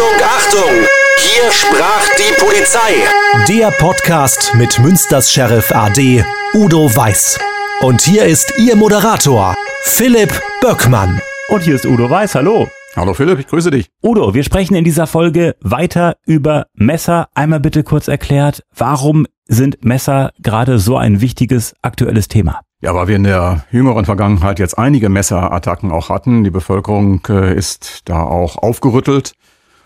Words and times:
Achtung, 0.00 0.22
Achtung! 0.24 0.86
Hier 1.18 1.52
sprach 1.52 2.08
die 2.16 2.32
Polizei. 2.40 3.04
Der 3.48 3.70
Podcast 3.70 4.54
mit 4.54 4.78
Münsters 4.78 5.30
Sheriff 5.30 5.70
AD 5.72 6.24
Udo 6.54 6.96
Weiß. 6.96 7.38
Und 7.82 8.00
hier 8.00 8.24
ist 8.24 8.54
Ihr 8.58 8.76
Moderator, 8.76 9.54
Philipp 9.82 10.32
Böckmann. 10.62 11.20
Und 11.50 11.64
hier 11.64 11.74
ist 11.74 11.84
Udo 11.84 12.08
Weiß, 12.08 12.34
hallo. 12.34 12.68
Hallo 12.96 13.12
Philipp, 13.12 13.40
ich 13.40 13.46
grüße 13.46 13.70
dich. 13.70 13.90
Udo, 14.02 14.32
wir 14.32 14.42
sprechen 14.42 14.74
in 14.74 14.84
dieser 14.84 15.06
Folge 15.06 15.54
weiter 15.60 16.16
über 16.24 16.66
Messer. 16.72 17.28
Einmal 17.34 17.60
bitte 17.60 17.82
kurz 17.82 18.08
erklärt, 18.08 18.62
warum 18.74 19.26
sind 19.48 19.84
Messer 19.84 20.30
gerade 20.38 20.78
so 20.78 20.96
ein 20.96 21.20
wichtiges 21.20 21.74
aktuelles 21.82 22.28
Thema? 22.28 22.60
Ja, 22.80 22.94
weil 22.94 23.08
wir 23.08 23.16
in 23.16 23.24
der 23.24 23.66
jüngeren 23.70 24.06
Vergangenheit 24.06 24.58
jetzt 24.58 24.78
einige 24.78 25.10
Messerattacken 25.10 25.90
auch 25.92 26.08
hatten. 26.08 26.44
Die 26.44 26.50
Bevölkerung 26.50 27.20
äh, 27.28 27.54
ist 27.54 28.08
da 28.08 28.22
auch 28.22 28.56
aufgerüttelt. 28.56 29.34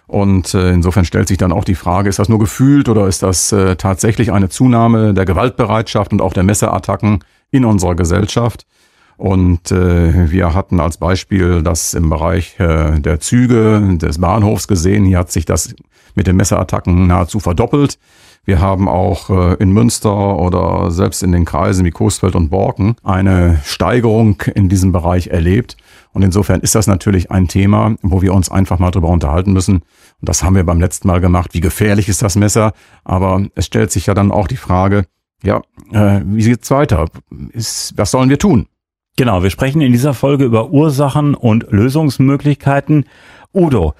Und 0.06 0.52
äh, 0.54 0.70
insofern 0.70 1.04
stellt 1.04 1.28
sich 1.28 1.38
dann 1.38 1.52
auch 1.52 1.64
die 1.64 1.74
Frage, 1.74 2.08
ist 2.08 2.18
das 2.18 2.28
nur 2.28 2.38
gefühlt 2.38 2.88
oder 2.88 3.06
ist 3.06 3.22
das 3.22 3.52
äh, 3.52 3.76
tatsächlich 3.76 4.32
eine 4.32 4.50
Zunahme 4.50 5.14
der 5.14 5.24
Gewaltbereitschaft 5.24 6.12
und 6.12 6.20
auch 6.20 6.34
der 6.34 6.42
Messerattacken 6.42 7.24
in 7.50 7.64
unserer 7.64 7.94
Gesellschaft? 7.94 8.66
Und 9.16 9.70
äh, 9.70 10.30
wir 10.30 10.54
hatten 10.54 10.80
als 10.80 10.96
Beispiel 10.96 11.62
das 11.62 11.94
im 11.94 12.10
Bereich 12.10 12.58
äh, 12.58 12.98
der 12.98 13.20
Züge 13.20 13.96
des 13.96 14.18
Bahnhofs 14.18 14.66
gesehen. 14.68 15.04
Hier 15.04 15.18
hat 15.18 15.30
sich 15.30 15.44
das 15.44 15.74
mit 16.14 16.26
den 16.26 16.36
Messerattacken 16.36 17.06
nahezu 17.06 17.40
verdoppelt. 17.40 17.98
Wir 18.44 18.60
haben 18.60 18.88
auch 18.88 19.30
äh, 19.30 19.54
in 19.54 19.72
Münster 19.72 20.38
oder 20.38 20.90
selbst 20.90 21.22
in 21.22 21.32
den 21.32 21.44
Kreisen 21.44 21.84
wie 21.84 21.90
Coesfeld 21.90 22.34
und 22.34 22.50
Borken 22.50 22.96
eine 23.02 23.60
Steigerung 23.64 24.42
in 24.54 24.68
diesem 24.68 24.92
Bereich 24.92 25.28
erlebt. 25.28 25.76
Und 26.14 26.22
insofern 26.22 26.60
ist 26.60 26.76
das 26.76 26.86
natürlich 26.86 27.30
ein 27.30 27.48
Thema, 27.48 27.96
wo 28.00 28.22
wir 28.22 28.32
uns 28.32 28.50
einfach 28.50 28.78
mal 28.78 28.92
drüber 28.92 29.08
unterhalten 29.08 29.52
müssen. 29.52 29.82
Und 30.20 30.28
das 30.28 30.42
haben 30.42 30.54
wir 30.54 30.64
beim 30.64 30.80
letzten 30.80 31.08
Mal 31.08 31.20
gemacht. 31.20 31.54
Wie 31.54 31.60
gefährlich 31.60 32.08
ist 32.08 32.22
das 32.22 32.36
Messer? 32.36 32.72
Aber 33.04 33.44
es 33.56 33.66
stellt 33.66 33.90
sich 33.90 34.06
ja 34.06 34.14
dann 34.14 34.30
auch 34.30 34.46
die 34.46 34.56
Frage, 34.56 35.06
ja, 35.42 35.60
äh, 35.92 36.22
wie 36.24 36.44
geht's 36.44 36.70
weiter? 36.70 37.06
Ist, 37.50 37.94
was 37.96 38.12
sollen 38.12 38.30
wir 38.30 38.38
tun? 38.38 38.68
Genau, 39.16 39.42
wir 39.42 39.50
sprechen 39.50 39.80
in 39.80 39.92
dieser 39.92 40.14
Folge 40.14 40.44
über 40.44 40.70
Ursachen 40.70 41.34
und 41.34 41.66
Lösungsmöglichkeiten. 41.70 43.06
Udo, 43.52 43.94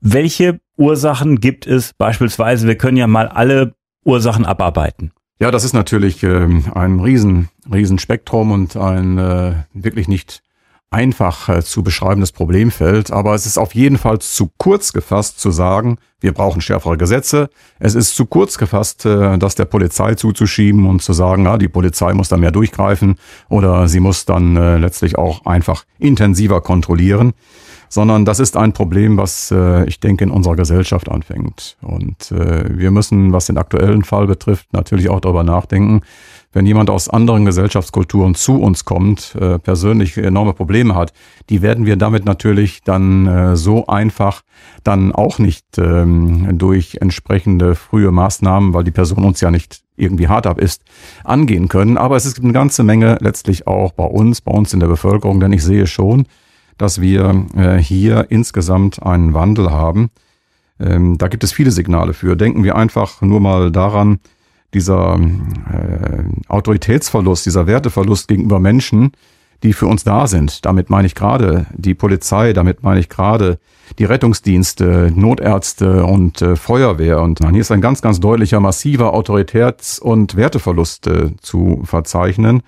welche 0.00 0.60
Ursachen 0.76 1.40
gibt 1.40 1.66
es 1.66 1.92
beispielsweise? 1.92 2.66
Wir 2.66 2.76
können 2.76 2.96
ja 2.96 3.06
mal 3.06 3.28
alle 3.28 3.74
Ursachen 4.04 4.44
abarbeiten. 4.44 5.12
Ja, 5.40 5.50
das 5.50 5.64
ist 5.64 5.72
natürlich 5.72 6.22
äh, 6.22 6.48
ein 6.74 7.00
riesen, 7.00 7.48
riesen 7.70 7.98
Spektrum 7.98 8.50
und 8.50 8.76
ein 8.76 9.18
äh, 9.18 9.52
wirklich 9.72 10.08
nicht 10.08 10.43
einfach 10.94 11.48
äh, 11.48 11.62
zu 11.62 11.82
beschreibendes 11.82 12.30
Problemfeld, 12.30 13.10
aber 13.10 13.34
es 13.34 13.46
ist 13.46 13.58
auf 13.58 13.74
jeden 13.74 13.98
Fall 13.98 14.20
zu 14.20 14.48
kurz 14.58 14.92
gefasst 14.92 15.40
zu 15.40 15.50
sagen, 15.50 15.98
wir 16.20 16.32
brauchen 16.32 16.60
schärfere 16.60 16.96
Gesetze. 16.96 17.50
Es 17.80 17.96
ist 17.96 18.14
zu 18.14 18.26
kurz 18.26 18.58
gefasst, 18.58 19.04
äh, 19.04 19.36
das 19.36 19.56
der 19.56 19.64
Polizei 19.64 20.14
zuzuschieben 20.14 20.86
und 20.86 21.02
zu 21.02 21.12
sagen, 21.12 21.46
ja, 21.46 21.58
die 21.58 21.68
Polizei 21.68 22.14
muss 22.14 22.28
da 22.28 22.36
mehr 22.36 22.52
durchgreifen 22.52 23.16
oder 23.48 23.88
sie 23.88 23.98
muss 23.98 24.24
dann 24.24 24.56
äh, 24.56 24.78
letztlich 24.78 25.18
auch 25.18 25.44
einfach 25.46 25.84
intensiver 25.98 26.60
kontrollieren 26.60 27.34
sondern 27.94 28.24
das 28.24 28.40
ist 28.40 28.56
ein 28.56 28.72
Problem, 28.72 29.16
was 29.16 29.52
äh, 29.52 29.84
ich 29.84 30.00
denke 30.00 30.24
in 30.24 30.30
unserer 30.30 30.56
Gesellschaft 30.56 31.08
anfängt. 31.08 31.76
Und 31.80 32.32
äh, 32.32 32.76
wir 32.76 32.90
müssen, 32.90 33.32
was 33.32 33.46
den 33.46 33.56
aktuellen 33.56 34.02
Fall 34.02 34.26
betrifft, 34.26 34.72
natürlich 34.72 35.08
auch 35.08 35.20
darüber 35.20 35.44
nachdenken, 35.44 36.00
wenn 36.52 36.66
jemand 36.66 36.90
aus 36.90 37.08
anderen 37.08 37.44
Gesellschaftskulturen 37.44 38.34
zu 38.34 38.60
uns 38.60 38.84
kommt, 38.84 39.36
äh, 39.40 39.60
persönlich 39.60 40.18
enorme 40.18 40.54
Probleme 40.54 40.96
hat, 40.96 41.12
die 41.50 41.62
werden 41.62 41.86
wir 41.86 41.94
damit 41.94 42.24
natürlich 42.24 42.82
dann 42.82 43.28
äh, 43.28 43.56
so 43.56 43.86
einfach 43.86 44.42
dann 44.82 45.12
auch 45.12 45.38
nicht 45.38 45.78
ähm, 45.78 46.58
durch 46.58 46.98
entsprechende 47.00 47.76
frühe 47.76 48.10
Maßnahmen, 48.10 48.74
weil 48.74 48.82
die 48.82 48.90
Person 48.90 49.24
uns 49.24 49.40
ja 49.40 49.52
nicht 49.52 49.82
irgendwie 49.96 50.26
hart 50.26 50.48
ab 50.48 50.58
ist, 50.58 50.82
angehen 51.22 51.68
können. 51.68 51.96
Aber 51.96 52.16
es 52.16 52.24
gibt 52.34 52.44
eine 52.44 52.52
ganze 52.52 52.82
Menge 52.82 53.18
letztlich 53.20 53.68
auch 53.68 53.92
bei 53.92 54.04
uns, 54.04 54.40
bei 54.40 54.50
uns 54.50 54.72
in 54.72 54.80
der 54.80 54.88
Bevölkerung, 54.88 55.38
denn 55.38 55.52
ich 55.52 55.62
sehe 55.62 55.86
schon, 55.86 56.26
dass 56.78 57.00
wir 57.00 57.46
äh, 57.56 57.76
hier 57.76 58.26
insgesamt 58.30 59.02
einen 59.02 59.34
Wandel 59.34 59.70
haben. 59.70 60.10
Ähm, 60.80 61.18
da 61.18 61.28
gibt 61.28 61.44
es 61.44 61.52
viele 61.52 61.70
Signale 61.70 62.14
für. 62.14 62.36
Denken 62.36 62.64
wir 62.64 62.76
einfach 62.76 63.22
nur 63.22 63.40
mal 63.40 63.70
daran, 63.70 64.18
dieser 64.74 65.14
äh, 65.14 66.24
Autoritätsverlust, 66.48 67.46
dieser 67.46 67.66
Werteverlust 67.66 68.28
gegenüber 68.28 68.58
Menschen, 68.58 69.12
die 69.62 69.72
für 69.72 69.86
uns 69.86 70.04
da 70.04 70.26
sind. 70.26 70.64
Damit 70.66 70.90
meine 70.90 71.06
ich 71.06 71.14
gerade 71.14 71.66
die 71.72 71.94
Polizei, 71.94 72.52
damit 72.52 72.82
meine 72.82 73.00
ich 73.00 73.08
gerade 73.08 73.58
die 73.98 74.04
Rettungsdienste, 74.04 75.12
Notärzte 75.14 76.04
und 76.04 76.42
äh, 76.42 76.56
Feuerwehr. 76.56 77.22
Und 77.22 77.38
hier 77.48 77.60
ist 77.60 77.70
ein 77.70 77.80
ganz, 77.80 78.02
ganz 78.02 78.20
deutlicher, 78.20 78.60
massiver 78.60 79.14
Autoritäts- 79.14 80.00
und 80.00 80.36
Werteverlust 80.36 81.06
äh, 81.06 81.30
zu 81.40 81.82
verzeichnen. 81.84 82.62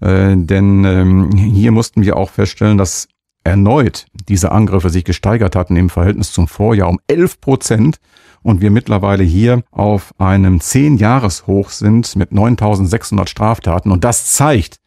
Äh, 0.00 0.36
denn 0.36 0.84
ähm, 0.84 1.30
hier 1.32 1.72
mussten 1.72 2.02
wir 2.02 2.16
auch 2.16 2.30
feststellen, 2.30 2.76
dass 2.76 3.08
erneut 3.46 4.06
diese 4.28 4.50
Angriffe 4.50 4.90
sich 4.90 5.04
gesteigert 5.04 5.54
hatten 5.54 5.76
im 5.76 5.88
Verhältnis 5.88 6.32
zum 6.32 6.48
Vorjahr 6.48 6.88
um 6.88 6.98
11 7.06 7.40
Prozent 7.40 8.00
und 8.42 8.60
wir 8.60 8.70
mittlerweile 8.70 9.24
hier 9.24 9.62
auf 9.70 10.12
einem 10.18 10.58
10-Jahres-Hoch 10.58 11.70
sind 11.70 12.16
mit 12.16 12.32
9600 12.32 13.28
Straftaten. 13.28 13.90
Und 13.90 14.04
das 14.04 14.32
zeigt, 14.34 14.78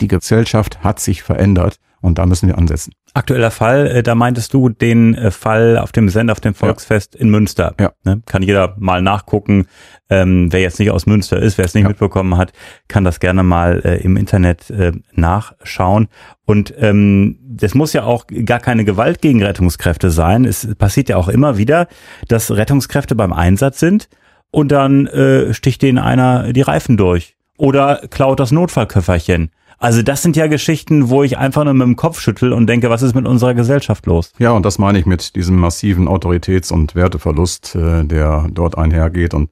die 0.00 0.08
Gesellschaft 0.08 0.82
hat 0.82 1.00
sich 1.00 1.22
verändert 1.22 1.78
und 2.00 2.18
da 2.18 2.26
müssen 2.26 2.48
wir 2.48 2.58
ansetzen. 2.58 2.92
Aktueller 3.18 3.50
Fall, 3.50 3.88
äh, 3.88 4.02
da 4.04 4.14
meintest 4.14 4.54
du 4.54 4.68
den 4.68 5.16
äh, 5.16 5.32
Fall 5.32 5.76
auf 5.76 5.90
dem 5.90 6.08
Sender 6.08 6.30
auf 6.30 6.40
dem 6.40 6.54
Volksfest 6.54 7.14
ja. 7.14 7.20
in 7.20 7.30
Münster. 7.30 7.74
Ja. 7.80 7.90
Ne? 8.04 8.22
Kann 8.26 8.42
jeder 8.42 8.76
mal 8.78 9.02
nachgucken. 9.02 9.66
Ähm, 10.08 10.52
wer 10.52 10.60
jetzt 10.60 10.78
nicht 10.78 10.92
aus 10.92 11.04
Münster 11.06 11.36
ist, 11.36 11.58
wer 11.58 11.64
es 11.64 11.74
nicht 11.74 11.82
ja. 11.82 11.88
mitbekommen 11.88 12.36
hat, 12.36 12.52
kann 12.86 13.02
das 13.02 13.18
gerne 13.18 13.42
mal 13.42 13.82
äh, 13.84 13.96
im 14.02 14.16
Internet 14.16 14.70
äh, 14.70 14.92
nachschauen. 15.12 16.06
Und 16.44 16.72
ähm, 16.78 17.40
das 17.42 17.74
muss 17.74 17.92
ja 17.92 18.04
auch 18.04 18.26
gar 18.44 18.60
keine 18.60 18.84
Gewalt 18.84 19.20
gegen 19.20 19.42
Rettungskräfte 19.42 20.10
sein. 20.10 20.44
Es 20.44 20.72
passiert 20.76 21.08
ja 21.08 21.16
auch 21.16 21.28
immer 21.28 21.58
wieder, 21.58 21.88
dass 22.28 22.52
Rettungskräfte 22.52 23.16
beim 23.16 23.32
Einsatz 23.32 23.80
sind 23.80 24.08
und 24.52 24.70
dann 24.70 25.08
äh, 25.08 25.52
sticht 25.54 25.82
denen 25.82 25.98
einer 25.98 26.52
die 26.52 26.62
Reifen 26.62 26.96
durch 26.96 27.36
oder 27.56 28.00
klaut 28.10 28.38
das 28.38 28.52
Notfallköfferchen. 28.52 29.50
Also 29.78 30.02
das 30.02 30.22
sind 30.22 30.34
ja 30.34 30.48
Geschichten, 30.48 31.08
wo 31.08 31.22
ich 31.22 31.38
einfach 31.38 31.62
nur 31.62 31.72
mit 31.72 31.86
dem 31.86 31.94
Kopf 31.94 32.20
schüttel 32.20 32.52
und 32.52 32.66
denke, 32.66 32.90
was 32.90 33.02
ist 33.02 33.14
mit 33.14 33.26
unserer 33.26 33.54
Gesellschaft 33.54 34.06
los? 34.06 34.32
Ja, 34.38 34.50
und 34.50 34.66
das 34.66 34.78
meine 34.78 34.98
ich 34.98 35.06
mit 35.06 35.36
diesem 35.36 35.56
massiven 35.56 36.08
Autoritäts- 36.08 36.72
und 36.72 36.96
Werteverlust, 36.96 37.76
äh, 37.76 38.04
der 38.04 38.48
dort 38.50 38.76
einhergeht. 38.76 39.34
Und 39.34 39.50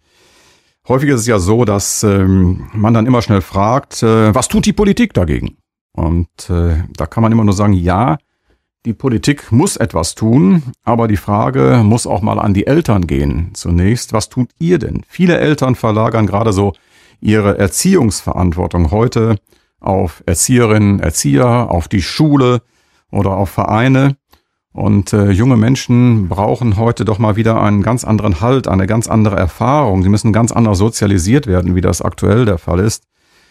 häufig 0.88 1.10
ist 1.10 1.20
es 1.20 1.26
ja 1.28 1.38
so, 1.38 1.64
dass 1.64 2.03
ähm, 2.03 2.69
man 2.72 2.92
dann 2.92 3.06
immer 3.06 3.22
schnell 3.22 3.41
fragt, 3.41 4.03
äh, 4.03 4.34
was 4.34 4.48
tut 4.48 4.66
die 4.66 4.72
Politik 4.72 5.14
dagegen? 5.14 5.59
Und 5.92 6.50
äh, 6.50 6.82
da 6.97 7.06
kann 7.06 7.22
man 7.22 7.31
immer 7.31 7.44
nur 7.44 7.54
sagen, 7.54 7.72
ja, 7.72 8.19
die 8.84 8.94
Politik 8.94 9.53
muss 9.53 9.76
etwas 9.76 10.16
tun, 10.16 10.62
aber 10.84 11.06
die 11.06 11.16
Frage 11.16 11.82
muss 11.84 12.06
auch 12.06 12.22
mal 12.22 12.38
an 12.38 12.53
die 12.53 12.66
Eltern 12.66 13.06
gehen. 13.06 13.50
Zunächst, 13.54 14.12
was 14.12 14.28
tut 14.28 14.50
ihr 14.58 14.78
denn? 14.78 15.03
Viele 15.08 15.38
Eltern 15.38 15.76
verlagern 15.76 16.26
gerade 16.26 16.53
so 16.53 16.72
ihre 17.20 17.58
Erziehungsverantwortung 17.58 18.91
heute 18.91 19.37
auf 19.81 20.22
Erzieherinnen, 20.26 21.00
Erzieher, 21.00 21.70
auf 21.70 21.88
die 21.88 22.03
Schule 22.03 22.62
oder 23.10 23.37
auf 23.37 23.50
Vereine. 23.50 24.16
Und 24.72 25.14
äh, 25.14 25.31
junge 25.31 25.56
Menschen 25.56 26.28
brauchen 26.28 26.76
heute 26.76 27.06
doch 27.06 27.19
mal 27.19 27.37
wieder 27.37 27.62
einen 27.62 27.82
ganz 27.82 28.04
anderen 28.04 28.42
Halt, 28.42 28.69
eine 28.69 28.87
ganz 28.87 29.09
andere 29.09 29.37
Erfahrung. 29.37 30.03
Sie 30.03 30.10
müssen 30.10 30.34
ganz 30.34 30.53
anders 30.53 30.78
sozialisiert 30.78 31.47
werden, 31.47 31.75
wie 31.75 31.81
das 31.81 32.03
aktuell 32.03 32.44
der 32.44 32.59
Fall 32.59 32.81
ist. 32.81 33.04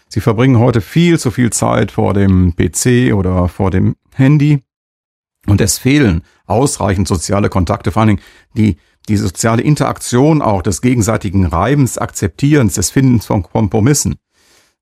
Sie 0.08 0.22
verbringen 0.22 0.60
heute 0.60 0.82
viel 0.82 1.20
zu 1.20 1.32
viel 1.32 1.52
Zeit 1.52 1.92
vor 1.92 2.14
dem 2.14 2.56
PC 2.56 3.14
oder 3.16 3.48
vor 3.48 3.72
dem 3.72 3.96
Handy. 4.14 4.62
Und 5.48 5.62
es 5.62 5.78
fehlen 5.78 6.22
ausreichend 6.46 7.08
soziale 7.08 7.50
Kontakte, 7.50 7.92
vor 7.92 8.02
allen 8.02 8.18
Dingen 8.18 8.22
die, 8.56 8.78
die 9.10 9.18
soziale 9.18 9.62
Interaktion 9.62 10.42
auch 10.42 10.62
des 10.62 10.82
gegenseitigen 10.82 11.46
Reibens, 11.46 11.98
Akzeptierens, 11.98 12.76
des 12.76 12.92
Findens 12.92 13.26
von 13.26 13.44
Kompromissen. 13.44 14.16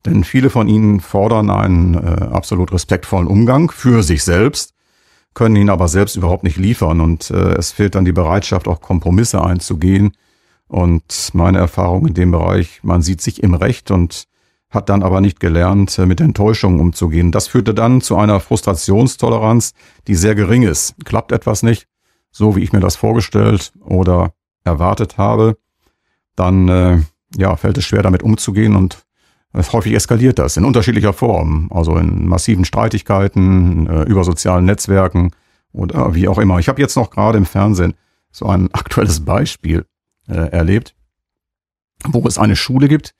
Denn 0.06 0.24
viele 0.24 0.50
von 0.50 0.68
ihnen 0.68 1.00
fordern 1.00 1.50
einen 1.50 1.94
äh, 1.96 2.24
absolut 2.26 2.74
respektvollen 2.74 3.28
Umgang 3.28 3.72
für 3.72 4.04
sich 4.04 4.24
selbst, 4.24 4.74
können 5.34 5.56
ihn 5.56 5.70
aber 5.70 5.88
selbst 5.88 6.16
überhaupt 6.16 6.44
nicht 6.44 6.58
liefern. 6.58 7.02
Und 7.02 7.32
äh, 7.32 7.54
es 7.54 7.72
fehlt 7.72 7.96
dann 7.96 8.06
die 8.06 8.12
Bereitschaft, 8.12 8.68
auch 8.68 8.82
Kompromisse 8.82 9.44
einzugehen. 9.44 10.12
Und 10.68 11.30
meine 11.34 11.60
Erfahrung 11.60 12.08
in 12.08 12.14
dem 12.14 12.32
Bereich, 12.32 12.82
man 12.84 13.02
sieht 13.02 13.22
sich 13.22 13.44
im 13.44 13.54
Recht 13.54 13.92
und 13.92 14.26
hat 14.70 14.90
dann 14.90 15.04
aber 15.04 15.22
nicht 15.22 15.40
gelernt, 15.40 15.98
äh, 15.98 16.06
mit 16.06 16.20
Enttäuschungen 16.20 16.80
umzugehen. 16.80 17.32
Das 17.32 17.48
führte 17.48 17.74
dann 17.74 18.02
zu 18.02 18.18
einer 18.18 18.40
Frustrationstoleranz, 18.40 19.74
die 20.08 20.16
sehr 20.16 20.36
gering 20.36 20.64
ist. 20.64 20.96
Klappt 21.06 21.32
etwas 21.32 21.64
nicht, 21.64 21.88
so 22.32 22.56
wie 22.56 22.62
ich 22.62 22.74
mir 22.74 22.80
das 22.80 22.96
vorgestellt 22.96 23.72
oder 23.80 24.34
erwartet 24.64 25.18
habe, 25.18 25.58
dann 26.36 26.68
äh, 26.68 27.02
ja, 27.38 27.56
fällt 27.56 27.78
es 27.78 27.86
schwer, 27.86 28.02
damit 28.02 28.24
umzugehen 28.24 28.76
und 28.76 29.06
Häufig 29.54 29.94
eskaliert 29.94 30.40
das 30.40 30.58
in 30.58 30.66
unterschiedlicher 30.66 31.14
Form, 31.14 31.70
also 31.72 31.96
in 31.98 32.28
massiven 32.28 32.66
Streitigkeiten, 32.66 33.88
äh, 33.88 34.04
über 34.04 34.24
sozialen 34.24 34.66
Netzwerken 34.66 35.32
oder 35.72 36.16
wie 36.16 36.28
auch 36.28 36.40
immer. 36.40 36.58
Ich 36.58 36.70
habe 36.70 36.82
jetzt 36.82 36.96
noch 36.96 37.12
gerade 37.12 37.38
im 37.38 37.46
Fernsehen 37.46 37.94
so 38.32 38.48
ein 38.48 38.70
aktuelles 38.74 39.24
Beispiel 39.24 39.86
äh, 40.28 40.50
erlebt, 40.50 40.96
wo 42.06 42.28
es 42.28 42.40
eine 42.40 42.56
Schule 42.56 42.88
gibt, 42.88 43.14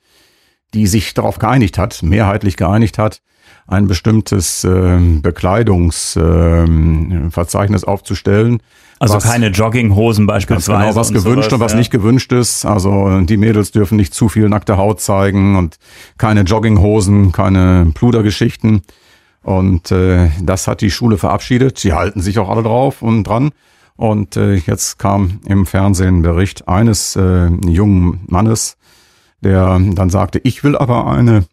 die 0.74 0.86
sich 0.86 1.14
darauf 1.14 1.38
geeinigt 1.38 1.78
hat, 1.78 2.02
mehrheitlich 2.02 2.56
geeinigt 2.56 2.98
hat, 2.98 3.22
ein 3.66 3.86
bestimmtes 3.86 4.64
äh, 4.64 4.98
Bekleidungsverzeichnis 4.98 7.82
äh, 7.82 7.86
aufzustellen. 7.86 8.60
Also 8.98 9.14
was, 9.14 9.24
keine 9.24 9.48
Jogginghosen 9.48 10.26
beispielsweise. 10.26 10.84
Genau, 10.84 10.96
was 10.96 11.12
gewünscht 11.12 11.50
sowas, 11.50 11.52
und 11.54 11.60
was 11.60 11.72
ja. 11.72 11.78
nicht 11.78 11.90
gewünscht 11.90 12.32
ist. 12.32 12.66
Also 12.66 13.20
die 13.20 13.36
Mädels 13.36 13.70
dürfen 13.70 13.96
nicht 13.96 14.14
zu 14.14 14.28
viel 14.28 14.48
nackte 14.48 14.76
Haut 14.76 15.00
zeigen 15.00 15.56
und 15.56 15.76
keine 16.18 16.42
Jogginghosen, 16.42 17.32
keine 17.32 17.90
Pludergeschichten. 17.94 18.82
Und 19.42 19.90
äh, 19.90 20.30
das 20.42 20.68
hat 20.68 20.80
die 20.80 20.90
Schule 20.90 21.18
verabschiedet. 21.18 21.78
Sie 21.78 21.92
halten 21.92 22.20
sich 22.20 22.38
auch 22.38 22.48
alle 22.48 22.62
drauf 22.62 23.02
und 23.02 23.24
dran. 23.24 23.50
Und 23.96 24.36
äh, 24.36 24.54
jetzt 24.54 24.98
kam 24.98 25.40
im 25.46 25.66
Fernsehen 25.66 26.22
Bericht 26.22 26.66
eines 26.66 27.14
äh, 27.16 27.48
jungen 27.66 28.20
Mannes, 28.26 28.76
der 29.44 29.78
dann 29.78 30.10
sagte, 30.10 30.40
ich 30.42 30.64
will 30.64 30.76
aber 30.76 31.06
eine 31.06 31.44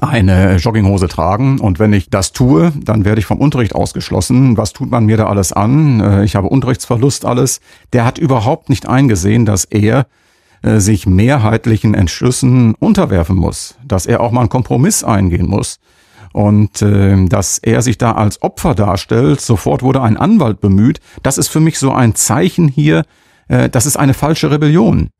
eine 0.00 0.56
Jogginghose 0.56 1.06
tragen 1.06 1.60
und 1.60 1.78
wenn 1.78 1.92
ich 1.92 2.08
das 2.08 2.32
tue, 2.32 2.72
dann 2.82 3.04
werde 3.04 3.18
ich 3.18 3.26
vom 3.26 3.38
Unterricht 3.38 3.74
ausgeschlossen. 3.74 4.56
Was 4.56 4.72
tut 4.72 4.90
man 4.90 5.04
mir 5.04 5.18
da 5.18 5.26
alles 5.26 5.52
an? 5.52 6.00
Äh, 6.00 6.24
ich 6.24 6.34
habe 6.34 6.48
Unterrichtsverlust 6.48 7.26
alles. 7.26 7.60
Der 7.92 8.06
hat 8.06 8.16
überhaupt 8.16 8.70
nicht 8.70 8.88
eingesehen, 8.88 9.44
dass 9.44 9.64
er 9.64 10.06
äh, 10.62 10.78
sich 10.78 11.06
mehrheitlichen 11.06 11.92
Entschlüssen 11.94 12.74
unterwerfen 12.76 13.36
muss, 13.36 13.76
dass 13.84 14.06
er 14.06 14.20
auch 14.20 14.32
mal 14.32 14.40
einen 14.40 14.48
Kompromiss 14.48 15.04
eingehen 15.04 15.46
muss 15.46 15.78
und 16.32 16.80
äh, 16.80 17.26
dass 17.26 17.58
er 17.58 17.82
sich 17.82 17.98
da 17.98 18.12
als 18.12 18.42
Opfer 18.42 18.74
darstellt. 18.74 19.40
Sofort 19.40 19.82
wurde 19.82 20.02
ein 20.02 20.16
Anwalt 20.16 20.60
bemüht. 20.60 21.00
Das 21.22 21.36
ist 21.36 21.48
für 21.48 21.60
mich 21.60 21.78
so 21.78 21.92
ein 21.92 22.14
Zeichen 22.14 22.68
hier, 22.68 23.04
äh, 23.48 23.68
das 23.68 23.86
ist 23.86 23.96
eine 23.96 24.14
falsche 24.14 24.50
Rebellion. 24.50 25.10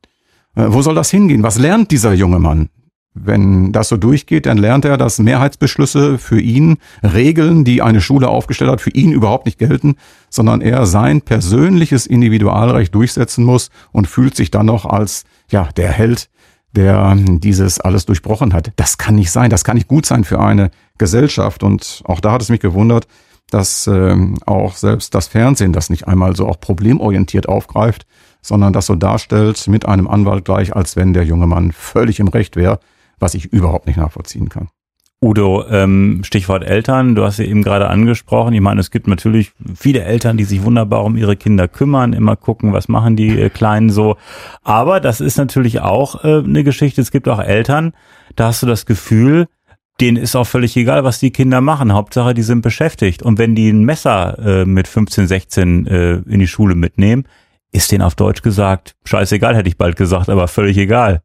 Äh, 0.55 0.65
wo 0.67 0.81
soll 0.81 0.95
das 0.95 1.09
hingehen? 1.09 1.43
Was 1.43 1.57
lernt 1.57 1.91
dieser 1.91 2.13
junge 2.13 2.39
Mann? 2.39 2.69
Wenn 3.15 3.71
das 3.71 3.89
so 3.89 3.97
durchgeht, 3.97 4.47
dann 4.47 4.57
lernt 4.57 4.85
er, 4.85 4.97
dass 4.97 5.19
Mehrheitsbeschlüsse 5.19 6.17
für 6.17 6.39
ihn, 6.39 6.77
Regeln, 7.03 7.63
die 7.63 7.83
eine 7.83 8.01
Schule 8.01 8.27
aufgestellt 8.27 8.71
hat, 8.71 8.81
für 8.81 8.89
ihn 8.89 9.11
überhaupt 9.11 9.45
nicht 9.45 9.59
gelten, 9.59 9.97
sondern 10.31 10.61
er 10.61 10.87
sein 10.87 11.21
persönliches 11.21 12.07
Individualrecht 12.07 12.93
durchsetzen 12.95 13.45
muss 13.45 13.69
und 13.91 14.07
fühlt 14.07 14.35
sich 14.35 14.49
dann 14.49 14.65
noch 14.65 14.85
als, 14.85 15.25
ja, 15.51 15.69
der 15.77 15.91
Held, 15.91 16.29
der 16.75 17.15
dieses 17.15 17.79
alles 17.79 18.07
durchbrochen 18.07 18.51
hat. 18.51 18.71
Das 18.77 18.97
kann 18.97 19.13
nicht 19.13 19.29
sein, 19.29 19.51
das 19.51 19.63
kann 19.63 19.75
nicht 19.75 19.87
gut 19.87 20.07
sein 20.07 20.23
für 20.23 20.39
eine 20.39 20.71
Gesellschaft. 20.97 21.61
Und 21.61 22.01
auch 22.05 22.19
da 22.19 22.31
hat 22.31 22.41
es 22.41 22.49
mich 22.49 22.61
gewundert, 22.61 23.05
dass 23.51 23.85
äh, 23.85 24.15
auch 24.47 24.75
selbst 24.75 25.13
das 25.13 25.27
Fernsehen 25.27 25.71
das 25.73 25.91
nicht 25.91 26.07
einmal 26.07 26.35
so 26.35 26.47
auch 26.47 26.59
problemorientiert 26.59 27.47
aufgreift, 27.47 28.07
sondern 28.43 28.73
das 28.73 28.85
so 28.85 28.95
darstellt 28.95 29.67
mit 29.67 29.87
einem 29.87 30.07
Anwalt 30.07 30.45
gleich, 30.45 30.75
als 30.75 30.95
wenn 30.95 31.13
der 31.13 31.23
junge 31.23 31.47
Mann 31.47 31.71
völlig 31.71 32.19
im 32.19 32.27
Recht 32.27 32.55
wäre, 32.55 32.79
was 33.17 33.33
ich 33.33 33.45
überhaupt 33.45 33.87
nicht 33.87 33.97
nachvollziehen 33.97 34.49
kann. 34.49 34.67
Udo, 35.23 35.63
ähm, 35.69 36.19
Stichwort 36.25 36.65
Eltern, 36.65 37.15
du 37.15 37.23
hast 37.23 37.39
ja 37.39 37.45
eben 37.45 37.63
gerade 37.63 37.87
angesprochen. 37.87 38.53
Ich 38.53 38.59
meine, 38.59 38.81
es 38.81 38.91
gibt 38.91 39.07
natürlich 39.07 39.53
viele 39.73 40.03
Eltern, 40.03 40.35
die 40.35 40.43
sich 40.43 40.63
wunderbar 40.63 41.05
um 41.05 41.15
ihre 41.15 41.37
Kinder 41.37 41.69
kümmern, 41.69 42.11
immer 42.11 42.35
gucken, 42.35 42.73
was 42.73 42.89
machen 42.89 43.15
die 43.15 43.39
äh, 43.39 43.49
Kleinen 43.49 43.89
so. 43.89 44.17
Aber 44.63 44.99
das 44.99 45.21
ist 45.21 45.37
natürlich 45.37 45.79
auch 45.79 46.25
äh, 46.25 46.39
eine 46.39 46.65
Geschichte. 46.65 46.99
Es 46.99 47.09
gibt 47.09 47.29
auch 47.29 47.39
Eltern, 47.39 47.93
da 48.35 48.47
hast 48.47 48.63
du 48.63 48.67
das 48.67 48.85
Gefühl, 48.85 49.47
denen 50.01 50.17
ist 50.17 50.35
auch 50.35 50.47
völlig 50.47 50.75
egal, 50.75 51.05
was 51.05 51.19
die 51.19 51.31
Kinder 51.31 51.61
machen. 51.61 51.93
Hauptsache, 51.93 52.33
die 52.33 52.41
sind 52.41 52.61
beschäftigt. 52.61 53.23
Und 53.23 53.37
wenn 53.37 53.55
die 53.55 53.69
ein 53.69 53.85
Messer 53.85 54.37
äh, 54.39 54.65
mit 54.65 54.89
15, 54.89 55.27
16 55.27 55.87
äh, 55.87 56.13
in 56.27 56.39
die 56.39 56.47
Schule 56.47 56.75
mitnehmen, 56.75 57.23
ist 57.73 57.91
denen 57.91 58.03
auf 58.03 58.15
Deutsch 58.15 58.41
gesagt, 58.41 58.95
scheißegal, 59.03 59.55
hätte 59.55 59.67
ich 59.67 59.77
bald 59.77 59.97
gesagt, 59.97 60.29
aber 60.29 60.47
völlig 60.47 60.77
egal. 60.77 61.21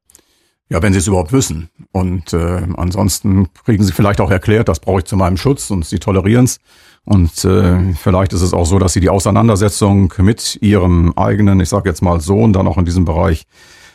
Ja, 0.71 0.83
wenn 0.83 0.93
sie 0.93 0.99
es 0.99 1.07
überhaupt 1.07 1.33
wissen. 1.33 1.71
Und 1.93 2.33
äh, 2.33 2.63
ansonsten 2.77 3.49
kriegen 3.65 3.85
sie 3.85 3.93
vielleicht 3.93 4.21
auch 4.21 4.31
erklärt, 4.31 4.69
das 4.69 4.81
brauche 4.81 4.99
ich 4.99 5.05
zu 5.05 5.17
meinem 5.17 5.37
Schutz 5.37 5.71
und 5.71 5.87
sie 5.87 5.99
tolerieren 5.99 6.45
es. 6.45 6.59
Und 7.05 7.45
äh, 7.45 7.95
vielleicht 7.95 8.35
ist 8.35 8.43
es 8.43 8.53
auch 8.53 8.67
so, 8.67 8.79
dass 8.79 8.93
sie 8.93 9.01
die 9.01 9.09
Auseinandersetzung 9.09 10.13
mit 10.19 10.59
ihrem 10.61 11.15
eigenen, 11.17 11.61
ich 11.61 11.71
sage 11.71 11.89
jetzt 11.89 12.03
mal 12.03 12.21
Sohn, 12.21 12.53
dann 12.53 12.67
auch 12.67 12.77
in 12.77 12.85
diesem 12.85 13.07
Bereich, 13.07 13.47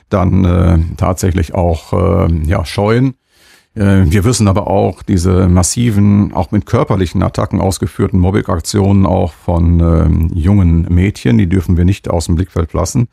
dann 0.10 0.46
äh, 0.46 0.80
tatsächlich 0.98 1.54
auch 1.54 1.94
äh, 1.94 2.34
ja, 2.46 2.66
scheuen. 2.66 3.16
Äh, 3.76 4.04
wir 4.06 4.24
wissen 4.24 4.48
aber 4.48 4.68
auch, 4.68 5.04
diese 5.04 5.48
massiven, 5.48 6.34
auch 6.34 6.52
mit 6.52 6.66
körperlichen 6.66 7.24
Attacken 7.24 7.60
ausgeführten 7.60 8.20
Mobbing-Aktionen 8.20 9.06
auch 9.06 9.34
von 9.34 9.80
äh, 9.80 10.38
jungen 10.38 10.88
Mädchen, 10.94 11.38
die 11.38 11.48
dürfen 11.48 11.78
wir 11.78 11.86
nicht 11.86 12.10
aus 12.10 12.26
dem 12.26 12.36
Blickfeld 12.36 12.74
lassen. 12.74 13.08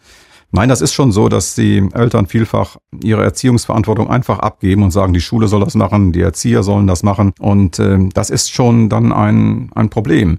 Nein, 0.53 0.69
das 0.69 0.81
ist 0.81 0.93
schon 0.93 1.13
so, 1.13 1.29
dass 1.29 1.55
die 1.55 1.89
Eltern 1.95 2.27
vielfach 2.27 2.77
ihre 3.03 3.23
Erziehungsverantwortung 3.23 4.11
einfach 4.11 4.41
abgeben 4.41 4.83
und 4.83 4.91
sagen, 4.91 5.13
die 5.13 5.21
Schule 5.21 5.47
soll 5.47 5.61
das 5.61 5.77
machen, 5.77 6.11
die 6.13 6.23
Erzieher 6.23 6.65
sollen 6.65 6.89
das 6.89 7.05
machen. 7.05 7.33
Und 7.39 7.79
äh, 7.79 7.99
das 8.13 8.31
ist 8.31 8.53
schon 8.53 8.89
dann 8.89 9.13
ein, 9.13 9.71
ein 9.75 9.91
Problem. 9.91 10.39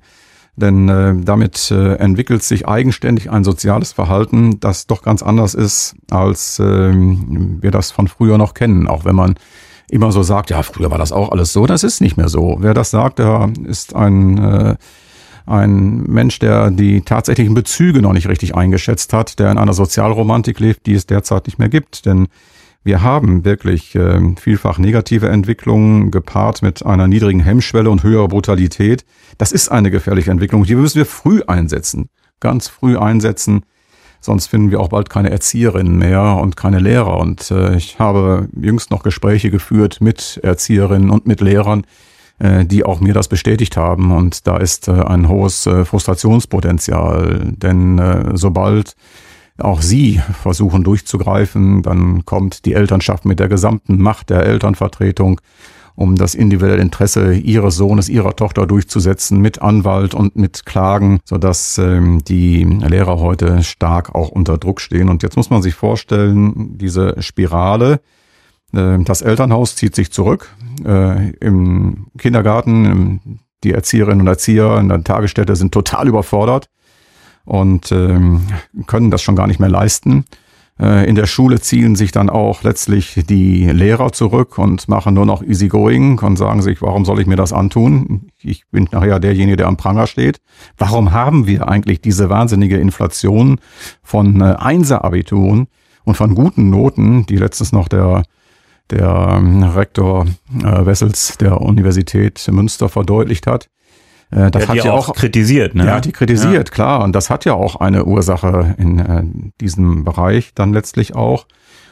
Denn 0.57 0.89
äh, 0.89 1.15
damit 1.15 1.71
äh, 1.71 1.95
entwickelt 1.95 2.43
sich 2.43 2.67
eigenständig 2.67 3.31
ein 3.31 3.45
soziales 3.45 3.93
Verhalten, 3.93 4.59
das 4.59 4.85
doch 4.85 5.01
ganz 5.01 5.23
anders 5.23 5.53
ist, 5.53 5.95
als 6.11 6.59
äh, 6.59 6.91
wir 6.93 7.71
das 7.71 7.91
von 7.91 8.09
früher 8.09 8.37
noch 8.37 8.53
kennen. 8.53 8.87
Auch 8.87 9.05
wenn 9.05 9.15
man 9.15 9.35
immer 9.91 10.11
so 10.11 10.23
sagt, 10.23 10.49
ja, 10.49 10.63
früher 10.63 10.89
war 10.89 10.97
das 10.97 11.11
auch 11.11 11.31
alles 11.31 11.53
so, 11.53 11.65
das 11.65 11.83
ist 11.83 12.01
nicht 12.01 12.17
mehr 12.17 12.29
so. 12.29 12.57
Wer 12.59 12.73
das 12.73 12.91
sagt, 12.91 13.19
der 13.19 13.51
ist 13.65 13.95
ein 13.95 14.37
äh, 14.37 14.75
ein 15.45 16.03
Mensch, 16.03 16.39
der 16.39 16.71
die 16.71 17.01
tatsächlichen 17.01 17.53
Bezüge 17.53 18.01
noch 18.01 18.13
nicht 18.13 18.27
richtig 18.27 18.55
eingeschätzt 18.55 19.13
hat, 19.13 19.39
der 19.39 19.51
in 19.51 19.57
einer 19.57 19.73
Sozialromantik 19.73 20.59
lebt, 20.59 20.85
die 20.85 20.93
es 20.93 21.07
derzeit 21.07 21.47
nicht 21.47 21.59
mehr 21.59 21.69
gibt. 21.69 22.05
Denn 22.05 22.27
wir 22.83 23.01
haben 23.01 23.45
wirklich 23.45 23.95
äh, 23.95 24.19
vielfach 24.39 24.77
negative 24.77 25.29
Entwicklungen 25.29 26.09
gepaart 26.09 26.61
mit 26.61 26.85
einer 26.85 27.07
niedrigen 27.07 27.41
Hemmschwelle 27.41 27.89
und 27.89 28.03
höherer 28.03 28.27
Brutalität. 28.27 29.05
Das 29.37 29.51
ist 29.51 29.69
eine 29.69 29.91
gefährliche 29.91 30.31
Entwicklung. 30.31 30.63
Die 30.63 30.75
müssen 30.75 30.97
wir 30.97 31.05
früh 31.05 31.41
einsetzen, 31.45 32.09
ganz 32.39 32.67
früh 32.67 32.97
einsetzen. 32.97 33.63
Sonst 34.21 34.47
finden 34.47 34.69
wir 34.69 34.79
auch 34.79 34.89
bald 34.89 35.09
keine 35.09 35.31
Erzieherinnen 35.31 35.97
mehr 35.97 36.37
und 36.39 36.55
keine 36.55 36.79
Lehrer. 36.79 37.17
Und 37.17 37.49
äh, 37.49 37.75
ich 37.75 37.99
habe 37.99 38.47
jüngst 38.55 38.91
noch 38.91 39.01
Gespräche 39.01 39.49
geführt 39.49 39.99
mit 39.99 40.39
Erzieherinnen 40.43 41.09
und 41.09 41.25
mit 41.25 41.41
Lehrern, 41.41 41.85
äh, 42.37 42.63
die 42.63 42.85
auch 42.85 42.99
mir 42.99 43.15
das 43.15 43.27
bestätigt 43.27 43.77
haben. 43.77 44.11
Und 44.11 44.45
da 44.45 44.57
ist 44.57 44.87
äh, 44.87 44.91
ein 44.91 45.27
hohes 45.27 45.65
äh, 45.65 45.85
Frustrationspotenzial, 45.85 47.53
denn 47.57 48.31
sobald 48.35 48.95
auch 49.57 49.81
sie 49.81 50.21
versuchen 50.41 50.83
durchzugreifen, 50.83 51.81
dann 51.81 52.25
kommt 52.25 52.65
die 52.65 52.73
Elternschaft 52.73 53.25
mit 53.25 53.39
der 53.39 53.47
gesamten 53.47 54.01
Macht 54.01 54.29
der 54.29 54.43
Elternvertretung, 54.43 55.41
um 55.95 56.15
das 56.15 56.35
individuelle 56.35 56.81
Interesse 56.81 57.33
ihres 57.33 57.75
Sohnes, 57.75 58.09
ihrer 58.09 58.35
Tochter 58.35 58.65
durchzusetzen 58.65 59.39
mit 59.39 59.61
Anwalt 59.61 60.13
und 60.13 60.35
mit 60.35 60.65
Klagen, 60.65 61.19
sodass 61.25 61.77
ähm, 61.77 62.23
die 62.23 62.63
Lehrer 62.63 63.19
heute 63.19 63.63
stark 63.63 64.15
auch 64.15 64.29
unter 64.29 64.57
Druck 64.57 64.81
stehen. 64.81 65.09
Und 65.09 65.23
jetzt 65.23 65.37
muss 65.37 65.49
man 65.49 65.61
sich 65.61 65.75
vorstellen, 65.75 66.77
diese 66.77 67.21
Spirale, 67.21 68.01
äh, 68.73 68.97
das 68.99 69.21
Elternhaus 69.21 69.75
zieht 69.75 69.95
sich 69.95 70.11
zurück. 70.11 70.49
Äh, 70.85 71.31
Im 71.39 72.07
Kindergarten, 72.17 73.39
die 73.63 73.73
Erzieherinnen 73.73 74.21
und 74.21 74.27
Erzieher 74.27 74.77
in 74.79 74.89
der 74.89 75.03
Tagesstätte 75.03 75.55
sind 75.55 75.71
total 75.71 76.07
überfordert 76.07 76.69
und 77.45 77.91
ähm, 77.91 78.47
können 78.87 79.11
das 79.11 79.21
schon 79.21 79.35
gar 79.35 79.47
nicht 79.47 79.59
mehr 79.59 79.69
leisten. 79.69 80.25
Äh, 80.79 81.07
in 81.07 81.15
der 81.15 81.25
Schule 81.25 81.59
ziehen 81.59 81.95
sich 81.95 82.11
dann 82.11 82.29
auch 82.29 82.63
letztlich 82.63 83.21
die 83.27 83.65
Lehrer 83.65 84.11
zurück 84.11 84.57
und 84.57 84.87
machen 84.87 85.13
nur 85.13 85.25
noch 85.25 85.43
easygoing 85.43 86.19
und 86.19 86.37
sagen 86.37 86.61
sich, 86.61 86.81
warum 86.81 87.05
soll 87.05 87.19
ich 87.19 87.27
mir 87.27 87.35
das 87.35 87.53
antun? 87.53 88.29
Ich 88.41 88.63
bin 88.71 88.87
nachher 88.91 89.19
derjenige, 89.19 89.57
der 89.57 89.67
am 89.67 89.77
Pranger 89.77 90.07
steht. 90.07 90.41
Warum 90.77 91.11
haben 91.11 91.47
wir 91.47 91.67
eigentlich 91.67 92.01
diese 92.01 92.29
wahnsinnige 92.29 92.77
Inflation 92.77 93.59
von 94.03 94.41
äh, 94.41 94.55
Einser-Abituren 94.57 95.67
und 96.03 96.17
von 96.17 96.35
guten 96.35 96.69
Noten, 96.69 97.25
die 97.25 97.37
letztens 97.37 97.71
noch 97.71 97.87
der 97.87 98.23
der 98.91 99.37
ähm, 99.37 99.63
Rektor 99.63 100.25
äh, 100.53 100.85
Wessels 100.85 101.37
der 101.37 101.61
Universität 101.61 102.47
Münster 102.51 102.89
verdeutlicht 102.89 103.47
hat. 103.47 103.69
Äh, 104.31 104.49
das 104.49 104.65
der 104.65 104.67
hat 104.67 104.75
ja 104.77 104.91
auch, 104.93 105.09
auch 105.09 105.15
kritisiert, 105.15 105.75
ne? 105.75 105.85
Ja, 105.85 105.99
die 105.99 106.11
kritisiert, 106.11 106.69
ja. 106.69 106.73
klar. 106.73 107.03
Und 107.03 107.13
das 107.13 107.29
hat 107.29 107.45
ja 107.45 107.53
auch 107.53 107.75
eine 107.75 108.05
Ursache 108.05 108.75
in 108.77 108.99
äh, 108.99 109.23
diesem 109.59 110.03
Bereich 110.03 110.53
dann 110.55 110.73
letztlich 110.73 111.15
auch. 111.15 111.45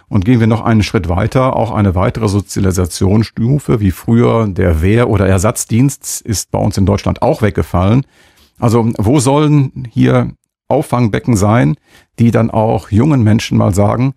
Und 0.08 0.26
gehen 0.26 0.40
wir 0.40 0.48
noch 0.48 0.62
einen 0.62 0.82
Schritt 0.82 1.08
weiter, 1.08 1.56
auch 1.56 1.72
eine 1.72 1.94
weitere 1.94 2.28
Sozialisationsstufe, 2.28 3.80
wie 3.80 3.92
früher 3.92 4.48
der 4.48 4.82
Wehr- 4.82 5.08
oder 5.08 5.28
Ersatzdienst 5.28 6.22
ist 6.22 6.50
bei 6.50 6.58
uns 6.58 6.78
in 6.78 6.88
Deutschland 6.88 7.22
auch 7.22 7.44
weggefallen. 7.44 8.06
Also 8.58 8.92
wo 8.98 9.20
sollen 9.20 9.88
hier 9.92 10.32
Auffangbecken 10.68 11.38
sein, 11.38 11.76
die 12.18 12.32
dann 12.32 12.50
auch 12.50 12.90
jungen 12.90 13.24
Menschen 13.24 13.58
mal 13.58 13.74
sagen, 13.74 14.14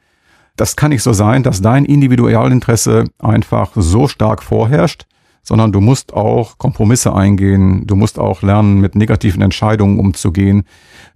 das 0.57 0.76
kann 0.76 0.91
nicht 0.91 1.02
so 1.02 1.12
sein, 1.12 1.43
dass 1.43 1.62
dein 1.62 1.85
Individualinteresse 1.85 3.05
einfach 3.19 3.73
so 3.75 4.09
stark 4.09 4.43
vorherrscht, 4.43 5.07
sondern 5.43 5.73
du 5.73 5.81
musst 5.81 6.13
auch 6.13 6.59
Kompromisse 6.59 7.15
eingehen, 7.15 7.87
du 7.87 7.97
musst 7.97 8.19
auch 8.19 8.43
lernen, 8.43 8.81
mit 8.81 8.95
negativen 8.95 9.43
Entscheidungen 9.43 9.99
umzugehen, 9.99 10.65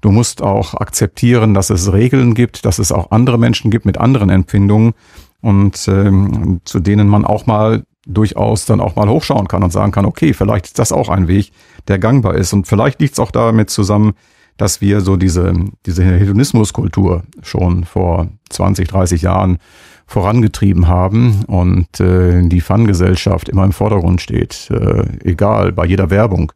Du 0.01 0.11
musst 0.11 0.43
auch 0.43 0.75
akzeptieren, 0.75 1.55
dass 1.55 1.71
es 1.71 1.93
Regeln 1.93 2.35
gibt, 2.35 2.65
dass 2.65 2.79
es 2.79 2.93
auch 2.93 3.11
andere 3.11 3.39
Menschen 3.39 3.71
gibt 3.71 3.87
mit 3.87 3.99
anderen 3.99 4.31
Empfindungen 4.31 4.93
und 5.41 5.89
ähm, 5.89 6.61
zu 6.65 6.81
denen 6.81 7.09
man 7.09 7.25
auch 7.25 7.47
mal 7.47 7.85
durchaus 8.07 8.67
dann 8.67 8.81
auch 8.81 8.95
mal 8.95 9.09
hochschauen 9.09 9.49
kann 9.49 9.65
und 9.65 9.73
sagen 9.73 9.91
kann, 9.93 10.05
okay, 10.05 10.33
vielleicht 10.33 10.67
ist 10.67 10.79
das 10.79 10.93
auch 10.93 11.09
ein 11.09 11.29
Weg, 11.29 11.51
der 11.89 11.99
gangbar 11.99 12.35
ist. 12.37 12.53
Und 12.53 12.69
vielleicht 12.69 13.01
liegt 13.01 13.15
es 13.15 13.19
auch 13.19 13.33
damit 13.33 13.69
zusammen, 13.69 14.13
dass 14.57 14.81
wir 14.81 15.01
so 15.01 15.17
diese, 15.17 15.53
diese 15.87 16.05
Hedonismuskultur 16.05 17.25
schon 17.43 17.85
vor 17.85 18.29
20, 18.51 18.89
30 18.89 19.23
Jahren 19.23 19.59
vorangetrieben 20.07 20.87
haben 20.87 21.45
und 21.47 22.01
äh, 22.01 22.43
die 22.49 22.61
Fun-Gesellschaft 22.61 23.49
immer 23.49 23.65
im 23.65 23.73
Vordergrund 23.73 24.21
steht. 24.21 24.71
Äh, 24.71 25.05
egal, 25.25 25.73
bei 25.73 25.85
jeder 25.85 26.11
Werbung, 26.11 26.53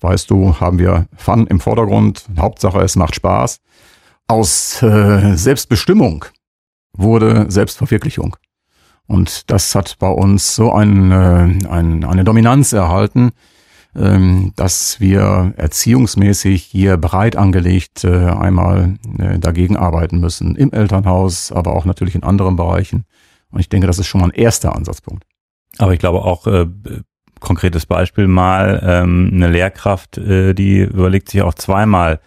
weißt 0.00 0.30
du, 0.30 0.58
haben 0.58 0.78
wir 0.78 1.06
Fun 1.16 1.46
im 1.46 1.60
Vordergrund. 1.60 2.24
Hauptsache, 2.38 2.80
es 2.80 2.96
macht 2.96 3.14
Spaß. 3.14 3.60
Aus 4.26 4.82
äh, 4.82 5.36
Selbstbestimmung 5.36 6.24
wurde 6.94 7.46
Selbstverwirklichung. 7.50 8.36
Und 9.06 9.50
das 9.50 9.74
hat 9.74 9.98
bei 9.98 10.08
uns 10.08 10.54
so 10.54 10.72
ein, 10.72 11.10
äh, 11.10 11.68
ein, 11.68 12.04
eine 12.04 12.24
Dominanz 12.24 12.72
erhalten, 12.72 13.32
dass 13.94 15.00
wir 15.00 15.54
erziehungsmäßig 15.56 16.62
hier 16.64 16.96
breit 16.96 17.36
angelegt 17.36 18.02
äh, 18.04 18.08
einmal 18.08 18.96
äh, 19.18 19.38
dagegen 19.38 19.76
arbeiten 19.76 20.18
müssen. 20.18 20.56
Im 20.56 20.72
Elternhaus, 20.72 21.52
aber 21.52 21.74
auch 21.74 21.84
natürlich 21.84 22.16
in 22.16 22.24
anderen 22.24 22.56
Bereichen. 22.56 23.04
Und 23.50 23.60
ich 23.60 23.68
denke, 23.68 23.86
das 23.86 24.00
ist 24.00 24.08
schon 24.08 24.20
mal 24.20 24.28
ein 24.28 24.34
erster 24.34 24.74
Ansatzpunkt. 24.74 25.24
Aber 25.78 25.92
ich 25.92 26.00
glaube 26.00 26.22
auch, 26.22 26.46
äh, 26.48 26.66
konkretes 27.40 27.86
Beispiel 27.86 28.26
mal, 28.26 28.82
ähm, 28.84 29.30
eine 29.32 29.48
Lehrkraft, 29.48 30.18
äh, 30.18 30.54
die 30.54 30.80
überlegt 30.80 31.28
sich 31.28 31.42
auch 31.42 31.54
zweimal, 31.54 32.20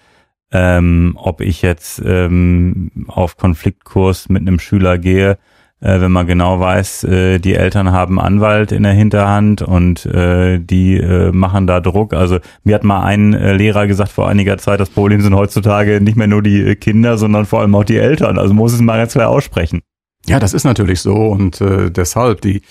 ähm, 0.51 1.17
ob 1.17 1.41
ich 1.41 1.61
jetzt 1.61 2.01
ähm, 2.05 2.91
auf 3.07 3.35
Konfliktkurs 3.35 4.29
mit 4.29 4.41
einem 4.41 4.59
Schüler 4.59 4.97
gehe 4.97 5.37
äh, 5.79 6.01
wenn 6.01 6.11
man 6.11 6.25
genau 6.25 6.59
weiß, 6.59 7.03
äh, 7.03 7.39
die 7.39 7.53
Eltern 7.53 7.91
haben 7.91 8.19
Anwalt 8.19 8.71
in 8.71 8.83
der 8.83 8.93
Hinterhand 8.93 9.61
und 9.61 10.05
äh, 10.05 10.59
die 10.59 10.97
äh, 10.97 11.31
machen 11.31 11.67
da 11.67 11.79
Druck. 11.79 12.13
Also 12.13 12.39
mir 12.63 12.75
hat 12.75 12.83
mal 12.83 13.03
ein 13.03 13.33
äh, 13.33 13.53
Lehrer 13.53 13.87
gesagt 13.87 14.11
vor 14.11 14.27
einiger 14.27 14.57
Zeit, 14.57 14.79
das 14.79 14.89
Problem 14.89 15.21
sind 15.21 15.35
heutzutage 15.35 16.01
nicht 16.01 16.17
mehr 16.17 16.27
nur 16.27 16.41
die 16.41 16.61
äh, 16.61 16.75
Kinder, 16.75 17.17
sondern 17.17 17.45
vor 17.45 17.61
allem 17.61 17.75
auch 17.75 17.83
die 17.83 17.97
Eltern. 17.97 18.39
Also 18.39 18.53
muss 18.53 18.73
es 18.73 18.81
mal 18.81 18.97
ganz 18.97 19.13
klar 19.13 19.29
aussprechen. 19.29 19.81
Ja, 20.25 20.39
das 20.39 20.53
ist 20.53 20.63
natürlich 20.63 21.01
so 21.01 21.15
und 21.15 21.61
äh, 21.61 21.91
deshalb 21.91 22.41
die 22.41 22.61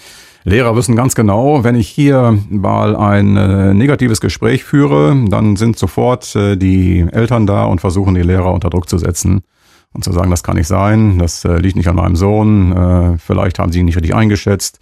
Lehrer 0.45 0.77
wissen 0.77 0.95
ganz 0.95 1.15
genau, 1.15 1.65
wenn 1.65 1.75
ich 1.75 1.89
hier 1.89 2.39
mal 2.49 2.95
ein 2.95 3.37
äh, 3.37 3.75
negatives 3.75 4.21
Gespräch 4.21 4.63
führe, 4.63 5.17
dann 5.29 5.57
sind 5.57 5.77
sofort 5.77 6.37
äh, 6.37 6.57
die 6.57 7.05
Eltern 7.11 7.47
da 7.47 7.65
und 7.65 7.81
versuchen 7.81 8.15
die 8.15 8.23
Lehrer 8.23 8.53
unter 8.53 8.71
Druck 8.71 8.89
zu 8.89 8.99
setzen 8.99 9.43
und 9.97 10.05
zu 10.05 10.13
sagen, 10.13 10.31
das 10.31 10.43
kann 10.43 10.57
nicht 10.57 10.69
sein, 10.69 11.19
das 11.19 11.45
äh, 11.45 11.57
liegt 11.57 11.77
nicht 11.77 11.89
an 11.89 11.97
meinem 11.97 12.17
Sohn, 12.17 12.73
äh, 12.73 13.19
vielleicht 13.19 13.59
haben 13.59 13.73
sie 13.73 13.81
ihn 13.81 13.87
nicht 13.87 13.97
richtig 13.97 14.15
eingeschätzt, 14.15 14.79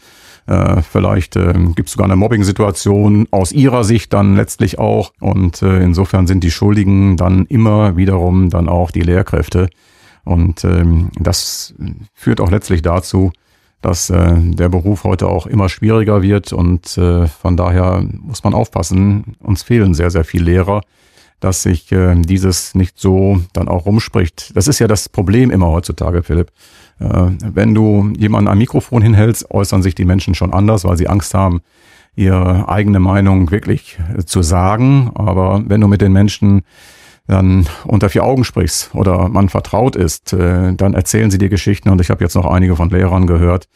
äh, 0.47 0.83
vielleicht 0.83 1.37
äh, 1.37 1.55
gibt 1.75 1.89
es 1.89 1.93
sogar 1.93 2.07
eine 2.07 2.17
Mobbing-Situation 2.17 3.29
aus 3.31 3.53
ihrer 3.53 3.85
Sicht 3.85 4.13
dann 4.13 4.35
letztlich 4.35 4.79
auch 4.81 5.13
und 5.21 5.63
äh, 5.63 5.83
insofern 5.83 6.27
sind 6.27 6.43
die 6.43 6.51
Schuldigen 6.51 7.17
dann 7.17 7.47
immer 7.47 7.97
wiederum 7.97 8.51
dann 8.51 8.69
auch 8.69 8.91
die 8.91 9.03
Lehrkräfte 9.03 9.71
und 10.25 10.65
ähm, 10.65 11.11
das 11.19 11.75
führt 12.13 12.41
auch 12.41 12.51
letztlich 12.51 12.83
dazu, 12.83 13.31
dass 13.83 14.11
äh, 14.11 14.35
der 14.37 14.69
Beruf 14.69 15.05
heute 15.05 15.29
auch 15.29 15.47
immer 15.47 15.69
schwieriger 15.69 16.23
wird 16.23 16.53
und 16.53 16.99
äh, 16.99 17.29
von 17.29 17.57
daher 17.57 18.05
muss 18.21 18.43
man 18.43 18.53
aufpassen, 18.53 19.37
uns 19.39 19.63
fehlen 19.63 19.95
sehr, 19.95 20.11
sehr 20.11 20.25
viele 20.25 20.47
Lehrer 20.47 20.81
dass 21.45 21.63
sich 21.63 21.93
äh, 21.93 22.15
dieses 22.17 22.75
nicht 22.75 22.99
so 22.99 23.43
dann 23.53 23.69
auch 23.69 23.85
rumspricht. 23.85 24.57
Das 24.57 24.67
ist 24.67 24.79
ja 24.79 24.89
das 24.89 25.11
Problem 25.11 25.51
immer 25.51 25.67
heutzutage, 25.67 26.23
Philipp. 26.23 26.51
Äh, 26.99 27.33
wenn 27.39 27.75
du 27.75 28.11
jemanden 28.17 28.49
ein 28.49 28.57
Mikrofon 28.57 29.03
hinhältst, 29.03 29.51
äußern 29.51 29.83
sich 29.83 29.95
die 29.95 30.07
Menschen 30.07 30.35
schon 30.35 30.55
anders, 30.55 30.87
weil 30.87 30.97
sie 30.97 31.07
Angst 31.07 31.35
haben, 31.35 31.61
ihre 32.17 32.71
eigene 32.71 32.99
Meinung 32.99 33.51
wirklich 33.51 33.99
äh, 34.17 34.25
zu 34.25 34.41
sagen. 34.41 35.11
Aber 35.15 35.63
wenn 35.67 35.83
du 35.83 35.89
mit 35.89 36.01
den 36.01 36.15
Menschen 36.15 36.63
dann 37.27 37.67
unter 37.85 38.09
vier 38.09 38.25
Augen 38.25 38.45
sprichst 38.45 38.95
oder 38.95 39.29
man 39.29 39.51
vertraut 39.51 39.97
ist, 39.97 40.33
äh, 40.33 40.73
dann 40.73 40.95
erzählen 40.95 41.31
sie 41.31 41.39
dir 41.39 41.51
Geschichten. 41.51 41.91
Und 41.91 42.01
ich 42.01 42.09
habe 42.09 42.25
jetzt 42.25 42.37
noch 42.37 42.47
einige 42.47 42.75
von 42.75 42.89
Lehrern 42.89 43.27
gehört, 43.27 43.69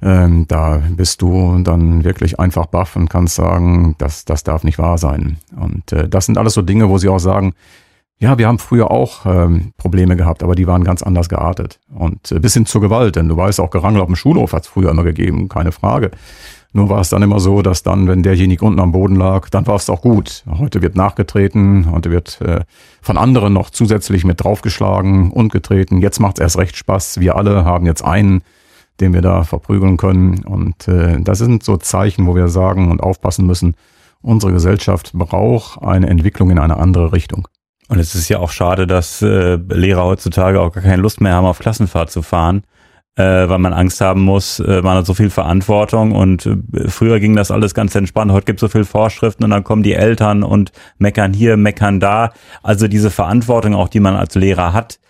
ähm, 0.00 0.46
da 0.48 0.82
bist 0.90 1.22
du 1.22 1.58
dann 1.62 2.04
wirklich 2.04 2.38
einfach 2.38 2.66
baff 2.66 2.96
und 2.96 3.10
kannst 3.10 3.34
sagen, 3.34 3.94
das, 3.98 4.24
das 4.24 4.44
darf 4.44 4.64
nicht 4.64 4.78
wahr 4.78 4.98
sein. 4.98 5.38
Und 5.56 5.92
äh, 5.92 6.08
das 6.08 6.26
sind 6.26 6.38
alles 6.38 6.54
so 6.54 6.62
Dinge, 6.62 6.88
wo 6.88 6.98
sie 6.98 7.08
auch 7.08 7.18
sagen, 7.18 7.54
ja, 8.20 8.36
wir 8.36 8.48
haben 8.48 8.58
früher 8.58 8.90
auch 8.90 9.26
ähm, 9.26 9.72
Probleme 9.76 10.16
gehabt, 10.16 10.42
aber 10.42 10.56
die 10.56 10.66
waren 10.66 10.82
ganz 10.82 11.02
anders 11.02 11.28
geartet. 11.28 11.78
Und 11.88 12.32
äh, 12.32 12.40
bis 12.40 12.54
hin 12.54 12.66
zur 12.66 12.80
Gewalt, 12.80 13.16
denn 13.16 13.28
du 13.28 13.36
weißt, 13.36 13.60
auch 13.60 13.70
Gerangel 13.70 14.00
auf 14.00 14.08
dem 14.08 14.16
Schulhof 14.16 14.52
hat 14.52 14.64
es 14.64 14.68
früher 14.68 14.90
immer 14.90 15.04
gegeben, 15.04 15.48
keine 15.48 15.72
Frage. 15.72 16.10
Nur 16.72 16.90
war 16.90 17.00
es 17.00 17.08
dann 17.08 17.22
immer 17.22 17.40
so, 17.40 17.62
dass 17.62 17.82
dann, 17.82 18.08
wenn 18.08 18.22
derjenige 18.22 18.64
unten 18.64 18.80
am 18.80 18.92
Boden 18.92 19.16
lag, 19.16 19.48
dann 19.48 19.66
war 19.66 19.76
es 19.76 19.88
auch 19.88 20.02
gut. 20.02 20.44
Heute 20.58 20.82
wird 20.82 20.96
nachgetreten, 20.96 21.90
heute 21.90 22.10
wird 22.10 22.40
äh, 22.42 22.60
von 23.00 23.16
anderen 23.16 23.52
noch 23.52 23.70
zusätzlich 23.70 24.24
mit 24.24 24.42
draufgeschlagen 24.42 25.30
und 25.30 25.50
getreten. 25.50 26.02
Jetzt 26.02 26.20
macht 26.20 26.38
es 26.38 26.42
erst 26.42 26.58
recht 26.58 26.76
Spaß. 26.76 27.20
Wir 27.20 27.36
alle 27.36 27.64
haben 27.64 27.86
jetzt 27.86 28.04
einen, 28.04 28.42
den 29.00 29.12
wir 29.12 29.22
da 29.22 29.44
verprügeln 29.44 29.96
können. 29.96 30.44
Und 30.44 30.88
äh, 30.88 31.20
das 31.20 31.38
sind 31.38 31.62
so 31.62 31.76
Zeichen, 31.76 32.26
wo 32.26 32.34
wir 32.34 32.48
sagen 32.48 32.90
und 32.90 33.02
aufpassen 33.02 33.46
müssen, 33.46 33.74
unsere 34.20 34.52
Gesellschaft 34.52 35.12
braucht 35.12 35.82
eine 35.82 36.08
Entwicklung 36.08 36.50
in 36.50 36.58
eine 36.58 36.76
andere 36.76 37.12
Richtung. 37.12 37.48
Und 37.88 37.98
es 37.98 38.14
ist 38.14 38.28
ja 38.28 38.38
auch 38.38 38.50
schade, 38.50 38.86
dass 38.86 39.22
äh, 39.22 39.56
Lehrer 39.56 40.04
heutzutage 40.04 40.60
auch 40.60 40.72
gar 40.72 40.82
keine 40.82 41.00
Lust 41.00 41.20
mehr 41.20 41.34
haben, 41.34 41.46
auf 41.46 41.58
Klassenfahrt 41.58 42.10
zu 42.10 42.20
fahren, 42.20 42.62
äh, 43.16 43.48
weil 43.48 43.58
man 43.58 43.72
Angst 43.72 44.00
haben 44.02 44.20
muss, 44.20 44.60
äh, 44.60 44.82
man 44.82 44.98
hat 44.98 45.06
so 45.06 45.14
viel 45.14 45.30
Verantwortung 45.30 46.12
und 46.12 46.44
äh, 46.44 46.88
früher 46.88 47.18
ging 47.18 47.34
das 47.34 47.50
alles 47.50 47.72
ganz 47.72 47.94
entspannt, 47.94 48.30
heute 48.30 48.44
gibt 48.44 48.58
es 48.58 48.60
so 48.60 48.68
viel 48.68 48.84
Vorschriften 48.84 49.44
und 49.44 49.50
dann 49.50 49.64
kommen 49.64 49.82
die 49.82 49.94
Eltern 49.94 50.42
und 50.42 50.72
meckern 50.98 51.32
hier, 51.32 51.56
meckern 51.56 51.98
da. 51.98 52.32
Also 52.62 52.88
diese 52.88 53.10
Verantwortung 53.10 53.74
auch, 53.74 53.88
die 53.88 54.00
man 54.00 54.16
als 54.16 54.34
Lehrer 54.34 54.74
hat, 54.74 55.00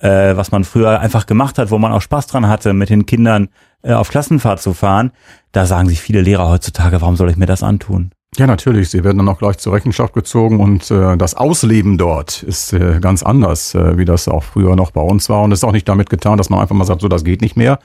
äh, 0.00 0.36
was 0.36 0.50
man 0.50 0.64
früher 0.64 1.00
einfach 1.00 1.26
gemacht 1.26 1.58
hat, 1.58 1.70
wo 1.70 1.78
man 1.78 1.92
auch 1.92 2.02
Spaß 2.02 2.26
dran 2.26 2.48
hatte, 2.48 2.72
mit 2.72 2.90
den 2.90 3.06
Kindern 3.06 3.48
äh, 3.82 3.92
auf 3.92 4.08
Klassenfahrt 4.10 4.60
zu 4.60 4.74
fahren. 4.74 5.12
Da 5.52 5.66
sagen 5.66 5.88
sich 5.88 6.00
viele 6.00 6.20
Lehrer 6.20 6.48
heutzutage, 6.48 7.00
warum 7.00 7.16
soll 7.16 7.30
ich 7.30 7.36
mir 7.36 7.46
das 7.46 7.62
antun? 7.62 8.10
Ja, 8.36 8.46
natürlich. 8.46 8.90
Sie 8.90 9.04
werden 9.04 9.18
dann 9.18 9.28
auch 9.28 9.38
gleich 9.38 9.58
zur 9.58 9.72
Rechenschaft 9.72 10.12
gezogen 10.12 10.60
und 10.60 10.90
äh, 10.90 11.16
das 11.16 11.34
Ausleben 11.34 11.98
dort 11.98 12.42
ist 12.42 12.72
äh, 12.72 13.00
ganz 13.00 13.22
anders, 13.22 13.74
äh, 13.74 13.96
wie 13.96 14.04
das 14.04 14.28
auch 14.28 14.44
früher 14.44 14.76
noch 14.76 14.90
bei 14.90 15.00
uns 15.00 15.28
war. 15.28 15.42
Und 15.42 15.52
es 15.52 15.60
ist 15.60 15.64
auch 15.64 15.72
nicht 15.72 15.88
damit 15.88 16.10
getan, 16.10 16.38
dass 16.38 16.50
man 16.50 16.60
einfach 16.60 16.76
mal 16.76 16.84
sagt, 16.84 17.00
so 17.00 17.08
das 17.08 17.24
geht 17.24 17.40
nicht 17.40 17.56
mehr, 17.56 17.78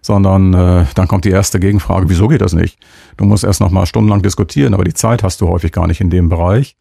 sondern 0.00 0.54
äh, 0.54 0.86
dann 0.94 1.08
kommt 1.08 1.24
die 1.24 1.30
erste 1.30 1.60
Gegenfrage, 1.60 2.08
wieso 2.08 2.26
geht 2.28 2.40
das 2.40 2.54
nicht? 2.54 2.78
Du 3.16 3.24
musst 3.24 3.44
erst 3.44 3.60
noch 3.60 3.70
mal 3.70 3.86
stundenlang 3.86 4.22
diskutieren, 4.22 4.74
aber 4.74 4.84
die 4.84 4.94
Zeit 4.94 5.22
hast 5.22 5.40
du 5.40 5.48
häufig 5.48 5.72
gar 5.72 5.86
nicht 5.86 6.00
in 6.00 6.10
dem 6.10 6.28
Bereich. 6.28 6.76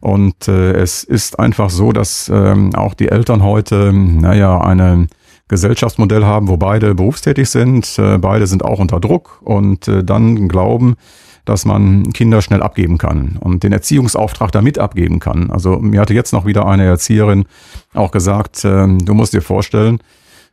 Und 0.00 0.48
äh, 0.48 0.72
es 0.72 1.02
ist 1.02 1.38
einfach 1.38 1.70
so, 1.70 1.92
dass 1.92 2.30
ähm, 2.32 2.74
auch 2.74 2.94
die 2.94 3.08
Eltern 3.08 3.42
heute, 3.42 3.92
naja, 3.92 4.60
ein 4.60 5.08
Gesellschaftsmodell 5.48 6.24
haben, 6.24 6.48
wo 6.48 6.56
beide 6.56 6.94
berufstätig 6.94 7.48
sind, 7.50 7.98
äh, 7.98 8.18
beide 8.18 8.46
sind 8.46 8.64
auch 8.64 8.78
unter 8.78 9.00
Druck 9.00 9.40
und 9.42 9.88
äh, 9.88 10.04
dann 10.04 10.48
glauben, 10.48 10.96
dass 11.44 11.64
man 11.64 12.12
Kinder 12.12 12.42
schnell 12.42 12.62
abgeben 12.62 12.98
kann 12.98 13.38
und 13.40 13.62
den 13.62 13.72
Erziehungsauftrag 13.72 14.52
damit 14.52 14.78
abgeben 14.78 15.18
kann. 15.18 15.50
Also 15.50 15.78
mir 15.78 16.02
hatte 16.02 16.12
jetzt 16.12 16.32
noch 16.32 16.44
wieder 16.44 16.66
eine 16.66 16.84
Erzieherin 16.84 17.46
auch 17.94 18.10
gesagt, 18.10 18.64
äh, 18.64 18.86
du 18.86 19.14
musst 19.14 19.32
dir 19.32 19.40
vorstellen, 19.40 20.00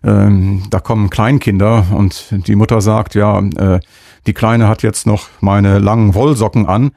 äh, 0.02 0.30
da 0.70 0.80
kommen 0.80 1.10
Kleinkinder 1.10 1.86
und 1.92 2.34
die 2.48 2.56
Mutter 2.56 2.80
sagt, 2.80 3.14
ja, 3.14 3.40
äh, 3.40 3.80
die 4.26 4.34
Kleine 4.34 4.68
hat 4.70 4.82
jetzt 4.82 5.06
noch 5.06 5.28
meine 5.42 5.80
langen 5.80 6.16
Wollsocken 6.16 6.66
an 6.66 6.92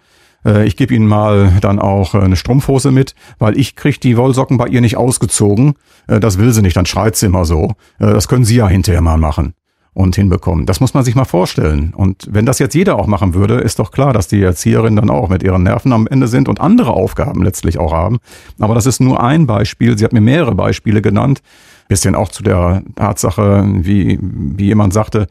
ich 0.64 0.76
gebe 0.76 0.95
Ihnen 0.95 1.07
mal 1.07 1.52
dann 1.61 1.78
auch 1.78 2.14
äh, 2.14 2.18
eine 2.18 2.37
Strumpfhose 2.37 2.90
mit, 2.90 3.14
weil 3.38 3.59
ich 3.59 3.76
kriege 3.76 3.99
die 3.99 4.16
Wollsocken 4.16 4.57
bei 4.57 4.66
ihr 4.68 4.80
nicht 4.80 4.97
ausgezogen. 4.97 5.75
Äh, 6.07 6.21
das 6.21 6.38
will 6.38 6.52
sie 6.52 6.62
nicht, 6.62 6.76
dann 6.76 6.87
schreit 6.87 7.16
sie 7.16 7.26
immer 7.26 7.45
so. 7.45 7.73
Das 7.99 8.28
können 8.28 8.45
Sie 8.45 8.57
ja 8.57 8.68
hinterher 8.68 9.00
mal 9.00 9.18
machen 9.18 9.54
und 9.99 10.14
hinbekommen. 10.14 10.64
Das 10.64 10.78
muss 10.80 10.95
man 10.95 11.04
sich 11.04 11.16
mal 11.16 11.25
vorstellen. 11.25 11.92
Und 11.92 12.28
wenn 12.30 12.47
das 12.47 12.61
jetzt 12.61 12.75
jeder 12.75 12.97
auch 12.97 13.09
machen 13.09 13.35
würde, 13.35 13.54
ist 13.54 13.80
doch 13.80 13.90
klar, 13.90 14.12
dass 14.12 14.28
die 14.28 14.40
Erzieherinnen 14.40 14.95
dann 14.95 15.11
auch 15.11 15.28
mit 15.28 15.42
ihren 15.42 15.64
Nerven 15.64 15.92
am 15.92 16.07
Ende 16.07 16.28
sind 16.28 16.49
und 16.49 16.61
andere 16.61 16.92
Aufgaben 16.92 17.42
letztlich 17.42 17.78
auch 17.78 17.92
haben. 17.92 18.18
Aber 18.61 18.76
das 18.76 18.87
ist 18.87 19.00
nur 19.00 19.21
ein 19.21 19.49
Beispiel. 19.49 19.99
Sie 19.99 20.04
hat 20.04 20.12
mir 20.12 20.21
mehrere 20.21 20.54
Beispiele 20.54 21.02
genannt. 21.02 21.42
Bisschen 21.88 22.14
auch 22.14 22.28
zu 22.28 22.45
der 22.45 22.83
Tatsache, 22.95 23.64
wie, 23.66 24.21
wie 24.23 24.66
jemand 24.66 24.92
sagte, 24.92 25.26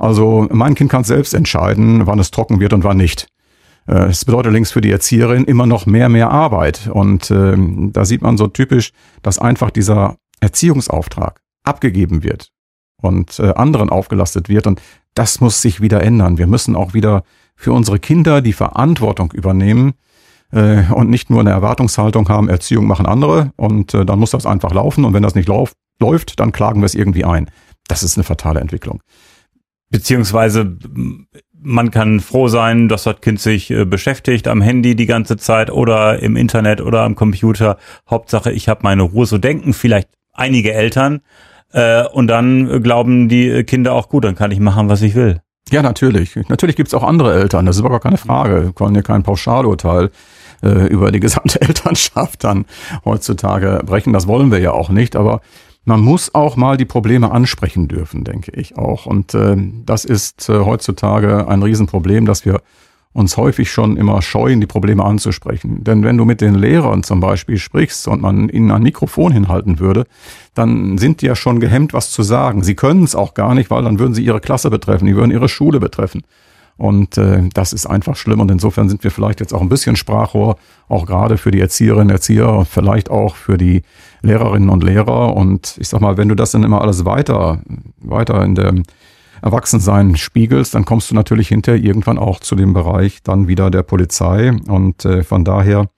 also 0.00 0.48
mein 0.50 0.74
Kind 0.74 0.90
kann 0.90 1.04
selbst 1.04 1.32
entscheiden, 1.32 2.08
wann 2.08 2.18
es 2.18 2.32
trocken 2.32 2.58
wird 2.58 2.72
und 2.72 2.82
wann 2.82 2.96
nicht. 2.96 3.28
Äh, 3.88 4.06
es 4.06 4.24
bedeutet 4.24 4.46
allerdings 4.46 4.70
für 4.70 4.80
die 4.80 4.90
Erzieherin 4.90 5.44
immer 5.44 5.66
noch 5.66 5.86
mehr, 5.86 6.08
mehr 6.08 6.30
Arbeit. 6.30 6.88
Und 6.92 7.30
äh, 7.30 7.56
da 7.56 8.04
sieht 8.04 8.22
man 8.22 8.36
so 8.36 8.46
typisch, 8.46 8.92
dass 9.22 9.38
einfach 9.38 9.70
dieser 9.70 10.16
Erziehungsauftrag 10.40 11.40
abgegeben 11.64 12.22
wird 12.22 12.50
und 13.00 13.38
äh, 13.38 13.54
anderen 13.54 13.90
aufgelastet 13.90 14.48
wird. 14.48 14.66
Und 14.66 14.80
das 15.14 15.40
muss 15.40 15.62
sich 15.62 15.80
wieder 15.80 16.02
ändern. 16.02 16.38
Wir 16.38 16.46
müssen 16.46 16.76
auch 16.76 16.94
wieder 16.94 17.24
für 17.56 17.72
unsere 17.72 17.98
Kinder 17.98 18.40
die 18.42 18.52
Verantwortung 18.52 19.32
übernehmen, 19.32 19.94
äh, 20.52 20.84
und 20.92 21.10
nicht 21.10 21.30
nur 21.30 21.40
eine 21.40 21.50
Erwartungshaltung 21.50 22.28
haben, 22.28 22.48
Erziehung 22.48 22.86
machen 22.86 23.06
andere 23.06 23.52
und 23.56 23.94
äh, 23.94 24.04
dann 24.04 24.18
muss 24.18 24.30
das 24.30 24.46
einfach 24.46 24.72
laufen 24.72 25.04
und 25.04 25.12
wenn 25.12 25.22
das 25.22 25.34
nicht 25.34 25.48
lauf, 25.48 25.72
läuft, 26.00 26.40
dann 26.40 26.52
klagen 26.52 26.80
wir 26.80 26.86
es 26.86 26.94
irgendwie 26.94 27.24
ein. 27.24 27.50
Das 27.88 28.02
ist 28.02 28.16
eine 28.16 28.24
fatale 28.24 28.60
Entwicklung. 28.60 29.02
Beziehungsweise 29.90 30.78
man 31.60 31.90
kann 31.90 32.20
froh 32.20 32.48
sein, 32.48 32.88
dass 32.88 33.04
das 33.04 33.20
Kind 33.20 33.40
sich 33.40 33.70
äh, 33.70 33.84
beschäftigt 33.84 34.48
am 34.48 34.60
Handy 34.60 34.94
die 34.94 35.06
ganze 35.06 35.36
Zeit 35.36 35.70
oder 35.70 36.20
im 36.20 36.36
Internet 36.36 36.80
oder 36.80 37.02
am 37.02 37.14
Computer. 37.14 37.78
Hauptsache, 38.08 38.52
ich 38.52 38.68
habe 38.68 38.80
meine 38.82 39.02
Ruhe. 39.02 39.26
So 39.26 39.38
denken 39.38 39.72
vielleicht 39.72 40.08
einige 40.32 40.72
Eltern. 40.72 41.20
Äh, 41.72 42.04
und 42.06 42.28
dann 42.28 42.82
glauben 42.82 43.28
die 43.28 43.64
Kinder 43.64 43.92
auch 43.92 44.08
gut, 44.08 44.24
dann 44.24 44.34
kann 44.34 44.50
ich 44.50 44.60
machen, 44.60 44.88
was 44.88 45.02
ich 45.02 45.14
will. 45.14 45.40
Ja, 45.70 45.82
natürlich. 45.82 46.34
Natürlich 46.48 46.76
gibt's 46.76 46.94
auch 46.94 47.02
andere 47.02 47.34
Eltern, 47.34 47.66
das 47.66 47.76
ist 47.76 47.80
aber 47.80 47.90
gar 47.90 48.00
keine 48.00 48.16
Frage. 48.16 48.64
Wir 48.64 48.72
können 48.72 48.94
ja 48.94 49.02
kein 49.02 49.22
Pauschalurteil 49.22 50.10
äh, 50.62 50.86
über 50.86 51.12
die 51.12 51.20
gesamte 51.20 51.60
Elternschaft 51.60 52.44
dann 52.44 52.64
heutzutage 53.04 53.80
brechen. 53.84 54.12
Das 54.12 54.26
wollen 54.26 54.50
wir 54.50 54.60
ja 54.60 54.72
auch 54.72 54.88
nicht, 54.88 55.14
aber 55.14 55.40
man 55.84 56.00
muss 56.00 56.34
auch 56.34 56.56
mal 56.56 56.76
die 56.76 56.84
Probleme 56.84 57.30
ansprechen 57.30 57.88
dürfen, 57.88 58.24
denke 58.24 58.52
ich 58.52 58.76
auch. 58.76 59.06
Und 59.06 59.34
äh, 59.34 59.56
das 59.86 60.04
ist 60.04 60.48
äh, 60.48 60.60
heutzutage 60.60 61.48
ein 61.48 61.62
Riesenproblem, 61.62 62.26
dass 62.26 62.44
wir 62.44 62.60
uns 63.12 63.36
häufig 63.36 63.70
schon 63.70 63.96
immer 63.96 64.22
scheuen, 64.22 64.60
die 64.60 64.66
Probleme 64.66 65.04
anzusprechen. 65.04 65.82
Denn 65.82 66.04
wenn 66.04 66.16
du 66.16 66.24
mit 66.24 66.40
den 66.40 66.54
Lehrern 66.54 67.02
zum 67.02 67.20
Beispiel 67.20 67.58
sprichst 67.58 68.06
und 68.06 68.20
man 68.22 68.48
ihnen 68.48 68.70
ein 68.70 68.82
Mikrofon 68.82 69.32
hinhalten 69.32 69.80
würde, 69.80 70.04
dann 70.54 70.98
sind 70.98 71.22
die 71.22 71.26
ja 71.26 71.34
schon 71.34 71.58
gehemmt, 71.58 71.94
was 71.94 72.10
zu 72.10 72.22
sagen. 72.22 72.62
Sie 72.62 72.74
können 72.74 73.02
es 73.02 73.14
auch 73.14 73.34
gar 73.34 73.54
nicht, 73.54 73.70
weil 73.70 73.82
dann 73.82 73.98
würden 73.98 74.14
sie 74.14 74.24
ihre 74.24 74.40
Klasse 74.40 74.70
betreffen, 74.70 75.06
die 75.06 75.16
würden 75.16 75.30
ihre 75.30 75.48
Schule 75.48 75.80
betreffen. 75.80 76.22
Und 76.78 77.18
äh, 77.18 77.42
das 77.52 77.72
ist 77.72 77.86
einfach 77.86 78.16
schlimm. 78.16 78.40
Und 78.40 78.50
insofern 78.50 78.88
sind 78.88 79.02
wir 79.02 79.10
vielleicht 79.10 79.40
jetzt 79.40 79.52
auch 79.52 79.60
ein 79.60 79.68
bisschen 79.68 79.96
Sprachrohr, 79.96 80.56
auch 80.88 81.06
gerade 81.06 81.36
für 81.36 81.50
die 81.50 81.60
Erzieherinnen, 81.60 82.10
Erzieher, 82.10 82.64
vielleicht 82.64 83.10
auch 83.10 83.34
für 83.34 83.58
die 83.58 83.82
Lehrerinnen 84.22 84.70
und 84.70 84.84
Lehrer. 84.84 85.36
Und 85.36 85.76
ich 85.80 85.88
sag 85.88 86.00
mal, 86.00 86.16
wenn 86.16 86.28
du 86.28 86.36
das 86.36 86.52
dann 86.52 86.62
immer 86.62 86.80
alles 86.80 87.04
weiter, 87.04 87.62
weiter 88.00 88.44
in 88.44 88.54
der 88.54 88.74
Erwachsensein 89.42 90.16
spiegelst, 90.16 90.74
dann 90.74 90.84
kommst 90.84 91.10
du 91.10 91.16
natürlich 91.16 91.48
hinterher 91.48 91.82
irgendwann 91.82 92.16
auch 92.16 92.38
zu 92.38 92.54
dem 92.54 92.72
Bereich 92.74 93.24
dann 93.24 93.48
wieder 93.48 93.70
der 93.72 93.82
Polizei. 93.82 94.52
Und 94.68 95.04
äh, 95.04 95.24
von 95.24 95.44
daher 95.44 95.90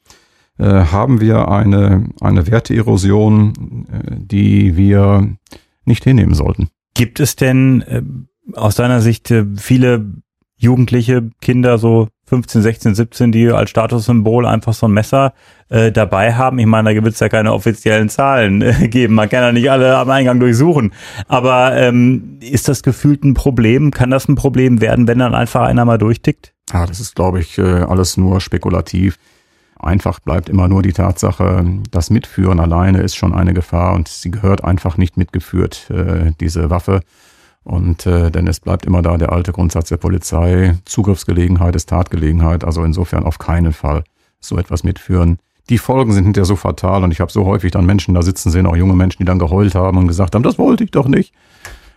äh, 0.59 0.65
haben 0.65 1.21
wir 1.21 1.49
eine, 1.49 2.09
eine 2.23 2.47
Werteerosion, 2.47 3.87
äh, 3.93 4.17
die 4.17 4.79
wir 4.79 5.29
nicht 5.85 6.05
hinnehmen 6.05 6.35
sollten. 6.35 6.69
Gibt 6.95 7.21
es 7.21 7.37
denn 7.37 7.83
äh, 7.83 8.03
aus 8.55 8.77
deiner 8.77 9.03
Sicht 9.03 9.31
äh, 9.31 9.45
viele 9.57 10.23
Jugendliche, 10.61 11.31
Kinder, 11.41 11.79
so 11.79 12.09
15, 12.27 12.61
16, 12.61 12.95
17, 12.95 13.33
die 13.33 13.49
als 13.49 13.71
Statussymbol 13.71 14.45
einfach 14.45 14.75
so 14.75 14.87
ein 14.87 14.93
Messer 14.93 15.33
äh, 15.71 15.91
dabei 15.91 16.35
haben. 16.35 16.59
Ich 16.59 16.67
meine, 16.67 16.95
da 16.95 17.03
wird 17.03 17.15
es 17.15 17.21
ja 17.21 17.31
keine 17.31 17.55
offiziellen 17.55 18.11
Zahlen 18.11 18.61
äh, 18.61 18.89
geben. 18.89 19.15
Man 19.15 19.31
kann 19.31 19.43
ja 19.43 19.53
nicht 19.53 19.71
alle 19.71 19.97
am 19.97 20.11
Eingang 20.11 20.39
durchsuchen. 20.39 20.93
Aber 21.29 21.75
ähm, 21.77 22.39
ist 22.41 22.69
das 22.69 22.83
gefühlt 22.83 23.25
ein 23.25 23.33
Problem? 23.33 23.91
Kann 23.91 24.11
das 24.11 24.29
ein 24.29 24.35
Problem 24.35 24.83
werden, 24.83 25.09
wenn 25.09 25.19
dann 25.19 25.35
einfach 25.35 25.63
einer 25.63 25.87
mal 25.87 25.97
durchtickt? 25.97 26.53
Ja, 26.73 26.85
das 26.85 27.01
ist, 27.01 27.17
glaube 27.17 27.41
ich, 27.41 27.57
äh, 27.57 27.63
alles 27.63 28.19
nur 28.19 28.43
spekulativ. 28.43 29.17
Einfach 29.79 30.21
bleibt 30.21 30.51
immer 30.51 30.69
nur 30.69 30.83
die 30.83 30.93
Tatsache, 30.93 31.65
das 31.91 32.11
Mitführen 32.11 32.61
alleine 32.61 33.01
ist 33.01 33.17
schon 33.17 33.35
eine 33.35 33.55
Gefahr 33.55 33.95
und 33.95 34.09
sie 34.09 34.31
gehört 34.31 34.63
einfach 34.63 34.99
nicht 34.99 35.17
mitgeführt, 35.17 35.91
äh, 35.91 36.33
diese 36.39 36.69
Waffe. 36.69 37.01
Und 37.65 38.07
äh, 38.07 38.31
denn 38.31 38.47
es 38.47 38.61
bleibt 38.61 38.87
immer 38.87 39.03
da 39.03 39.17
der 39.19 39.33
alte 39.33 39.53
Grundsatz 39.53 39.89
der 39.91 39.99
Polizei, 39.99 40.79
Zugriffsgelegenheit 40.85 41.77
ist 41.77 41.89
Tatgelegenheit, 41.89 42.65
also 42.65 42.83
insofern 42.85 43.25
auf 43.25 43.39
keinen 43.39 43.73
Fall 43.73 44.05
so 44.41 44.57
etwas 44.57 44.83
mitführen. 44.83 45.39
Die 45.69 45.79
Folgen 45.79 46.13
sind 46.13 46.25
hinterher 46.25 46.47
so 46.47 46.57
fatal 46.57 47.05
und 47.05 47.13
ich 47.13 47.21
habe 47.21 47.31
so 47.31 47.45
häufig 47.45 47.73
dann 47.73 47.87
Menschen 47.87 48.15
da 48.15 48.23
sitzen 48.23 48.51
sehen, 48.51 48.67
auch 48.67 48.77
junge 48.77 48.95
Menschen, 48.95 49.19
die 49.19 49.27
dann 49.27 49.39
geheult 49.39 49.75
haben 49.75 49.99
und 49.99 50.09
gesagt 50.09 50.35
haben, 50.35 50.43
das 50.43 50.59
wollte 50.59 50.85
ich 50.85 50.91
doch 50.91 51.07
nicht. 51.07 51.35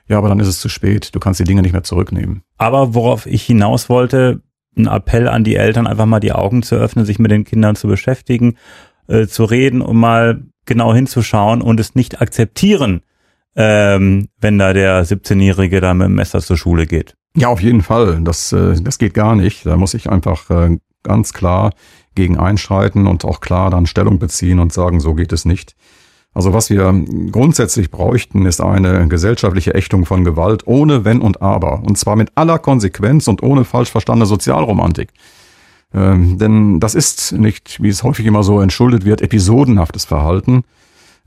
Ja, 0.07 0.17
aber 0.17 0.27
dann 0.27 0.39
ist 0.39 0.47
es 0.47 0.59
zu 0.59 0.67
spät, 0.67 1.15
du 1.15 1.19
kannst 1.19 1.39
die 1.39 1.45
Dinge 1.45 1.61
nicht 1.61 1.71
mehr 1.71 1.83
zurücknehmen. 1.83 2.43
Aber 2.57 2.93
worauf 2.93 3.25
ich 3.25 3.43
hinaus 3.43 3.87
wollte, 3.89 4.41
ein 4.77 4.87
Appell 4.87 5.27
an 5.27 5.43
die 5.43 5.55
Eltern, 5.55 5.87
einfach 5.87 6.05
mal 6.05 6.19
die 6.19 6.33
Augen 6.33 6.61
zu 6.61 6.75
öffnen, 6.75 7.05
sich 7.05 7.19
mit 7.19 7.31
den 7.31 7.45
Kindern 7.45 7.75
zu 7.75 7.87
beschäftigen, 7.87 8.57
äh, 9.07 9.27
zu 9.27 9.45
reden 9.45 9.81
und 9.81 9.97
mal 9.97 10.43
genau 10.65 10.93
hinzuschauen 10.93 11.61
und 11.61 11.79
es 11.79 11.95
nicht 11.95 12.21
akzeptieren, 12.21 13.01
ähm, 13.55 14.29
wenn 14.39 14.57
da 14.57 14.73
der 14.73 15.05
17-Jährige 15.05 15.81
da 15.81 15.93
mit 15.93 16.07
dem 16.07 16.15
Messer 16.15 16.41
zur 16.41 16.57
Schule 16.57 16.85
geht. 16.85 17.15
Ja, 17.35 17.47
auf 17.47 17.61
jeden 17.61 17.81
Fall. 17.81 18.21
Das, 18.23 18.51
äh, 18.51 18.75
das 18.81 18.97
geht 18.97 19.13
gar 19.13 19.35
nicht. 19.35 19.65
Da 19.65 19.77
muss 19.77 19.93
ich 19.93 20.09
einfach 20.09 20.49
äh, 20.49 20.77
ganz 21.03 21.33
klar 21.33 21.71
gegen 22.15 22.37
einschreiten 22.37 23.07
und 23.07 23.25
auch 23.25 23.41
klar 23.41 23.69
dann 23.69 23.85
Stellung 23.85 24.19
beziehen 24.19 24.59
und 24.59 24.71
sagen, 24.71 24.99
so 24.99 25.13
geht 25.15 25.33
es 25.33 25.45
nicht. 25.45 25.75
Also 26.35 26.53
was 26.53 26.69
wir 26.69 26.91
grundsätzlich 27.31 27.91
bräuchten, 27.91 28.45
ist 28.45 28.59
eine 28.59 29.07
gesellschaftliche 29.07 29.75
Ächtung 29.75 30.05
von 30.05 30.23
Gewalt 30.23 30.65
ohne 30.65 31.05
Wenn 31.05 31.21
und 31.21 31.41
Aber. 31.41 31.83
Und 31.83 31.97
zwar 31.97 32.15
mit 32.15 32.31
aller 32.35 32.57
Konsequenz 32.57 33.27
und 33.27 33.43
ohne 33.43 33.65
falsch 33.65 33.91
verstandene 33.91 34.25
Sozialromantik. 34.25 35.09
Ähm, 35.93 36.39
denn 36.39 36.79
das 36.79 36.95
ist 36.95 37.33
nicht, 37.33 37.81
wie 37.83 37.89
es 37.89 38.01
häufig 38.01 38.25
immer 38.25 38.41
so 38.41 38.59
entschuldet 38.61 39.05
wird, 39.05 39.21
episodenhaftes 39.21 40.05
Verhalten, 40.05 40.63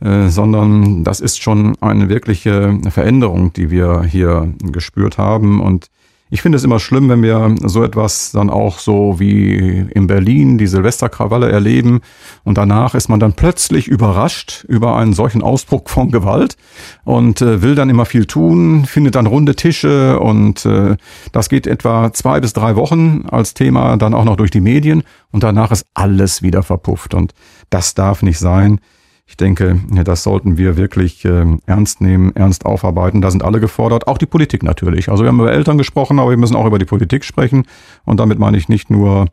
äh, 0.00 0.28
sondern 0.28 1.04
das 1.04 1.20
ist 1.20 1.42
schon 1.42 1.76
eine 1.80 2.08
wirkliche 2.08 2.78
Veränderung, 2.90 3.52
die 3.52 3.70
wir 3.70 4.02
hier 4.02 4.52
gespürt 4.60 5.18
haben. 5.18 5.60
Und 5.60 5.88
ich 6.28 6.42
finde 6.42 6.56
es 6.56 6.64
immer 6.64 6.80
schlimm, 6.80 7.08
wenn 7.08 7.22
wir 7.22 7.54
so 7.62 7.84
etwas 7.84 8.32
dann 8.32 8.50
auch 8.50 8.80
so 8.80 9.20
wie 9.20 9.86
in 9.94 10.08
Berlin 10.08 10.58
die 10.58 10.66
Silvesterkrawalle 10.66 11.50
erleben 11.50 12.00
und 12.42 12.58
danach 12.58 12.96
ist 12.96 13.08
man 13.08 13.20
dann 13.20 13.34
plötzlich 13.34 13.86
überrascht 13.86 14.64
über 14.68 14.96
einen 14.96 15.12
solchen 15.12 15.40
Ausbruch 15.40 15.82
von 15.86 16.10
Gewalt 16.10 16.56
und 17.04 17.42
äh, 17.42 17.62
will 17.62 17.76
dann 17.76 17.90
immer 17.90 18.06
viel 18.06 18.26
tun, 18.26 18.86
findet 18.86 19.14
dann 19.14 19.26
runde 19.26 19.54
Tische 19.54 20.18
und 20.18 20.66
äh, 20.66 20.96
das 21.30 21.48
geht 21.48 21.68
etwa 21.68 22.12
zwei 22.12 22.40
bis 22.40 22.52
drei 22.52 22.74
Wochen 22.74 23.26
als 23.30 23.54
Thema 23.54 23.96
dann 23.96 24.12
auch 24.12 24.24
noch 24.24 24.36
durch 24.36 24.50
die 24.50 24.60
Medien 24.60 25.04
und 25.30 25.44
danach 25.44 25.70
ist 25.70 25.86
alles 25.94 26.42
wieder 26.42 26.64
verpufft 26.64 27.14
und 27.14 27.34
das 27.70 27.94
darf 27.94 28.22
nicht 28.22 28.40
sein. 28.40 28.80
Ich 29.28 29.36
denke, 29.36 29.80
das 30.04 30.22
sollten 30.22 30.56
wir 30.56 30.76
wirklich 30.76 31.24
äh, 31.24 31.44
ernst 31.66 32.00
nehmen, 32.00 32.34
ernst 32.36 32.64
aufarbeiten. 32.64 33.20
Da 33.20 33.30
sind 33.30 33.42
alle 33.42 33.58
gefordert, 33.58 34.06
auch 34.06 34.18
die 34.18 34.26
Politik 34.26 34.62
natürlich. 34.62 35.08
Also 35.08 35.24
wir 35.24 35.28
haben 35.28 35.40
über 35.40 35.52
Eltern 35.52 35.78
gesprochen, 35.78 36.20
aber 36.20 36.30
wir 36.30 36.36
müssen 36.36 36.54
auch 36.54 36.66
über 36.66 36.78
die 36.78 36.84
Politik 36.84 37.24
sprechen. 37.24 37.66
Und 38.04 38.20
damit 38.20 38.38
meine 38.38 38.56
ich 38.56 38.68
nicht 38.68 38.88
nur 38.88 39.26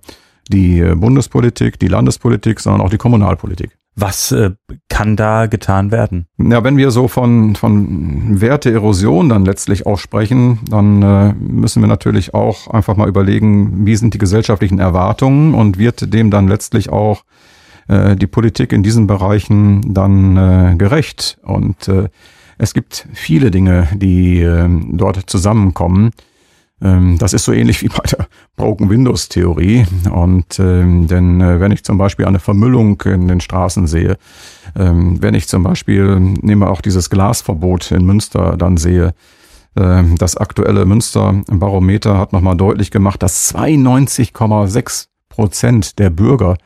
die 0.49 0.79
äh, 0.79 0.95
Bundespolitik, 0.95 1.79
die 1.79 1.87
Landespolitik, 1.87 2.59
sondern 2.59 2.81
auch 2.81 2.89
die 2.89 2.97
Kommunalpolitik. 2.97 3.77
Was 3.95 4.31
äh, 4.31 4.51
kann 4.89 5.15
da 5.15 5.45
getan 5.45 5.91
werden? 5.91 6.25
Ja, 6.39 6.63
wenn 6.63 6.77
wir 6.77 6.89
so 6.89 7.07
von, 7.07 7.55
von 7.55 8.41
Werteerosion 8.41 9.29
dann 9.29 9.45
letztlich 9.45 9.85
auch 9.85 9.99
sprechen, 9.99 10.59
dann 10.67 11.03
äh, 11.03 11.33
müssen 11.33 11.81
wir 11.81 11.87
natürlich 11.87 12.33
auch 12.33 12.67
einfach 12.67 12.97
mal 12.97 13.07
überlegen, 13.07 13.85
wie 13.85 13.95
sind 13.95 14.15
die 14.15 14.19
gesellschaftlichen 14.19 14.79
Erwartungen 14.79 15.53
und 15.53 15.77
wird 15.77 16.11
dem 16.11 16.31
dann 16.31 16.47
letztlich 16.47 16.89
auch 16.89 17.23
äh, 17.87 18.15
die 18.15 18.27
Politik 18.27 18.71
in 18.71 18.83
diesen 18.83 19.07
Bereichen 19.07 19.93
dann 19.93 20.37
äh, 20.37 20.75
gerecht. 20.77 21.37
Und 21.43 21.87
äh, 21.87 22.09
es 22.57 22.73
gibt 22.73 23.07
viele 23.13 23.51
Dinge, 23.51 23.87
die 23.95 24.41
äh, 24.41 24.69
dort 24.91 25.29
zusammenkommen. 25.29 26.11
Ähm, 26.81 27.17
das 27.17 27.33
ist 27.33 27.45
so 27.45 27.53
ähnlich 27.53 27.81
wie 27.81 27.87
bei 27.87 28.03
der 28.11 28.27
Broken 28.55 28.89
Windows 28.89 29.29
Theorie. 29.29 29.85
Und 30.11 30.59
ähm, 30.59 31.07
denn 31.07 31.41
äh, 31.41 31.59
wenn 31.59 31.71
ich 31.71 31.83
zum 31.83 31.97
Beispiel 31.97 32.25
eine 32.25 32.39
Vermüllung 32.39 33.01
in 33.01 33.27
den 33.27 33.41
Straßen 33.41 33.87
sehe, 33.87 34.17
ähm, 34.75 35.21
wenn 35.21 35.33
ich 35.33 35.47
zum 35.47 35.63
Beispiel 35.63 36.19
nehme 36.19 36.69
auch 36.69 36.81
dieses 36.81 37.09
Glasverbot 37.09 37.91
in 37.91 38.05
Münster 38.05 38.57
dann 38.57 38.77
sehe, 38.77 39.13
äh, 39.75 40.03
das 40.17 40.37
aktuelle 40.37 40.85
Münster-Barometer 40.85 42.17
hat 42.17 42.33
nochmal 42.33 42.57
deutlich 42.57 42.91
gemacht, 42.91 43.23
dass 43.23 43.53
92,6 43.55 45.07
Prozent 45.29 45.99
der 45.99 46.09
Bürger 46.09 46.57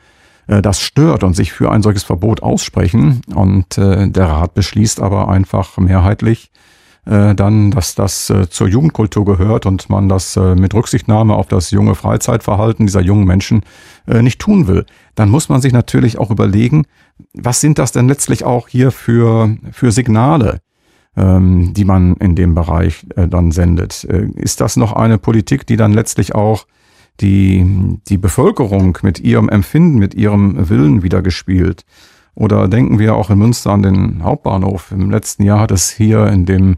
das 0.48 0.80
stört 0.80 1.24
und 1.24 1.36
sich 1.36 1.52
für 1.52 1.72
ein 1.72 1.82
solches 1.82 2.04
Verbot 2.04 2.42
aussprechen. 2.42 3.22
Und 3.34 3.78
äh, 3.78 4.10
der 4.10 4.26
Rat 4.28 4.54
beschließt 4.54 5.02
aber 5.02 5.28
einfach 5.28 5.78
mehrheitlich 5.78 6.52
äh, 7.06 7.36
dann, 7.36 7.72
dass 7.72 7.96
das 7.96 8.30
äh, 8.30 8.50
zur 8.50 8.68
Jugendkultur 8.68 9.26
gehört 9.26 9.66
und 9.66 9.90
man 9.90 10.10
das 10.10 10.36
äh, 10.36 10.56
mit 10.56 10.74
Rücksichtnahme 10.74 11.36
auf 11.36 11.48
das 11.48 11.72
junge 11.72 11.96
Freizeitverhalten 11.96 12.86
dieser 12.86 13.02
jungen 13.02 13.26
Menschen 13.26 13.62
äh, 14.08 14.22
nicht 14.22 14.40
tun 14.40 14.68
will. 14.68 14.86
Dann 15.16 15.30
muss 15.30 15.50
man 15.50 15.62
sich 15.62 15.74
natürlich 15.74 16.18
auch 16.18 16.32
überlegen, 16.32 16.86
was 17.34 17.62
sind 17.62 17.80
das 17.80 17.92
denn 17.92 18.08
letztlich 18.08 18.44
auch 18.44 18.68
hier 18.68 18.92
für, 18.92 19.56
für 19.72 19.92
Signale? 19.92 20.60
ähm, 21.18 21.74
die 21.74 21.84
man 21.84 22.16
in 22.18 22.36
dem 22.36 22.54
Bereich 22.54 23.06
äh, 23.16 23.28
dann 23.28 23.52
sendet. 23.52 24.04
Äh, 24.06 24.28
ist 24.36 24.62
das 24.62 24.78
noch 24.78 24.94
eine 24.94 25.18
Politik, 25.18 25.66
die 25.66 25.76
dann 25.76 25.92
letztlich 25.92 26.36
auch 26.36 26.68
die, 27.20 28.00
die 28.08 28.18
Bevölkerung 28.18 28.98
mit 29.02 29.20
ihrem 29.20 29.50
Empfinden, 29.50 29.98
mit 29.98 30.14
ihrem 30.14 30.70
Willen 30.70 31.04
wieder 31.04 31.22
gespielt. 31.22 31.86
Oder 32.38 32.68
denken 32.68 33.00
wir 33.00 33.16
auch 33.16 33.32
in 33.32 33.40
Münster 33.40 33.72
an 33.72 33.82
den 33.82 34.24
Hauptbahnhof. 34.24 34.92
Im 34.92 35.10
letzten 35.10 35.42
Jahr 35.42 35.60
hat 35.60 35.72
es 35.72 35.90
hier 35.90 36.28
in 36.28 36.46
dem 36.46 36.78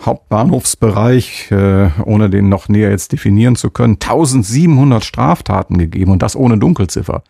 Hauptbahnhofsbereich, 0.00 1.50
äh, 1.50 1.90
ohne 2.04 2.30
den 2.30 2.48
noch 2.48 2.70
näher 2.70 2.88
jetzt 2.88 3.12
definieren 3.12 3.54
zu 3.54 3.68
können, 3.68 3.98
1700 4.00 5.04
Straftaten 5.04 5.76
gegeben 5.76 6.10
und 6.10 6.22
das 6.22 6.34
ohne 6.34 6.56
Dunkelziffer. 6.56 7.22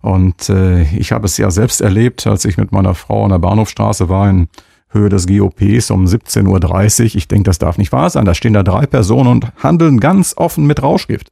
Und 0.00 0.48
äh, 0.48 0.82
ich 0.96 1.12
habe 1.12 1.26
es 1.26 1.36
ja 1.36 1.52
selbst 1.52 1.80
erlebt, 1.80 2.26
als 2.26 2.44
ich 2.44 2.56
mit 2.56 2.72
meiner 2.72 2.94
Frau 2.94 3.24
an 3.24 3.30
der 3.30 3.38
Bahnhofstraße 3.38 4.08
war 4.08 4.28
in 4.28 4.48
Höhe 4.88 5.08
des 5.08 5.28
GOPs 5.28 5.92
um 5.92 6.04
17.30 6.04 7.00
Uhr. 7.00 7.16
Ich 7.16 7.28
denke, 7.28 7.44
das 7.44 7.58
darf 7.58 7.78
nicht 7.78 7.92
wahr 7.92 8.10
sein. 8.10 8.24
Da 8.24 8.34
stehen 8.34 8.54
da 8.54 8.64
drei 8.64 8.86
Personen 8.86 9.28
und 9.28 9.52
handeln 9.62 10.00
ganz 10.00 10.34
offen 10.36 10.66
mit 10.66 10.82
Rauschgift. 10.82 11.30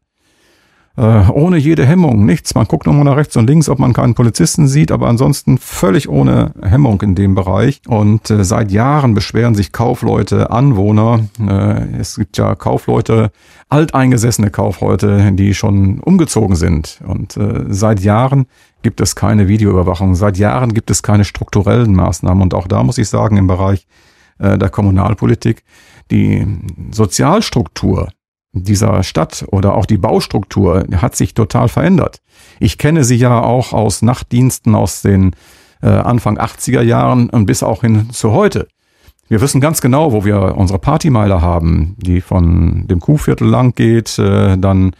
Äh, 0.96 1.28
ohne 1.30 1.58
jede 1.58 1.84
Hemmung, 1.84 2.24
nichts. 2.24 2.54
Man 2.54 2.66
guckt 2.66 2.86
nur 2.86 2.94
mal 2.94 3.04
nach 3.04 3.16
rechts 3.16 3.36
und 3.36 3.46
links, 3.46 3.68
ob 3.68 3.78
man 3.78 3.92
keinen 3.92 4.14
Polizisten 4.14 4.66
sieht, 4.66 4.90
aber 4.90 5.08
ansonsten 5.08 5.58
völlig 5.58 6.08
ohne 6.08 6.52
Hemmung 6.62 7.02
in 7.02 7.14
dem 7.14 7.34
Bereich. 7.34 7.82
Und 7.86 8.30
äh, 8.30 8.44
seit 8.44 8.70
Jahren 8.70 9.12
beschweren 9.12 9.54
sich 9.54 9.72
Kaufleute, 9.72 10.50
Anwohner. 10.50 11.20
Äh, 11.38 11.98
es 11.98 12.16
gibt 12.16 12.38
ja 12.38 12.54
Kaufleute, 12.54 13.30
alteingesessene 13.68 14.50
Kaufleute, 14.50 15.32
die 15.32 15.52
schon 15.52 16.00
umgezogen 16.00 16.56
sind. 16.56 17.00
Und 17.06 17.36
äh, 17.36 17.64
seit 17.68 18.00
Jahren 18.00 18.46
gibt 18.82 19.02
es 19.02 19.14
keine 19.14 19.48
Videoüberwachung. 19.48 20.14
Seit 20.14 20.38
Jahren 20.38 20.72
gibt 20.72 20.90
es 20.90 21.02
keine 21.02 21.24
strukturellen 21.24 21.94
Maßnahmen. 21.94 22.42
Und 22.42 22.54
auch 22.54 22.66
da 22.66 22.82
muss 22.82 22.96
ich 22.96 23.10
sagen, 23.10 23.36
im 23.36 23.48
Bereich 23.48 23.86
äh, 24.38 24.56
der 24.56 24.70
Kommunalpolitik, 24.70 25.62
die 26.10 26.46
Sozialstruktur 26.90 28.08
dieser 28.64 29.02
Stadt 29.02 29.44
oder 29.50 29.74
auch 29.74 29.86
die 29.86 29.98
Baustruktur 29.98 30.86
hat 30.96 31.16
sich 31.16 31.34
total 31.34 31.68
verändert. 31.68 32.20
Ich 32.60 32.78
kenne 32.78 33.04
sie 33.04 33.16
ja 33.16 33.40
auch 33.40 33.72
aus 33.72 34.02
Nachtdiensten 34.02 34.74
aus 34.74 35.02
den 35.02 35.32
äh, 35.82 35.88
Anfang 35.88 36.38
80er 36.38 36.82
Jahren 36.82 37.30
und 37.30 37.46
bis 37.46 37.62
auch 37.62 37.82
hin 37.82 38.10
zu 38.10 38.32
heute. 38.32 38.68
Wir 39.28 39.40
wissen 39.40 39.60
ganz 39.60 39.80
genau, 39.80 40.12
wo 40.12 40.24
wir 40.24 40.56
unsere 40.56 40.78
Partymeile 40.78 41.42
haben, 41.42 41.96
die 41.98 42.20
von 42.20 42.86
dem 42.86 43.00
Kuhviertel 43.00 43.48
lang 43.48 43.74
geht, 43.74 44.18
äh, 44.18 44.56
dann 44.56 44.92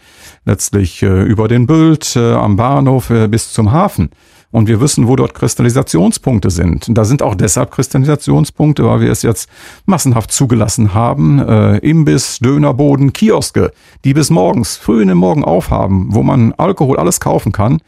letztlich 0.43 1.01
äh, 1.01 1.23
über 1.23 1.47
den 1.47 1.65
Bült 1.65 2.15
äh, 2.17 2.33
am 2.33 2.57
Bahnhof 2.57 3.09
äh, 3.09 3.27
bis 3.29 3.53
zum 3.53 3.71
Hafen. 3.71 4.09
Und 4.49 4.67
wir 4.67 4.79
wissen, 4.79 5.07
wo 5.07 5.15
dort 5.15 5.33
Kristallisationspunkte 5.33 6.49
sind. 6.49 6.87
Und 6.87 6.97
da 6.97 7.03
sind 7.03 7.21
auch 7.21 7.35
deshalb 7.35 7.71
Kristallisationspunkte, 7.71 8.85
weil 8.85 9.01
wir 9.01 9.11
es 9.11 9.21
jetzt 9.21 9.49
massenhaft 9.85 10.31
zugelassen 10.31 10.93
haben. 10.93 11.39
Äh, 11.39 11.77
Imbiss, 11.79 12.39
Dönerboden, 12.39 13.11
Kioske, 13.11 13.71
die 14.05 14.13
bis 14.13 14.29
morgens, 14.29 14.77
früh 14.77 15.01
in 15.01 15.09
den 15.09 15.17
Morgen 15.17 15.43
aufhaben, 15.43 16.07
wo 16.11 16.23
man 16.23 16.53
Alkohol 16.53 16.97
alles 16.97 17.19
kaufen 17.19 17.51
kann, 17.51 17.81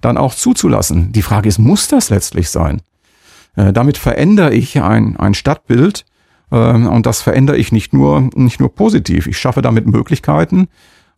dann 0.00 0.16
auch 0.16 0.34
zuzulassen. 0.34 1.12
Die 1.12 1.22
Frage 1.22 1.48
ist, 1.48 1.58
muss 1.58 1.88
das 1.88 2.08
letztlich 2.08 2.48
sein? 2.48 2.80
Äh, 3.54 3.72
damit 3.72 3.98
verändere 3.98 4.54
ich 4.54 4.80
ein, 4.80 5.16
ein 5.16 5.34
Stadtbild, 5.34 6.06
äh, 6.50 6.56
und 6.56 7.06
das 7.06 7.22
verändere 7.22 7.56
ich 7.56 7.72
nicht 7.72 7.92
nur, 7.92 8.30
nicht 8.34 8.60
nur 8.60 8.74
positiv. 8.74 9.26
Ich 9.26 9.38
schaffe 9.38 9.62
damit 9.62 9.86
Möglichkeiten, 9.86 10.68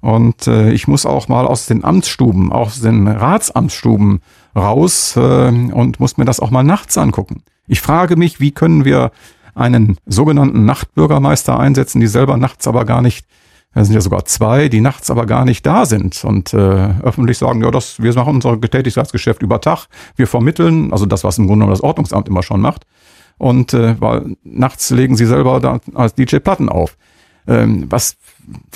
und 0.00 0.46
äh, 0.46 0.70
ich 0.70 0.87
muss 0.87 1.06
auch 1.06 1.28
mal 1.28 1.46
aus 1.46 1.66
den 1.66 1.84
Amtsstuben, 1.84 2.52
aus 2.52 2.80
den 2.80 3.08
Ratsamtsstuben 3.08 4.20
raus 4.54 5.16
äh, 5.16 5.48
und 5.48 5.98
muss 5.98 6.16
mir 6.16 6.24
das 6.24 6.40
auch 6.40 6.50
mal 6.50 6.62
nachts 6.62 6.96
angucken. 6.96 7.42
Ich 7.66 7.80
frage 7.80 8.16
mich, 8.16 8.40
wie 8.40 8.52
können 8.52 8.84
wir 8.84 9.11
einen 9.54 9.96
sogenannten 10.06 10.64
Nachtbürgermeister 10.64 11.58
einsetzen, 11.58 12.00
die 12.00 12.06
selber 12.06 12.37
nachts 12.37 12.68
aber 12.68 12.84
gar 12.84 13.02
nicht, 13.02 13.26
es 13.74 13.88
sind 13.88 13.94
ja 13.94 14.00
sogar 14.00 14.24
zwei, 14.24 14.68
die 14.68 14.80
nachts 14.80 15.11
aber 15.11 15.26
gar 15.26 15.44
nicht 15.44 15.66
da 15.66 15.84
sind 15.84 16.24
und 16.24 16.54
äh, 16.54 16.94
öffentlich 17.02 17.38
sagen, 17.38 17.62
ja, 17.62 17.70
das, 17.70 18.00
wir 18.00 18.14
machen 18.14 18.37
unser 18.37 18.61
Tätigkeitsgeschäft 18.61 19.42
über 19.42 19.61
Tag, 19.61 19.87
wir 20.14 20.28
vermitteln, 20.28 20.92
also 20.92 21.06
das, 21.06 21.24
was 21.24 21.38
im 21.38 21.46
Grunde 21.46 21.64
genommen 21.64 21.72
das 21.72 21.82
Ordnungsamt 21.82 22.28
immer 22.28 22.42
schon 22.42 22.61
macht. 22.61 22.84
Und 23.37 23.72
äh, 23.72 24.00
weil 24.00 24.37
nachts 24.42 24.90
legen 24.90 25.16
sie 25.16 25.26
selber 25.26 25.61
da 25.61 25.78
als 25.94 26.14
DJ 26.14 26.38
Platten 26.38 26.68
auf. 26.68 26.96
Ähm, 27.48 27.87
was 27.88 28.16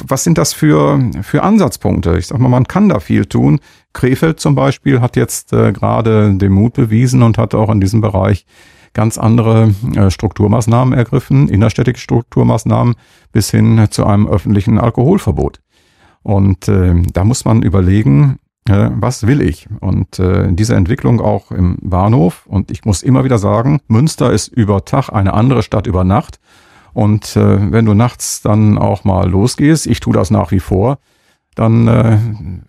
was 0.07 0.25
sind 0.25 0.39
das 0.39 0.53
für, 0.53 1.01
für 1.23 1.43
Ansatzpunkte? 1.43 2.19
Ich 2.19 2.27
sag 2.27 2.39
mal, 2.39 2.49
man 2.49 2.69
kann 2.69 2.89
da 2.89 3.01
viel 3.01 3.27
tun. 3.27 3.61
Krefeld 3.93 4.41
zum 4.41 4.55
Beispiel 4.55 5.01
hat 5.01 5.17
jetzt 5.17 5.53
äh, 5.53 5.73
gerade 5.73 6.35
den 6.35 6.53
Mut 6.53 6.75
bewiesen 6.75 7.23
und 7.23 7.39
hat 7.39 7.55
auch 7.55 7.71
in 7.71 7.81
diesem 7.81 8.01
Bereich 8.01 8.47
ganz 8.95 9.19
andere 9.19 9.75
äh, 9.95 10.11
Strukturmaßnahmen 10.11 10.93
ergriffen, 10.95 11.49
innerstädtische 11.49 12.03
Strukturmaßnahmen 12.03 12.95
bis 13.33 13.51
hin 13.51 13.87
zu 13.91 14.05
einem 14.05 14.29
öffentlichen 14.29 14.79
Alkoholverbot. 14.79 15.61
Und 16.23 16.69
äh, 16.69 16.95
da 17.13 17.25
muss 17.25 17.45
man 17.45 17.63
überlegen, 17.63 18.39
äh, 18.69 18.91
was 18.93 19.27
will 19.27 19.41
ich? 19.41 19.69
Und 19.81 20.19
äh, 20.19 20.53
diese 20.53 20.75
Entwicklung 20.75 21.21
auch 21.21 21.51
im 21.51 21.79
Bahnhof. 21.81 22.47
Und 22.47 22.71
ich 22.71 22.85
muss 22.85 23.03
immer 23.03 23.25
wieder 23.25 23.39
sagen, 23.39 23.81
Münster 23.89 24.33
ist 24.33 24.49
über 24.49 24.85
Tag 24.85 25.09
eine 25.09 25.33
andere 25.33 25.63
Stadt 25.63 25.87
über 25.87 26.05
Nacht. 26.05 26.39
Und 26.95 27.37
äh, 27.37 27.73
wenn 27.73 27.85
du 27.85 27.95
nachts 27.95 28.43
dann 28.43 28.79
auch 28.79 29.05
mal 29.05 29.29
losgehst, 29.29 29.87
ich 29.87 30.01
tue 30.01 30.13
das 30.13 30.31
nach 30.31 30.51
wie 30.51 30.61
vor, 30.61 30.99
dann 31.55 31.89
äh, 31.89 32.19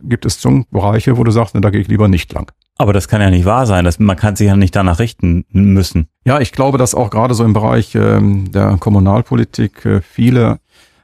gibt 0.02 0.26
es 0.26 0.42
Bereiche, 0.72 1.18
wo 1.18 1.24
du 1.24 1.32
sagst, 1.32 1.56
ne, 1.56 1.62
da 1.62 1.70
gehe 1.70 1.82
ich 1.82 1.88
lieber 1.88 2.08
nicht 2.08 2.34
lang. 2.34 2.52
Aber 2.78 2.92
das 2.92 3.08
kann 3.08 3.22
ja 3.22 3.30
nicht 3.30 3.46
wahr 3.46 3.66
sein. 3.66 3.86
Das, 3.86 4.00
man 4.00 4.18
kann 4.18 4.36
sich 4.36 4.48
ja 4.48 4.56
nicht 4.56 4.76
danach 4.76 5.00
richten 5.00 5.46
müssen. 5.52 6.08
Ja, 6.26 6.40
ich 6.40 6.52
glaube, 6.52 6.78
dass 6.78 6.96
auch 6.96 7.10
gerade 7.10 7.34
so 7.34 7.46
im 7.46 7.54
Bereich 7.54 7.96
ähm, 7.96 8.52
der 8.52 8.78
Kommunalpolitik 8.78 9.86
äh, 9.86 10.02
viele 10.02 10.60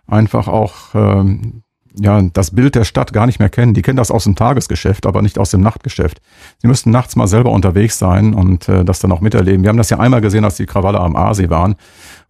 einfach 0.08 0.47
auch 0.47 0.95
ähm, 0.95 1.62
ja, 1.95 2.21
das 2.21 2.52
Bild 2.52 2.75
der 2.75 2.84
Stadt 2.84 3.13
gar 3.13 3.25
nicht 3.25 3.39
mehr 3.39 3.49
kennen. 3.49 3.73
Die 3.73 3.82
kennen 3.82 3.97
das 3.97 4.12
aus 4.12 4.25
dem 4.25 4.36
Tagesgeschäft, 4.36 5.06
aber 5.06 5.21
nicht 5.21 5.39
aus 5.39 5.52
dem 5.52 5.62
Nachtgeschäft. 5.62 6.21
Sie 6.60 6.67
müssten 6.67 6.91
nachts 6.91 7.15
mal 7.15 7.28
selber 7.28 7.52
unterwegs 7.52 7.97
sein 7.97 8.34
und 8.34 8.69
äh, 8.69 8.86
das 8.86 8.99
dann 8.99 9.12
auch 9.12 9.21
miterleben. 9.21 9.63
Wir 9.63 9.69
haben 9.69 9.78
das 9.78 9.89
ja 9.89 9.99
einmal 9.99 10.21
gesehen, 10.21 10.45
als 10.45 10.56
die 10.56 10.65
Krawalle 10.65 10.99
am 10.99 11.15
Aasee 11.15 11.49
waren, 11.49 11.75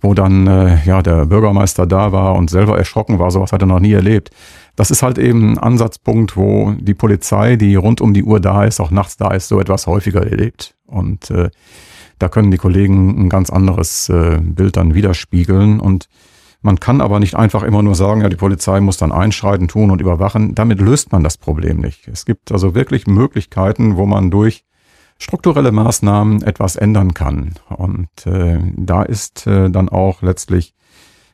wo 0.01 0.13
dann 0.13 0.47
äh, 0.47 0.83
ja 0.85 1.01
der 1.01 1.25
Bürgermeister 1.25 1.85
da 1.85 2.11
war 2.11 2.35
und 2.35 2.49
selber 2.49 2.77
erschrocken 2.77 3.19
war. 3.19 3.31
Sowas 3.31 3.51
hat 3.51 3.61
er 3.61 3.67
noch 3.67 3.79
nie 3.79 3.93
erlebt. 3.93 4.31
Das 4.75 4.91
ist 4.91 5.03
halt 5.03 5.17
eben 5.17 5.53
ein 5.53 5.57
Ansatzpunkt, 5.57 6.37
wo 6.37 6.73
die 6.79 6.93
Polizei, 6.93 7.57
die 7.57 7.75
rund 7.75 7.99
um 7.99 8.13
die 8.13 8.23
Uhr 8.23 8.39
da 8.39 8.63
ist, 8.63 8.79
auch 8.79 8.91
nachts 8.91 9.17
da 9.17 9.31
ist, 9.31 9.49
so 9.49 9.59
etwas 9.59 9.87
häufiger 9.87 10.25
erlebt. 10.25 10.75
Und 10.85 11.29
äh, 11.31 11.49
da 12.17 12.29
können 12.29 12.51
die 12.51 12.57
Kollegen 12.57 13.25
ein 13.25 13.29
ganz 13.29 13.49
anderes 13.49 14.09
äh, 14.09 14.39
Bild 14.41 14.77
dann 14.77 14.93
widerspiegeln. 14.93 15.79
Und 15.79 16.07
man 16.61 16.79
kann 16.79 17.01
aber 17.01 17.19
nicht 17.19 17.35
einfach 17.35 17.63
immer 17.63 17.81
nur 17.81 17.95
sagen, 17.95 18.21
ja, 18.21 18.29
die 18.29 18.35
Polizei 18.35 18.81
muss 18.81 18.97
dann 18.97 19.11
einschreiten, 19.11 19.67
tun 19.67 19.91
und 19.91 20.01
überwachen. 20.01 20.55
Damit 20.55 20.79
löst 20.81 21.11
man 21.11 21.23
das 21.23 21.37
Problem 21.37 21.77
nicht. 21.77 22.07
Es 22.07 22.25
gibt 22.25 22.51
also 22.51 22.75
wirklich 22.75 23.07
Möglichkeiten, 23.07 23.95
wo 23.95 24.05
man 24.05 24.29
durch 24.29 24.65
strukturelle 25.17 25.71
Maßnahmen 25.71 26.41
etwas 26.41 26.75
ändern 26.75 27.13
kann. 27.13 27.55
Und 27.69 28.09
äh, 28.25 28.59
da 28.75 29.03
ist 29.03 29.47
äh, 29.47 29.69
dann 29.69 29.89
auch 29.89 30.21
letztlich 30.21 30.73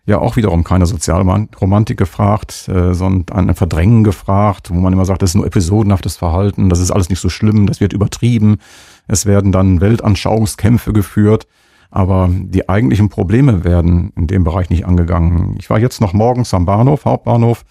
ja 0.07 0.19
auch 0.19 0.35
wiederum 0.35 0.63
keine 0.63 0.85
Sozialromantik 0.85 1.97
gefragt, 1.97 2.67
äh, 2.67 2.93
sondern 2.93 3.49
ein 3.49 3.55
Verdrängen 3.55 4.03
gefragt, 4.03 4.69
wo 4.69 4.75
man 4.75 4.93
immer 4.93 5.05
sagt, 5.05 5.21
das 5.21 5.31
ist 5.31 5.35
nur 5.35 5.47
episodenhaftes 5.47 6.17
Verhalten, 6.17 6.69
das 6.69 6.79
ist 6.79 6.91
alles 6.91 7.09
nicht 7.09 7.19
so 7.19 7.29
schlimm, 7.29 7.65
das 7.65 7.79
wird 7.79 7.93
übertrieben, 7.93 8.57
es 9.07 9.25
werden 9.25 9.51
dann 9.51 9.81
Weltanschauungskämpfe 9.81 10.93
geführt, 10.93 11.47
aber 11.95 12.29
die 12.29 12.67
eigentlichen 12.67 13.07
Probleme 13.07 13.63
werden 13.63 14.11
in 14.17 14.27
dem 14.27 14.43
Bereich 14.43 14.69
nicht 14.69 14.85
angegangen. 14.85 15.55
Ich 15.57 15.69
war 15.69 15.79
jetzt 15.79 16.01
noch 16.01 16.11
morgens 16.11 16.53
am 16.53 16.65
Bahnhof, 16.65 17.05
Hauptbahnhof, 17.05 17.63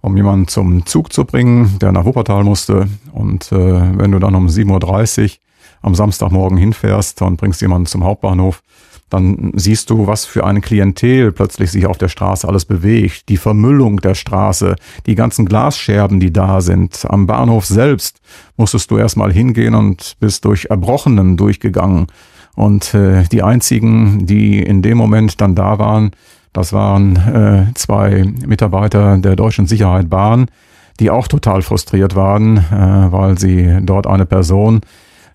um 0.00 0.16
jemanden 0.16 0.48
zum 0.48 0.86
Zug 0.86 1.12
zu 1.12 1.26
bringen, 1.26 1.78
der 1.78 1.92
nach 1.92 2.06
Wuppertal 2.06 2.42
musste. 2.42 2.88
Und 3.12 3.52
äh, 3.52 3.98
wenn 3.98 4.12
du 4.12 4.18
dann 4.18 4.34
um 4.34 4.46
7.30 4.46 5.22
Uhr 5.22 5.30
am 5.82 5.94
Samstagmorgen 5.94 6.56
hinfährst 6.56 7.20
und 7.20 7.36
bringst 7.36 7.60
jemanden 7.60 7.84
zum 7.84 8.02
Hauptbahnhof, 8.02 8.62
dann 9.10 9.52
siehst 9.56 9.90
du, 9.90 10.06
was 10.06 10.24
für 10.24 10.46
ein 10.46 10.62
Klientel 10.62 11.30
plötzlich 11.30 11.70
sich 11.70 11.84
auf 11.84 11.98
der 11.98 12.08
Straße 12.08 12.48
alles 12.48 12.64
bewegt. 12.64 13.28
Die 13.28 13.36
Vermüllung 13.36 14.00
der 14.00 14.14
Straße, 14.14 14.76
die 15.04 15.16
ganzen 15.16 15.44
Glasscherben, 15.44 16.18
die 16.18 16.32
da 16.32 16.62
sind. 16.62 17.04
Am 17.10 17.26
Bahnhof 17.26 17.66
selbst 17.66 18.20
musstest 18.56 18.90
du 18.90 18.96
erstmal 18.96 19.32
hingehen 19.32 19.74
und 19.74 20.16
bist 20.18 20.46
durch 20.46 20.66
Erbrochenen 20.70 21.36
durchgegangen. 21.36 22.06
Und 22.60 22.92
äh, 22.92 23.22
die 23.32 23.42
einzigen, 23.42 24.26
die 24.26 24.62
in 24.62 24.82
dem 24.82 24.98
Moment 24.98 25.40
dann 25.40 25.54
da 25.54 25.78
waren, 25.78 26.10
das 26.52 26.74
waren 26.74 27.16
äh, 27.16 27.72
zwei 27.74 28.22
Mitarbeiter 28.46 29.16
der 29.16 29.34
deutschen 29.34 29.66
Sicherheit 29.66 30.10
Bahn, 30.10 30.48
die 30.98 31.08
auch 31.08 31.26
total 31.26 31.62
frustriert 31.62 32.16
waren, 32.16 32.58
äh, 32.58 33.12
weil 33.12 33.38
sie 33.38 33.78
dort 33.80 34.06
eine 34.06 34.26
Person 34.26 34.82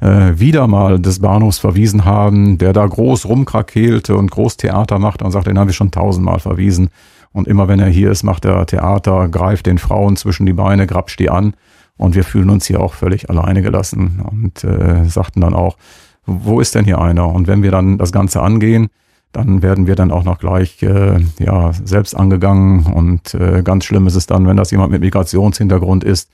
äh, 0.01 0.33
wieder 0.35 0.67
mal 0.67 0.99
des 0.99 1.19
Bahnhofs 1.19 1.57
verwiesen 1.57 2.05
haben, 2.05 2.59
der 2.59 2.73
da 2.73 2.85
groß 2.85 3.25
rumkrakeelte 3.25 4.15
und 4.15 4.29
groß 4.29 4.57
Theater 4.57 4.99
macht 4.99 5.23
und 5.23 5.31
sagt, 5.31 5.47
den 5.47 5.57
habe 5.57 5.71
ich 5.71 5.75
schon 5.75 5.89
tausendmal 5.89 6.39
verwiesen. 6.39 6.89
Und 7.31 7.47
immer 7.47 7.67
wenn 7.67 7.79
er 7.79 7.89
hier 7.89 8.11
ist, 8.11 8.21
macht 8.21 8.45
er 8.45 8.67
Theater, 8.67 9.29
greift 9.29 9.65
den 9.65 9.79
Frauen 9.79 10.15
zwischen 10.15 10.45
die 10.45 10.53
Beine, 10.53 10.85
grapscht 10.85 11.19
die 11.19 11.31
an. 11.31 11.55
Und 11.97 12.13
wir 12.13 12.23
fühlen 12.23 12.51
uns 12.51 12.67
hier 12.67 12.81
auch 12.81 12.93
völlig 12.93 13.31
alleine 13.31 13.63
gelassen 13.63 14.21
und 14.29 14.63
äh, 14.63 15.05
sagten 15.05 15.41
dann 15.41 15.55
auch, 15.55 15.77
wo 16.25 16.59
ist 16.59 16.75
denn 16.75 16.85
hier 16.85 16.99
einer? 16.99 17.27
Und 17.27 17.47
wenn 17.47 17.63
wir 17.63 17.71
dann 17.71 17.97
das 17.97 18.11
Ganze 18.11 18.41
angehen, 18.41 18.88
dann 19.31 19.61
werden 19.61 19.85
wir 19.85 19.95
dann 19.95 20.11
auch 20.11 20.23
noch 20.23 20.39
gleich 20.39 20.81
äh, 20.81 21.19
ja, 21.39 21.71
selbst 21.73 22.15
angegangen. 22.15 22.85
Und 22.85 23.33
äh, 23.33 23.63
ganz 23.63 23.85
schlimm 23.85 24.07
ist 24.07 24.15
es 24.15 24.27
dann, 24.27 24.47
wenn 24.47 24.57
das 24.57 24.71
jemand 24.71 24.91
mit 24.91 25.01
Migrationshintergrund 25.01 26.03
ist, 26.03 26.31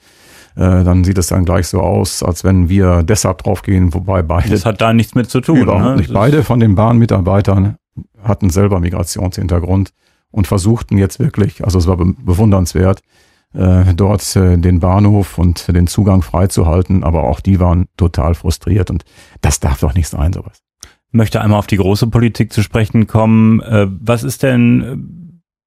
äh, 0.56 0.84
dann 0.84 1.04
sieht 1.04 1.18
es 1.18 1.28
dann 1.28 1.46
gleich 1.46 1.68
so 1.68 1.82
aus, 1.82 2.22
als 2.22 2.44
wenn 2.44 2.70
wir 2.70 3.04
deshalb 3.04 3.40
draufgehen, 3.40 3.94
wobei 3.94 4.22
beide. 4.22 4.50
Das 4.50 4.66
hat 4.66 4.82
da 4.82 4.94
nichts 4.94 5.16
mit 5.16 5.30
zu 5.30 5.42
tun. 5.42 5.58
Überhaupt 5.58 5.84
ne? 5.84 5.96
nicht. 5.98 6.14
Beide 6.14 6.44
von 6.44 6.60
den 6.60 6.76
Bahnmitarbeitern 6.76 7.78
hatten 8.24 8.50
selber 8.50 8.80
Migrationshintergrund 8.80 9.94
und 10.30 10.48
versuchten 10.48 10.98
jetzt 10.98 11.20
wirklich, 11.20 11.64
also 11.64 11.80
es 11.80 11.88
war 11.88 11.98
bewundernswert, 11.98 13.02
äh, 13.54 13.94
dort 13.94 14.36
äh, 14.36 14.58
den 14.58 14.80
Bahnhof 14.80 15.38
und 15.38 15.68
den 15.68 15.88
Zugang 15.88 16.22
freizuhalten. 16.22 17.04
Aber 17.04 17.24
auch 17.24 17.40
die 17.40 17.60
waren 17.60 17.88
total 17.98 18.36
frustriert 18.36 18.90
und 18.90 19.04
das 19.42 19.60
darf 19.60 19.80
doch 19.80 19.94
nicht 19.94 20.08
sein, 20.08 20.34
sowas. 20.34 20.62
Möchte 21.12 21.42
einmal 21.42 21.60
auf 21.60 21.68
die 21.68 21.78
große 21.78 22.08
Politik 22.08 22.54
zu 22.54 22.64
sprechen 22.64 23.08
kommen. 23.08 23.62
Äh, 23.62 23.88
was 23.90 24.24
ist 24.24 24.44
denn 24.44 25.21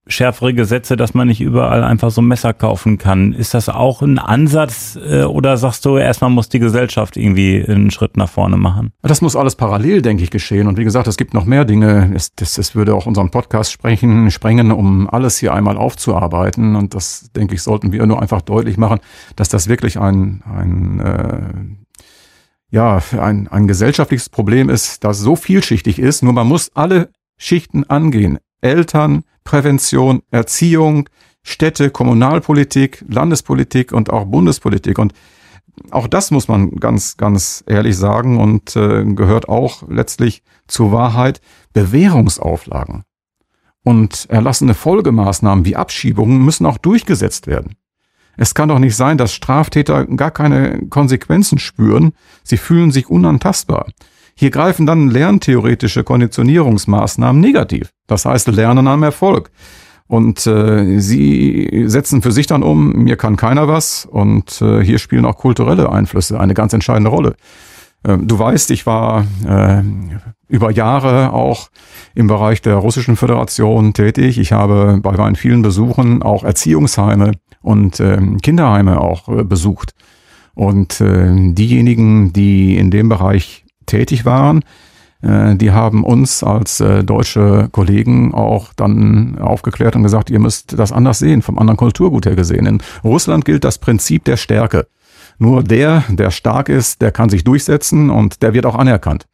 schärfere 0.06 0.52
Gesetze, 0.52 0.96
dass 0.96 1.14
man 1.14 1.28
nicht 1.28 1.40
überall 1.40 1.82
einfach 1.82 2.10
so 2.10 2.20
Messer 2.20 2.52
kaufen 2.52 2.98
kann. 2.98 3.32
Ist 3.32 3.54
das 3.54 3.68
auch 3.68 4.02
ein 4.02 4.18
Ansatz 4.18 4.98
äh, 5.02 5.24
oder 5.24 5.56
sagst 5.56 5.84
du, 5.84 5.96
erstmal 5.96 6.30
muss 6.30 6.48
die 6.48 6.58
Gesellschaft 6.58 7.16
irgendwie 7.16 7.64
einen 7.66 7.90
Schritt 7.90 8.16
nach 8.16 8.28
vorne 8.28 8.56
machen? 8.56 8.92
Das 9.02 9.22
muss 9.22 9.34
alles 9.34 9.56
parallel, 9.56 10.02
denke 10.02 10.22
ich, 10.22 10.30
geschehen. 10.30 10.66
Und 10.66 10.78
wie 10.78 10.84
gesagt, 10.84 11.06
es 11.06 11.16
gibt 11.16 11.32
noch 11.32 11.46
mehr 11.46 11.64
Dinge. 11.64 12.12
Es, 12.14 12.34
das, 12.34 12.54
das 12.54 12.74
würde 12.74 12.94
auch 12.94 13.06
unseren 13.06 13.30
Podcast 13.30 13.72
sprechen, 13.72 14.30
sprengen, 14.30 14.72
um 14.72 15.08
alles 15.08 15.38
hier 15.38 15.54
einmal 15.54 15.78
aufzuarbeiten. 15.78 16.76
Und 16.76 16.94
das, 16.94 17.30
denke 17.34 17.54
ich, 17.54 17.62
sollten 17.62 17.92
wir 17.92 18.04
nur 18.06 18.20
einfach 18.20 18.42
deutlich 18.42 18.76
machen, 18.76 19.00
dass 19.36 19.48
das 19.48 19.68
wirklich 19.68 19.98
ein, 19.98 20.42
ein 20.44 21.00
äh, 21.00 21.84
ja, 22.70 23.00
ein, 23.18 23.46
ein 23.48 23.68
gesellschaftliches 23.68 24.28
Problem 24.28 24.68
ist, 24.68 25.04
das 25.04 25.20
so 25.20 25.36
vielschichtig 25.36 25.98
ist. 25.98 26.22
Nur 26.22 26.32
man 26.32 26.48
muss 26.48 26.70
alle 26.74 27.10
Schichten 27.36 27.84
angehen. 27.84 28.38
Eltern, 28.64 29.24
Prävention, 29.44 30.22
Erziehung, 30.30 31.08
Städte, 31.42 31.90
Kommunalpolitik, 31.90 33.04
Landespolitik 33.08 33.92
und 33.92 34.10
auch 34.10 34.24
Bundespolitik. 34.24 34.98
Und 34.98 35.12
auch 35.90 36.06
das 36.08 36.30
muss 36.30 36.48
man 36.48 36.70
ganz, 36.76 37.16
ganz 37.16 37.62
ehrlich 37.66 37.96
sagen 37.96 38.40
und 38.40 38.74
äh, 38.76 39.04
gehört 39.04 39.48
auch 39.48 39.86
letztlich 39.88 40.42
zur 40.66 40.92
Wahrheit. 40.92 41.40
Bewährungsauflagen 41.74 43.04
und 43.82 44.26
erlassene 44.30 44.74
Folgemaßnahmen 44.74 45.64
wie 45.64 45.76
Abschiebungen 45.76 46.42
müssen 46.42 46.66
auch 46.66 46.78
durchgesetzt 46.78 47.46
werden. 47.46 47.74
Es 48.36 48.54
kann 48.54 48.68
doch 48.68 48.78
nicht 48.78 48.96
sein, 48.96 49.18
dass 49.18 49.34
Straftäter 49.34 50.06
gar 50.06 50.30
keine 50.30 50.86
Konsequenzen 50.88 51.58
spüren. 51.58 52.12
Sie 52.42 52.56
fühlen 52.56 52.90
sich 52.90 53.08
unantastbar. 53.08 53.86
Hier 54.34 54.50
greifen 54.50 54.86
dann 54.86 55.10
lerntheoretische 55.10 56.04
Konditionierungsmaßnahmen 56.04 57.40
negativ. 57.40 57.90
Das 58.06 58.24
heißt 58.24 58.48
Lernen 58.48 58.88
am 58.88 59.02
Erfolg. 59.02 59.50
Und 60.06 60.46
äh, 60.46 61.00
sie 61.00 61.84
setzen 61.86 62.20
für 62.20 62.32
sich 62.32 62.46
dann 62.46 62.62
um, 62.62 62.92
mir 62.92 63.16
kann 63.16 63.36
keiner 63.36 63.68
was. 63.68 64.04
Und 64.04 64.60
äh, 64.60 64.84
hier 64.84 64.98
spielen 64.98 65.24
auch 65.24 65.38
kulturelle 65.38 65.90
Einflüsse 65.90 66.38
eine 66.38 66.54
ganz 66.54 66.72
entscheidende 66.72 67.10
Rolle. 67.10 67.36
Äh, 68.02 68.18
du 68.18 68.38
weißt, 68.38 68.70
ich 68.70 68.86
war 68.86 69.24
äh, 69.46 69.82
über 70.48 70.70
Jahre 70.70 71.32
auch 71.32 71.68
im 72.14 72.26
Bereich 72.26 72.60
der 72.60 72.76
Russischen 72.76 73.16
Föderation 73.16 73.94
tätig. 73.94 74.38
Ich 74.38 74.52
habe 74.52 74.98
bei 75.02 75.16
meinen 75.16 75.36
vielen 75.36 75.62
Besuchen 75.62 76.22
auch 76.22 76.44
Erziehungsheime 76.44 77.32
und 77.62 77.98
äh, 77.98 78.18
Kinderheime 78.42 79.00
auch 79.00 79.28
äh, 79.28 79.42
besucht. 79.42 79.94
Und 80.54 81.00
äh, 81.00 81.54
diejenigen, 81.54 82.32
die 82.32 82.76
in 82.76 82.90
dem 82.90 83.08
Bereich 83.08 83.63
tätig 83.86 84.24
waren. 84.24 84.64
Äh, 85.22 85.56
die 85.56 85.72
haben 85.72 86.04
uns 86.04 86.42
als 86.42 86.80
äh, 86.80 87.02
deutsche 87.04 87.68
Kollegen 87.72 88.34
auch 88.34 88.72
dann 88.74 89.38
aufgeklärt 89.38 89.96
und 89.96 90.02
gesagt, 90.02 90.30
ihr 90.30 90.40
müsst 90.40 90.78
das 90.78 90.92
anders 90.92 91.18
sehen, 91.18 91.42
vom 91.42 91.58
anderen 91.58 91.76
Kulturgut 91.76 92.26
her 92.26 92.36
gesehen. 92.36 92.66
In 92.66 92.82
Russland 93.02 93.44
gilt 93.44 93.64
das 93.64 93.78
Prinzip 93.78 94.24
der 94.24 94.36
Stärke. 94.36 94.86
Nur 95.38 95.62
der, 95.62 96.04
der 96.08 96.30
stark 96.30 96.68
ist, 96.68 97.02
der 97.02 97.10
kann 97.10 97.28
sich 97.28 97.44
durchsetzen 97.44 98.10
und 98.10 98.42
der 98.42 98.54
wird 98.54 98.66
auch 98.66 98.76
anerkannt. 98.76 99.26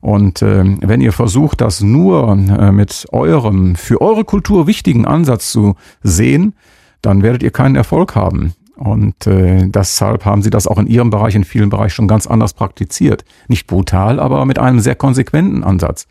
Und 0.00 0.42
äh, 0.42 0.64
wenn 0.80 1.00
ihr 1.00 1.12
versucht, 1.12 1.60
das 1.60 1.80
nur 1.80 2.32
äh, 2.32 2.72
mit 2.72 3.06
eurem 3.12 3.76
für 3.76 4.00
eure 4.00 4.24
Kultur 4.24 4.66
wichtigen 4.66 5.06
Ansatz 5.06 5.50
zu 5.52 5.76
sehen, 6.02 6.54
dann 7.02 7.22
werdet 7.22 7.42
ihr 7.42 7.50
keinen 7.50 7.76
Erfolg 7.76 8.14
haben. 8.14 8.52
Und 8.82 9.28
äh, 9.28 9.68
deshalb 9.68 10.24
haben 10.24 10.42
sie 10.42 10.50
das 10.50 10.66
auch 10.66 10.76
in 10.76 10.88
ihrem 10.88 11.10
Bereich, 11.10 11.36
in 11.36 11.44
vielen 11.44 11.70
Bereichen 11.70 11.94
schon 11.94 12.08
ganz 12.08 12.26
anders 12.26 12.52
praktiziert. 12.52 13.24
Nicht 13.46 13.68
brutal, 13.68 14.18
aber 14.18 14.44
mit 14.44 14.58
einem 14.58 14.80
sehr 14.80 14.96
konsequenten 14.96 15.62
Ansatz. 15.62 16.08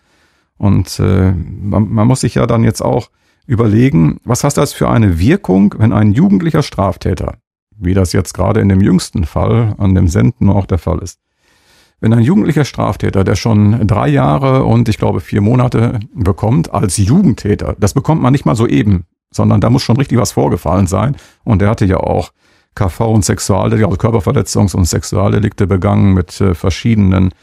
Und 0.57 0.97
äh, 1.01 1.33
man, 1.33 1.91
man 1.91 2.07
muss 2.07 2.21
sich 2.21 2.35
ja 2.35 2.47
dann 2.47 2.63
jetzt 2.63 2.81
auch 2.81 3.09
überlegen, 3.45 4.21
was 4.23 4.45
hast 4.45 4.55
das 4.55 4.71
für 4.71 4.87
eine 4.87 5.19
Wirkung, 5.19 5.75
wenn 5.79 5.91
ein 5.91 6.13
jugendlicher 6.13 6.63
Straftäter, 6.63 7.39
wie 7.77 7.93
das 7.93 8.13
jetzt 8.13 8.33
gerade 8.33 8.61
in 8.61 8.69
dem 8.69 8.79
jüngsten 8.79 9.25
Fall 9.25 9.75
an 9.77 9.93
dem 9.93 10.07
Senden 10.07 10.49
auch 10.49 10.65
der 10.65 10.77
Fall 10.77 10.99
ist, 10.99 11.19
wenn 11.99 12.13
ein 12.13 12.23
jugendlicher 12.23 12.63
Straftäter, 12.63 13.25
der 13.25 13.35
schon 13.35 13.85
drei 13.85 14.07
Jahre 14.07 14.63
und 14.63 14.87
ich 14.87 14.97
glaube 14.97 15.19
vier 15.19 15.41
Monate 15.41 15.99
bekommt 16.15 16.73
als 16.73 16.95
Jugendtäter, 16.95 17.75
das 17.77 17.93
bekommt 17.93 18.21
man 18.21 18.31
nicht 18.31 18.45
mal 18.45 18.55
so 18.55 18.65
eben, 18.65 19.03
sondern 19.29 19.59
da 19.59 19.69
muss 19.69 19.83
schon 19.83 19.97
richtig 19.97 20.17
was 20.17 20.31
vorgefallen 20.31 20.87
sein. 20.87 21.17
Und 21.43 21.61
der 21.61 21.69
hatte 21.69 21.85
ja 21.85 21.97
auch 21.97 22.31
KV 22.75 23.01
und 23.13 23.25
Sexualdelikte, 23.25 23.87
also 23.87 23.99
Körperverletzungs- 23.99 24.75
und 24.75 24.85
Sexualdelikte 24.85 25.67
begangen 25.67 26.13
mit 26.13 26.39
äh, 26.41 26.53
verschiedenen 26.55 27.33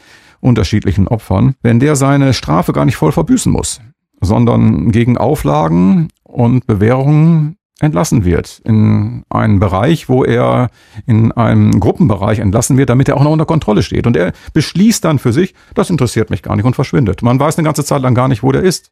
unterschiedlichen 0.41 1.07
Opfern, 1.07 1.55
wenn 1.61 1.79
der 1.79 1.95
seine 1.95 2.33
Strafe 2.33 2.73
gar 2.73 2.85
nicht 2.85 2.95
voll 2.95 3.11
verbüßen 3.11 3.51
muss, 3.51 3.81
sondern 4.21 4.91
gegen 4.91 5.17
Auflagen 5.17 6.07
und 6.23 6.65
Bewährungen 6.65 7.57
entlassen 7.79 8.25
wird 8.25 8.61
in 8.65 9.23
einen 9.29 9.59
Bereich, 9.59 10.09
wo 10.09 10.23
er 10.23 10.69
in 11.05 11.31
einem 11.31 11.79
Gruppenbereich 11.79 12.39
entlassen 12.39 12.77
wird, 12.77 12.89
damit 12.89 13.07
er 13.07 13.17
auch 13.17 13.23
noch 13.23 13.31
unter 13.31 13.45
Kontrolle 13.45 13.83
steht. 13.83 14.05
Und 14.05 14.17
er 14.17 14.33
beschließt 14.53 15.03
dann 15.03 15.19
für 15.19 15.31
sich, 15.31 15.53
das 15.75 15.89
interessiert 15.89 16.29
mich 16.29 16.43
gar 16.43 16.55
nicht 16.55 16.65
und 16.65 16.75
verschwindet. 16.75 17.21
Man 17.21 17.39
weiß 17.39 17.57
eine 17.57 17.65
ganze 17.65 17.85
Zeit 17.85 18.01
lang 18.01 18.15
gar 18.15 18.27
nicht, 18.27 18.43
wo 18.43 18.51
der 18.51 18.63
ist. 18.63 18.91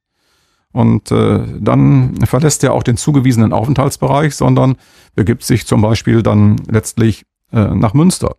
Und 0.74 1.12
äh, 1.12 1.40
dann 1.60 2.16
verlässt 2.26 2.64
er 2.64 2.74
auch 2.74 2.84
den 2.84 2.98
zugewiesenen 2.98 3.54
Aufenthaltsbereich, 3.54 4.36
sondern 4.36 4.76
begibt 5.16 5.44
sich 5.44 5.66
zum 5.66 5.82
Beispiel 5.82 6.22
dann 6.22 6.58
letztlich 6.70 7.24
äh, 7.52 7.74
nach 7.74 7.94
Münster. 7.94 8.36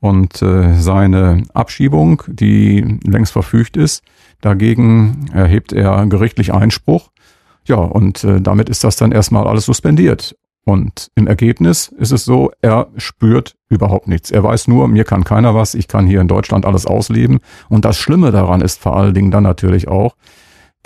Und 0.00 0.42
äh, 0.42 0.74
seine 0.74 1.42
Abschiebung, 1.54 2.22
die 2.28 2.98
längst 3.04 3.32
verfügt 3.32 3.76
ist, 3.76 4.02
dagegen 4.40 5.28
erhebt 5.32 5.72
er 5.72 6.06
gerichtlich 6.06 6.54
Einspruch. 6.54 7.10
Ja, 7.64 7.76
und 7.76 8.24
äh, 8.24 8.40
damit 8.40 8.68
ist 8.68 8.84
das 8.84 8.96
dann 8.96 9.12
erstmal 9.12 9.46
alles 9.46 9.66
suspendiert. 9.66 10.36
Und 10.64 11.10
im 11.14 11.26
Ergebnis 11.26 11.88
ist 11.88 12.12
es 12.12 12.24
so, 12.24 12.50
er 12.60 12.88
spürt 12.96 13.56
überhaupt 13.70 14.06
nichts. 14.06 14.30
Er 14.30 14.44
weiß 14.44 14.68
nur, 14.68 14.86
mir 14.86 15.04
kann 15.04 15.24
keiner 15.24 15.54
was, 15.54 15.74
ich 15.74 15.88
kann 15.88 16.06
hier 16.06 16.20
in 16.20 16.28
Deutschland 16.28 16.66
alles 16.66 16.86
ausleben. 16.86 17.40
Und 17.68 17.84
das 17.84 17.96
Schlimme 17.96 18.30
daran 18.32 18.60
ist 18.60 18.78
vor 18.78 18.96
allen 18.96 19.14
Dingen 19.14 19.30
dann 19.30 19.44
natürlich 19.44 19.88
auch, 19.88 20.14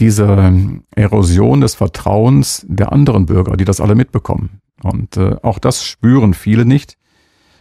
diese 0.02 0.80
Erosion 0.96 1.60
des 1.60 1.76
Vertrauens 1.76 2.66
der 2.68 2.90
anderen 2.90 3.26
Bürger, 3.26 3.56
die 3.56 3.64
das 3.64 3.80
alle 3.80 3.94
mitbekommen. 3.94 4.60
Und 4.82 5.16
äh, 5.16 5.36
auch 5.42 5.60
das 5.60 5.84
spüren 5.84 6.34
viele 6.34 6.64
nicht. 6.64 6.96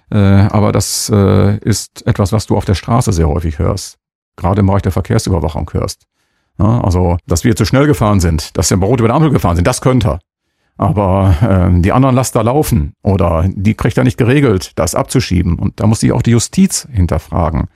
Äh, 0.10 0.18
aber 0.18 0.72
das 0.72 1.12
äh, 1.14 1.58
ist 1.60 2.06
etwas, 2.08 2.34
was 2.34 2.48
du 2.48 2.58
auf 2.58 2.66
der 2.66 2.74
Straße 2.74 3.14
sehr 3.14 3.28
häufig 3.28 3.60
hörst. 3.60 4.00
Gerade 4.38 4.62
im 4.62 4.66
Bereich 4.68 4.82
der 4.82 4.92
Verkehrsüberwachung 4.92 5.70
hörst. 5.72 6.08
Ja, 6.58 6.82
also, 6.82 7.18
dass 7.28 7.44
wir 7.44 7.56
zu 7.56 7.64
schnell 7.64 7.86
gefahren 7.86 8.20
sind, 8.20 8.58
dass 8.58 8.72
wir 8.72 8.78
rot 8.78 9.00
über 9.00 9.10
der 9.10 9.16
Ampel 9.18 9.30
gefahren 9.30 9.56
sind, 9.56 9.68
das 9.68 9.82
könnte 9.82 10.08
er. 10.08 10.20
Aber 10.78 11.36
äh, 11.42 11.82
die 11.82 11.92
anderen 11.92 12.16
lasst 12.16 12.36
da 12.36 12.42
laufen 12.42 12.94
oder 13.04 13.46
die 13.48 13.76
kriegt 13.76 14.00
er 14.00 14.04
nicht 14.04 14.18
geregelt, 14.18 14.72
das 14.80 14.96
abzuschieben. 14.96 15.60
Und 15.60 15.80
da 15.80 15.86
muss 15.86 16.00
sich 16.00 16.12
auch 16.12 16.24
die 16.24 16.32
Justiz 16.32 16.88
hinterfragen, 16.92 17.68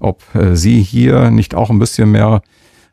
ob 0.00 0.22
äh, 0.34 0.56
sie 0.56 0.80
hier 0.80 1.30
nicht 1.30 1.54
auch 1.54 1.68
ein 1.68 1.78
bisschen 1.78 2.10
mehr 2.12 2.40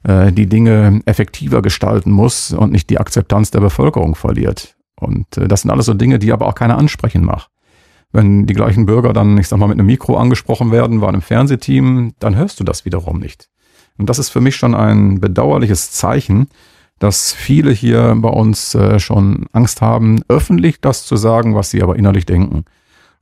äh, 0.04 0.32
die 0.32 0.48
Dinge 0.48 1.02
effektiver 1.06 1.62
gestalten 1.62 2.12
muss 2.12 2.52
und 2.52 2.72
nicht 2.72 2.90
die 2.90 3.00
Akzeptanz 3.00 3.52
der 3.52 3.62
Bevölkerung 3.62 4.16
verliert. 4.16 4.76
Und 5.00 5.38
äh, 5.38 5.48
das 5.48 5.62
sind 5.62 5.72
alles 5.72 5.86
so 5.86 5.94
Dinge, 5.94 6.20
die 6.20 6.32
aber 6.32 6.48
auch 6.48 6.56
keiner 6.56 6.78
ansprechen 6.78 7.24
macht. 7.24 7.50
Wenn 8.12 8.46
die 8.46 8.54
gleichen 8.54 8.86
Bürger 8.86 9.12
dann, 9.12 9.38
ich 9.38 9.48
sag 9.48 9.58
mal, 9.58 9.68
mit 9.68 9.80
einem 9.80 9.88
Mikro 9.88 10.18
angesprochen 10.18 10.72
werden, 10.72 11.00
bei 11.00 11.08
einem 11.08 11.22
Fernsehteam, 11.22 12.14
dann 12.20 12.36
hörst 12.36 12.60
du 12.60 12.64
das 12.64 12.86
wiederum 12.86 13.20
nicht. 13.20 13.50
Und 13.98 14.10
das 14.10 14.20
ist 14.20 14.30
für 14.30 14.42
mich 14.42 14.56
schon 14.56 14.76
ein 14.76 15.20
bedauerliches 15.20 15.92
Zeichen, 15.92 16.48
dass 17.00 17.34
viele 17.34 17.72
hier 17.72 18.16
bei 18.18 18.30
uns 18.30 18.76
äh, 18.76 19.00
schon 19.00 19.48
Angst 19.52 19.82
haben, 19.82 20.22
öffentlich 20.28 20.80
das 20.80 21.06
zu 21.06 21.16
sagen, 21.16 21.56
was 21.56 21.72
sie 21.72 21.82
aber 21.82 21.96
innerlich 21.96 22.26
denken. 22.26 22.66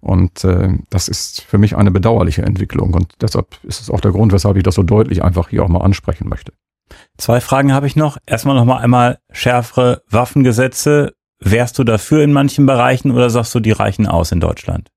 Und 0.02 0.44
äh, 0.44 0.70
das 0.89 1.08
ist 1.08 1.41
für 1.41 1.58
mich 1.58 1.76
eine 1.76 1.91
bedauerliche 1.91 2.41
Entwicklung. 2.41 2.94
Und 2.94 3.13
deshalb 3.22 3.63
ist 3.63 3.82
es 3.82 3.89
auch 3.89 4.02
der 4.02 4.12
Grund, 4.12 4.34
weshalb 4.34 4.58
ich 4.58 4.63
das 4.63 4.76
so 4.76 4.84
deutlich 4.84 5.24
einfach 5.24 5.50
hier 5.50 5.63
auch 5.63 5.70
mal 5.70 5.82
ansprechen 5.82 6.28
möchte. 6.28 6.54
Zwei 7.17 7.41
Fragen 7.41 7.73
habe 7.73 7.88
ich 7.88 7.95
noch. 7.95 8.17
Erstmal 8.25 8.56
noch 8.56 8.65
mal 8.65 8.77
einmal 8.77 9.19
schärfere 9.32 10.01
Waffengesetze. 10.10 11.13
Wärst 11.39 11.80
du 11.80 11.84
dafür 11.84 12.23
in 12.23 12.34
manchen 12.34 12.65
Bereichen 12.65 13.12
oder 13.12 13.30
sagst 13.30 13.54
du, 13.56 13.60
die 13.60 13.71
reichen 13.71 14.08
aus 14.08 14.32
in 14.32 14.39
Deutschland? 14.39 14.89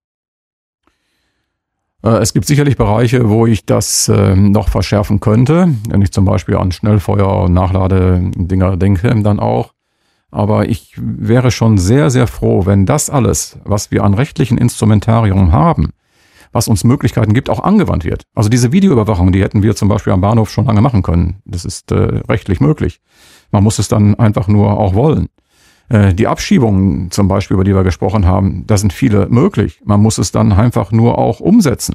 Äh, 2.04 2.18
es 2.18 2.35
gibt 2.35 2.46
sicherlich 2.46 2.76
Bereiche, 2.76 3.30
wo 3.30 3.46
ich 3.46 3.64
das 3.64 4.09
äh, 4.09 4.37
noch 4.37 4.68
verschärfen 4.68 5.20
könnte. 5.20 5.74
Wenn 5.88 6.02
ich 6.02 6.12
zum 6.12 6.24
Beispiel 6.24 6.57
an 6.57 6.70
Schnellfeuer- 6.70 7.44
und 7.44 7.54
Nachladedinger 7.54 8.76
denke, 8.76 9.14
dann 9.22 9.40
auch. 9.40 9.72
Aber 10.30 10.68
ich 10.68 10.94
wäre 10.96 11.50
schon 11.50 11.78
sehr, 11.78 12.11
sehr 12.11 12.26
froh, 12.26 12.66
wenn 12.66 12.87
das 12.87 13.09
alles, 13.09 13.59
was 13.64 13.90
wir 13.90 14.02
an 14.02 14.14
rechtlichen 14.14 14.59
Instrumentarium 14.59 15.52
haben, 15.52 15.90
was 16.54 16.68
uns 16.68 16.84
Möglichkeiten 16.84 17.34
gibt, 17.34 17.50
auch 17.50 17.62
angewandt 17.62 18.04
wird. 18.04 18.22
Also 18.34 18.48
diese 18.48 18.72
Videoüberwachung, 18.72 19.32
die 19.32 19.42
hätten 19.42 19.62
wir 19.62 19.74
zum 19.74 19.88
Beispiel 19.88 20.12
am 20.12 20.20
Bahnhof 20.20 20.50
schon 20.50 20.64
lange 20.64 20.80
machen 20.80 21.02
können. 21.02 21.42
Das 21.44 21.64
ist 21.64 21.90
äh, 21.90 22.22
rechtlich 22.28 22.60
möglich. 22.60 23.00
Man 23.50 23.64
muss 23.64 23.78
es 23.78 23.88
dann 23.88 24.14
einfach 24.14 24.48
nur 24.48 24.78
auch 24.78 24.94
wollen. 24.94 25.28
Äh, 25.88 26.14
die 26.14 26.28
Abschiebungen 26.28 27.10
zum 27.10 27.28
Beispiel, 27.28 27.56
über 27.56 27.64
die 27.64 27.74
wir 27.74 27.82
gesprochen 27.82 28.24
haben, 28.26 28.64
da 28.66 28.78
sind 28.78 28.92
viele 28.92 29.26
möglich. 29.28 29.80
Man 29.84 30.00
muss 30.00 30.18
es 30.18 30.30
dann 30.30 30.52
einfach 30.52 30.92
nur 30.92 31.18
auch 31.18 31.40
umsetzen. 31.40 31.94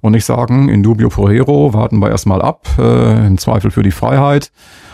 Und 0.00 0.12
nicht 0.12 0.24
sagen, 0.24 0.68
in 0.68 0.82
dubio 0.82 1.10
pro 1.10 1.28
hero, 1.28 1.74
warten 1.74 2.00
wir 2.00 2.10
erstmal 2.10 2.42
ab, 2.42 2.66
äh, 2.76 3.26
im 3.26 3.38
Zweifel 3.38 3.70
für 3.70 3.84
die 3.84 3.92
Freiheit. 3.92 4.50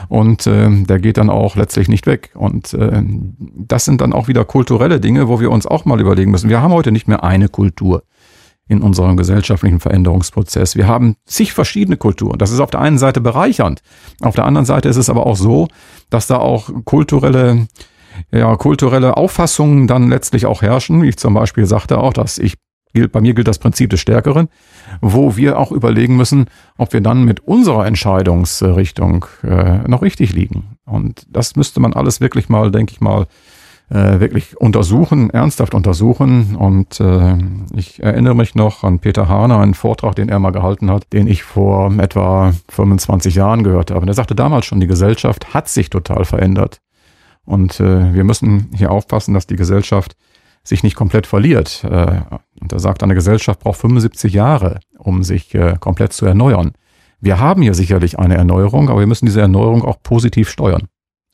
Und 0.09 0.47
äh, 0.47 0.69
der 0.85 0.99
geht 0.99 1.17
dann 1.17 1.31
auch 1.31 1.57
letztlich 1.57 1.89
nicht 1.89 2.07
weg. 2.07 2.31
Und 2.35 2.75
äh, 2.75 3.03
das 3.39 3.87
sind 3.87 4.01
dann 4.01 4.13
auch 4.13 4.29
wieder 4.29 4.45
kulturelle 4.45 5.01
Dinge, 5.01 5.29
wo 5.29 5.41
wir 5.41 5.51
uns 5.51 5.67
auch 5.67 5.85
mal 5.85 6.01
überlegen 6.01 6.31
müssen. 6.31 6.51
Wir 6.51 6.61
haben 6.61 6.73
heute 6.73 6.93
nicht 6.93 7.09
mehr 7.09 7.25
eine 7.25 7.49
Kultur 7.49 8.03
in 8.69 8.83
unserem 8.83 9.17
gesellschaftlichen 9.17 9.81
Veränderungsprozess. 9.81 10.77
Wir 10.77 10.87
haben 10.87 11.17
zig 11.25 11.53
verschiedene 11.53 11.97
Kulturen. 11.97 12.39
Das 12.39 12.51
ist 12.51 12.61
auf 12.61 12.71
der 12.71 12.81
einen 12.81 12.99
Seite 12.99 13.21
bereichernd. 13.21 13.81
Auf 14.21 14.35
der 14.35 14.45
anderen 14.45 14.67
Seite 14.67 14.89
ist 14.89 14.97
es 14.97 15.11
aber 15.11 15.27
auch 15.27 15.37
so, 15.37 15.69
dass 16.11 16.27
da 16.27 16.39
auch 16.39 16.71
kulturelle 16.85 17.67
ja, 18.33 18.57
kulturelle 18.57 19.17
Auffassungen 19.17 19.87
dann 19.87 20.09
letztlich 20.09 20.47
auch 20.47 20.63
herrschen. 20.63 21.05
Ich 21.05 21.19
zum 21.19 21.35
Beispiel 21.35 21.67
sagte 21.67 21.99
auch, 21.99 22.13
dass 22.13 22.39
ich 22.39 22.55
bei 23.13 23.21
mir 23.21 23.35
gilt 23.35 23.47
das 23.47 23.59
Prinzip 23.59 23.91
des 23.91 24.01
Stärkeren, 24.01 24.49
wo 25.01 25.37
wir 25.37 25.59
auch 25.59 25.71
überlegen 25.71 26.17
müssen, 26.17 26.47
ob 26.79 26.93
wir 26.93 27.01
dann 27.01 27.25
mit 27.25 27.41
unserer 27.41 27.87
Entscheidungsrichtung 27.87 29.27
äh, 29.43 29.87
noch 29.87 30.03
richtig 30.03 30.33
liegen. 30.33 30.79
Und 30.85 31.27
das 31.29 31.55
müsste 31.55 31.81
man 31.81 31.93
alles 31.93 32.21
wirklich 32.21 32.49
mal, 32.49 32.71
denke 32.73 32.93
ich 32.93 33.01
mal, 33.01 33.27
äh, 33.91 34.21
wirklich 34.21 34.57
untersuchen, 34.57 35.31
ernsthaft 35.31 35.75
untersuchen. 35.75 36.57
Und 36.57 37.01
äh, 37.01 37.37
ich 37.75 38.03
erinnere 38.03 38.35
mich 38.35 38.55
noch 38.55 38.85
an 38.85 38.99
Peter 38.99 39.29
Hahner, 39.29 39.61
einen 39.61 39.75
Vortrag, 39.75 40.15
den 40.17 40.29
er 40.29 40.39
mal 40.39 40.51
gehalten 40.51 40.91
hat, 40.91 41.05
den 41.13 41.27
ich 41.27 41.43
vor 41.43 41.93
etwa 41.99 42.53
25 42.69 43.35
Jahren 43.35 43.65
gehört 43.65 43.91
habe. 43.91 44.01
Und 44.01 44.09
er 44.09 44.15
sagte 44.15 44.35
damals 44.35 44.67
schon, 44.67 44.81
die 44.81 44.87
Gesellschaft 44.87 45.55
hat 45.55 45.69
sich 45.69 45.91
total 45.91 46.25
verändert. 46.25 46.81
Und 47.45 47.81
äh, 47.81 48.13
wir 48.13 48.25
müssen 48.25 48.71
hier 48.75 48.91
aufpassen, 48.91 49.33
dass 49.33 49.47
die 49.47 49.57
Gesellschaft 49.57 50.17
sich 50.63 50.83
nicht 50.83 50.97
komplett 50.97 51.27
verliert. 51.27 51.83
Äh, 51.85 52.21
und 52.61 52.73
er 52.73 52.79
sagt, 52.81 53.03
eine 53.03 53.15
Gesellschaft 53.15 53.61
braucht 53.61 53.81
75 53.81 54.35
Jahre, 54.35 54.81
um 54.99 55.23
sich 55.23 55.55
äh, 55.55 55.77
komplett 55.81 56.13
zu 56.13 56.27
erneuern. 56.27 56.73
Wir 57.21 57.41
haben 57.41 57.63
hier 57.63 57.75
sicherlich 57.75 58.19
eine 58.19 58.37
Erneuerung, 58.37 58.91
aber 58.91 59.01
wir 59.01 59.07
müssen 59.07 59.27
diese 59.27 59.41
Erneuerung 59.41 59.83
auch 59.83 60.03
positiv 60.03 60.51
steuern. 60.51 60.89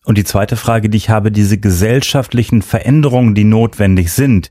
Und 0.05 0.19
die 0.19 0.25
zweite 0.25 0.57
Frage, 0.57 0.91
die 0.91 0.99
ich 0.99 1.09
habe, 1.09 1.33
diese 1.33 1.59
gesellschaftlichen 1.59 2.63
Veränderungen, 2.63 3.35
die 3.35 3.45
notwendig 3.45 4.13
sind. 4.13 4.51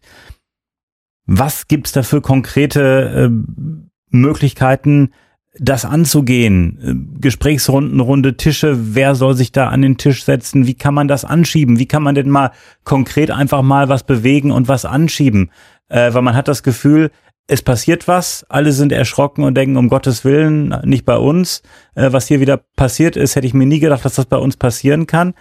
Was 1.25 1.67
gibt's 1.67 1.91
da 1.91 2.03
für 2.03 2.21
konkrete 2.21 3.29
äh, 3.31 3.73
Möglichkeiten, 4.09 5.11
das 5.59 5.85
anzugehen? 5.85 7.17
Gesprächsrunden, 7.21 7.99
runde 7.99 8.35
Tische, 8.35 8.95
wer 8.95 9.13
soll 9.15 9.35
sich 9.35 9.51
da 9.51 9.69
an 9.69 9.83
den 9.83 9.97
Tisch 9.97 10.25
setzen? 10.25 10.65
Wie 10.65 10.73
kann 10.73 10.95
man 10.95 11.07
das 11.07 11.23
anschieben? 11.23 11.77
Wie 11.77 11.85
kann 11.85 12.03
man 12.03 12.15
denn 12.15 12.29
mal 12.29 12.51
konkret 12.83 13.29
einfach 13.29 13.61
mal 13.61 13.89
was 13.89 14.03
bewegen 14.03 14.51
und 14.51 14.67
was 14.67 14.85
anschieben? 14.85 15.51
Äh, 15.87 16.13
weil 16.13 16.23
man 16.23 16.35
hat 16.35 16.47
das 16.47 16.63
Gefühl, 16.63 17.11
es 17.47 17.61
passiert 17.61 18.07
was, 18.07 18.45
alle 18.49 18.71
sind 18.71 18.91
erschrocken 18.91 19.43
und 19.43 19.55
denken, 19.55 19.77
um 19.77 19.89
Gottes 19.89 20.23
Willen, 20.23 20.75
nicht 20.83 21.05
bei 21.05 21.17
uns. 21.17 21.61
Äh, 21.95 22.13
was 22.13 22.27
hier 22.27 22.39
wieder 22.39 22.57
passiert 22.57 23.17
ist, 23.17 23.35
hätte 23.35 23.47
ich 23.47 23.53
mir 23.53 23.65
nie 23.65 23.79
gedacht, 23.79 24.05
dass 24.05 24.15
das 24.15 24.25
bei 24.25 24.37
uns 24.37 24.57
passieren 24.57 25.07
kann. 25.07 25.33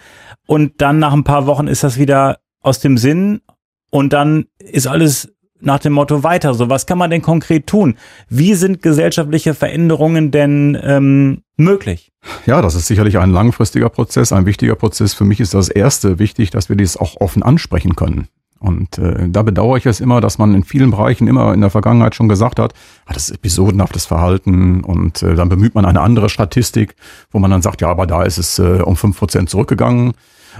Und 0.45 0.81
dann 0.81 0.99
nach 0.99 1.13
ein 1.13 1.23
paar 1.23 1.45
Wochen 1.45 1.67
ist 1.67 1.83
das 1.83 1.97
wieder 1.97 2.39
aus 2.61 2.79
dem 2.79 2.97
Sinn 2.97 3.41
und 3.89 4.13
dann 4.13 4.45
ist 4.59 4.87
alles 4.87 5.33
nach 5.61 5.79
dem 5.79 5.93
Motto 5.93 6.23
weiter. 6.23 6.53
So, 6.53 6.69
was 6.69 6.85
kann 6.85 6.97
man 6.97 7.09
denn 7.09 7.21
konkret 7.21 7.67
tun? 7.67 7.95
Wie 8.27 8.53
sind 8.53 8.81
gesellschaftliche 8.81 9.53
Veränderungen 9.53 10.31
denn 10.31 10.77
ähm, 10.81 11.43
möglich? 11.55 12.11
Ja, 12.45 12.61
das 12.61 12.75
ist 12.75 12.87
sicherlich 12.87 13.17
ein 13.17 13.31
langfristiger 13.31 13.89
Prozess, 13.89 14.33
ein 14.33 14.45
wichtiger 14.45 14.75
Prozess. 14.75 15.13
Für 15.13 15.23
mich 15.23 15.39
ist 15.39 15.53
das 15.53 15.69
Erste 15.69 16.19
wichtig, 16.19 16.49
dass 16.49 16.67
wir 16.67 16.75
dies 16.75 16.97
auch 16.97 17.19
offen 17.21 17.43
ansprechen 17.43 17.95
können. 17.95 18.27
Und 18.63 18.97
äh, 18.97 19.27
da 19.27 19.43
bedauere 19.43 19.75
ich 19.75 19.85
es 19.85 19.99
immer, 19.99 20.21
dass 20.21 20.37
man 20.37 20.55
in 20.55 20.63
vielen 20.63 20.91
Bereichen 20.91 21.27
immer 21.27 21.53
in 21.53 21.59
der 21.59 21.69
Vergangenheit 21.69 22.15
schon 22.15 22.29
gesagt 22.29 22.59
hat, 22.59 22.73
ah, 23.05 23.11
das 23.11 23.29
ist 23.29 23.35
episodenhaftes 23.35 24.05
Verhalten 24.05 24.85
und 24.85 25.21
äh, 25.21 25.35
dann 25.35 25.49
bemüht 25.49 25.75
man 25.75 25.83
eine 25.83 25.99
andere 25.99 26.29
Statistik, 26.29 26.95
wo 27.31 27.39
man 27.39 27.51
dann 27.51 27.61
sagt, 27.61 27.81
ja, 27.81 27.89
aber 27.89 28.07
da 28.07 28.23
ist 28.23 28.37
es 28.37 28.59
äh, 28.59 28.81
um 28.81 28.95
fünf 28.95 29.19
Prozent 29.19 29.49
zurückgegangen 29.49 30.13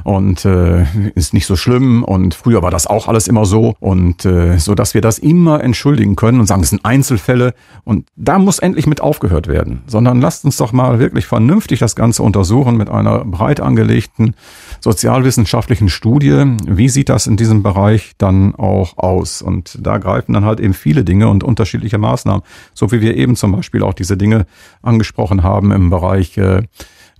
und 0.03 0.45
äh, 0.45 0.85
ist 1.15 1.33
nicht 1.33 1.45
so 1.45 1.55
schlimm. 1.55 2.03
Und 2.03 2.33
früher 2.33 2.61
war 2.61 2.71
das 2.71 2.87
auch 2.87 3.07
alles 3.07 3.27
immer 3.27 3.45
so. 3.45 3.75
Und 3.79 4.25
äh, 4.25 4.57
so, 4.57 4.75
dass 4.75 4.93
wir 4.93 5.01
das 5.01 5.19
immer 5.19 5.63
entschuldigen 5.63 6.15
können 6.15 6.39
und 6.39 6.45
sagen, 6.45 6.63
es 6.63 6.69
sind 6.69 6.85
Einzelfälle. 6.85 7.53
Und 7.83 8.07
da 8.15 8.39
muss 8.39 8.59
endlich 8.59 8.87
mit 8.87 9.01
aufgehört 9.01 9.47
werden, 9.47 9.81
sondern 9.87 10.21
lasst 10.21 10.45
uns 10.45 10.57
doch 10.57 10.71
mal 10.71 10.99
wirklich 10.99 11.25
vernünftig 11.25 11.79
das 11.79 11.95
Ganze 11.95 12.23
untersuchen 12.23 12.77
mit 12.77 12.89
einer 12.89 13.25
breit 13.25 13.59
angelegten 13.59 14.35
sozialwissenschaftlichen 14.79 15.89
Studie. 15.89 16.43
Wie 16.65 16.89
sieht 16.89 17.09
das 17.09 17.27
in 17.27 17.37
diesem 17.37 17.63
Bereich 17.63 18.13
dann 18.17 18.55
auch 18.55 18.97
aus? 18.97 19.41
Und 19.41 19.77
da 19.81 19.97
greifen 19.97 20.33
dann 20.33 20.45
halt 20.45 20.59
eben 20.59 20.73
viele 20.73 21.03
Dinge 21.03 21.29
und 21.29 21.43
unterschiedliche 21.43 21.97
Maßnahmen, 21.97 22.43
so 22.73 22.91
wie 22.91 23.01
wir 23.01 23.15
eben 23.15 23.35
zum 23.35 23.53
Beispiel 23.53 23.83
auch 23.83 23.93
diese 23.93 24.17
Dinge 24.17 24.45
angesprochen 24.81 25.43
haben 25.43 25.71
im 25.71 25.89
Bereich 25.89 26.37
äh, 26.37 26.63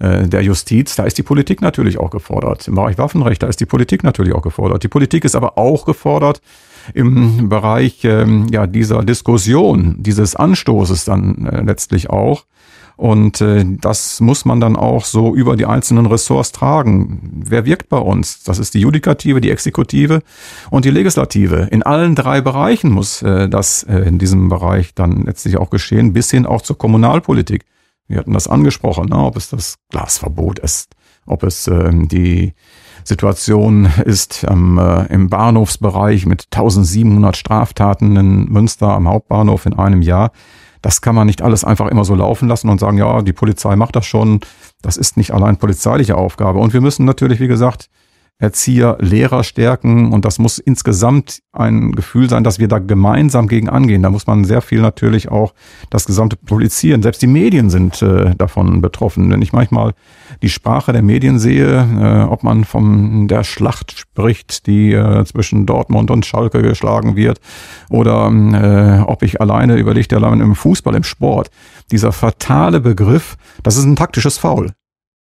der 0.03 0.41
Justiz, 0.41 0.95
da 0.95 1.03
ist 1.03 1.17
die 1.17 1.23
Politik 1.23 1.61
natürlich 1.61 1.97
auch 1.97 2.09
gefordert. 2.09 2.67
Im 2.67 2.75
Bereich 2.75 2.97
Waffenrecht, 2.97 3.41
da 3.41 3.47
ist 3.47 3.61
die 3.61 3.65
Politik 3.65 4.03
natürlich 4.03 4.33
auch 4.33 4.41
gefordert. 4.41 4.83
Die 4.83 4.89
Politik 4.89 5.23
ist 5.23 5.35
aber 5.35 5.57
auch 5.57 5.85
gefordert 5.85 6.41
im 6.93 7.49
Bereich 7.49 8.03
ähm, 8.03 8.47
ja, 8.51 8.67
dieser 8.67 9.03
Diskussion, 9.03 9.95
dieses 9.99 10.35
Anstoßes 10.35 11.05
dann 11.05 11.45
äh, 11.45 11.61
letztlich 11.61 12.09
auch. 12.09 12.45
Und 12.95 13.41
äh, 13.41 13.65
das 13.81 14.19
muss 14.19 14.45
man 14.45 14.59
dann 14.59 14.75
auch 14.75 15.05
so 15.05 15.33
über 15.33 15.55
die 15.55 15.65
einzelnen 15.65 16.05
Ressorts 16.05 16.51
tragen. 16.51 17.41
Wer 17.45 17.65
wirkt 17.65 17.89
bei 17.89 17.97
uns? 17.97 18.43
Das 18.43 18.59
ist 18.59 18.75
die 18.75 18.81
Judikative, 18.81 19.41
die 19.41 19.49
Exekutive 19.49 20.21
und 20.69 20.85
die 20.85 20.91
Legislative. 20.91 21.67
In 21.71 21.81
allen 21.81 22.15
drei 22.15 22.41
Bereichen 22.41 22.91
muss 22.91 23.21
äh, 23.21 23.49
das 23.49 23.83
äh, 23.83 23.97
in 23.99 24.19
diesem 24.19 24.49
Bereich 24.49 24.93
dann 24.93 25.23
letztlich 25.25 25.57
auch 25.57 25.69
geschehen, 25.69 26.13
bis 26.13 26.29
hin 26.29 26.45
auch 26.45 26.61
zur 26.61 26.77
Kommunalpolitik. 26.77 27.65
Wir 28.07 28.17
hatten 28.17 28.33
das 28.33 28.47
angesprochen, 28.47 29.07
ne, 29.09 29.17
ob 29.17 29.37
es 29.37 29.49
das 29.49 29.75
Glasverbot 29.89 30.59
ist, 30.59 30.91
ob 31.25 31.43
es 31.43 31.67
äh, 31.67 31.89
die 31.93 32.53
Situation 33.03 33.85
ist 34.05 34.45
ähm, 34.49 34.77
äh, 34.77 35.05
im 35.07 35.29
Bahnhofsbereich 35.29 36.25
mit 36.25 36.47
1700 36.53 37.35
Straftaten 37.35 38.15
in 38.15 38.45
Münster 38.45 38.89
am 38.89 39.07
Hauptbahnhof 39.07 39.65
in 39.65 39.73
einem 39.73 40.01
Jahr. 40.01 40.31
Das 40.81 41.01
kann 41.01 41.15
man 41.15 41.27
nicht 41.27 41.41
alles 41.41 41.63
einfach 41.63 41.87
immer 41.87 42.03
so 42.03 42.13
laufen 42.13 42.49
lassen 42.49 42.69
und 42.69 42.79
sagen, 42.79 42.97
ja, 42.97 43.21
die 43.21 43.31
Polizei 43.31 43.75
macht 43.77 43.95
das 43.95 44.05
schon. 44.05 44.41
Das 44.81 44.97
ist 44.97 45.15
nicht 45.15 45.31
allein 45.31 45.55
polizeiliche 45.55 46.17
Aufgabe. 46.17 46.59
Und 46.59 46.73
wir 46.73 46.81
müssen 46.81 47.05
natürlich, 47.05 47.39
wie 47.39 47.47
gesagt, 47.47 47.89
Erzieher, 48.39 48.97
Lehrer 48.99 49.43
stärken 49.43 50.11
und 50.11 50.25
das 50.25 50.37
muss 50.37 50.57
insgesamt 50.57 51.39
ein 51.53 51.93
Gefühl 51.93 52.29
sein, 52.29 52.43
dass 52.43 52.59
wir 52.59 52.67
da 52.67 52.79
gemeinsam 52.79 53.47
gegen 53.47 53.69
angehen. 53.69 54.03
Da 54.03 54.09
muss 54.09 54.27
man 54.27 54.43
sehr 54.43 54.61
viel 54.61 54.81
natürlich 54.81 55.29
auch 55.29 55.53
das 55.89 56.05
gesamte 56.05 56.35
Polizieren, 56.35 57.01
selbst 57.01 57.21
die 57.21 57.27
Medien 57.27 57.69
sind 57.69 58.01
äh, 58.01 58.35
davon 58.35 58.81
betroffen. 58.81 59.31
Wenn 59.31 59.41
ich 59.41 59.53
manchmal 59.53 59.93
die 60.41 60.49
Sprache 60.49 60.91
der 60.91 61.03
Medien 61.03 61.39
sehe, 61.39 61.87
äh, 61.99 62.29
ob 62.29 62.43
man 62.43 62.65
von 62.65 63.29
der 63.29 63.45
Schlacht 63.45 63.97
spricht, 63.97 64.67
die 64.67 64.91
äh, 64.91 65.23
zwischen 65.23 65.65
Dortmund 65.65 66.11
und 66.11 66.25
Schalke 66.25 66.61
geschlagen 66.61 67.15
wird, 67.15 67.39
oder 67.89 68.27
äh, 68.29 69.09
ob 69.09 69.23
ich 69.23 69.39
alleine 69.39 69.77
überlege, 69.77 70.15
allein 70.17 70.41
im 70.41 70.55
Fußball, 70.55 70.95
im 70.95 71.03
Sport, 71.03 71.49
dieser 71.91 72.11
fatale 72.11 72.81
Begriff, 72.81 73.37
das 73.61 73.77
ist 73.77 73.85
ein 73.85 73.95
taktisches 73.95 74.37
Foul 74.37 74.73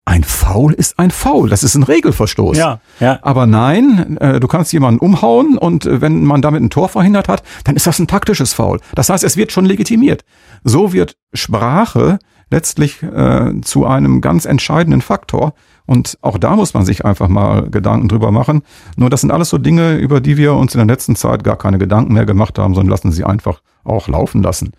ein 0.08 0.24
Foul 0.24 0.72
ist 0.72 0.98
ein 0.98 1.10
Foul. 1.10 1.50
Das 1.50 1.62
ist 1.62 1.74
ein 1.74 1.82
Regelverstoß. 1.82 2.56
Ja, 2.56 2.80
ja. 2.98 3.18
Aber 3.20 3.46
nein, 3.46 4.16
äh, 4.16 4.40
du 4.40 4.48
kannst 4.48 4.72
jemanden 4.72 5.00
umhauen 5.00 5.58
und 5.58 5.84
äh, 5.84 6.00
wenn 6.00 6.24
man 6.24 6.40
damit 6.40 6.62
ein 6.62 6.70
Tor 6.70 6.88
verhindert 6.88 7.28
hat, 7.28 7.42
dann 7.64 7.76
ist 7.76 7.86
das 7.86 7.98
ein 7.98 8.06
taktisches 8.06 8.54
Foul. 8.54 8.80
Das 8.94 9.10
heißt, 9.10 9.22
es 9.22 9.36
wird 9.36 9.52
schon 9.52 9.66
legitimiert. 9.66 10.24
So 10.64 10.94
wird 10.94 11.18
Sprache 11.34 12.18
letztlich 12.50 13.02
äh, 13.02 13.60
zu 13.60 13.84
einem 13.84 14.22
ganz 14.22 14.46
entscheidenden 14.46 15.02
Faktor. 15.02 15.52
Und 15.84 16.16
auch 16.22 16.38
da 16.38 16.56
muss 16.56 16.72
man 16.72 16.86
sich 16.86 17.04
einfach 17.04 17.28
mal 17.28 17.68
Gedanken 17.68 18.08
drüber 18.08 18.30
machen. 18.30 18.62
Nur 18.96 19.10
das 19.10 19.20
sind 19.20 19.30
alles 19.30 19.50
so 19.50 19.58
Dinge, 19.58 19.96
über 19.96 20.22
die 20.22 20.38
wir 20.38 20.54
uns 20.54 20.74
in 20.74 20.78
der 20.78 20.86
letzten 20.86 21.16
Zeit 21.16 21.44
gar 21.44 21.56
keine 21.56 21.76
Gedanken 21.76 22.14
mehr 22.14 22.24
gemacht 22.24 22.58
haben, 22.58 22.72
sondern 22.72 22.90
lassen 22.90 23.12
sie 23.12 23.24
einfach 23.24 23.60
auch 23.84 24.08
laufen 24.08 24.42
lassen. 24.42 24.72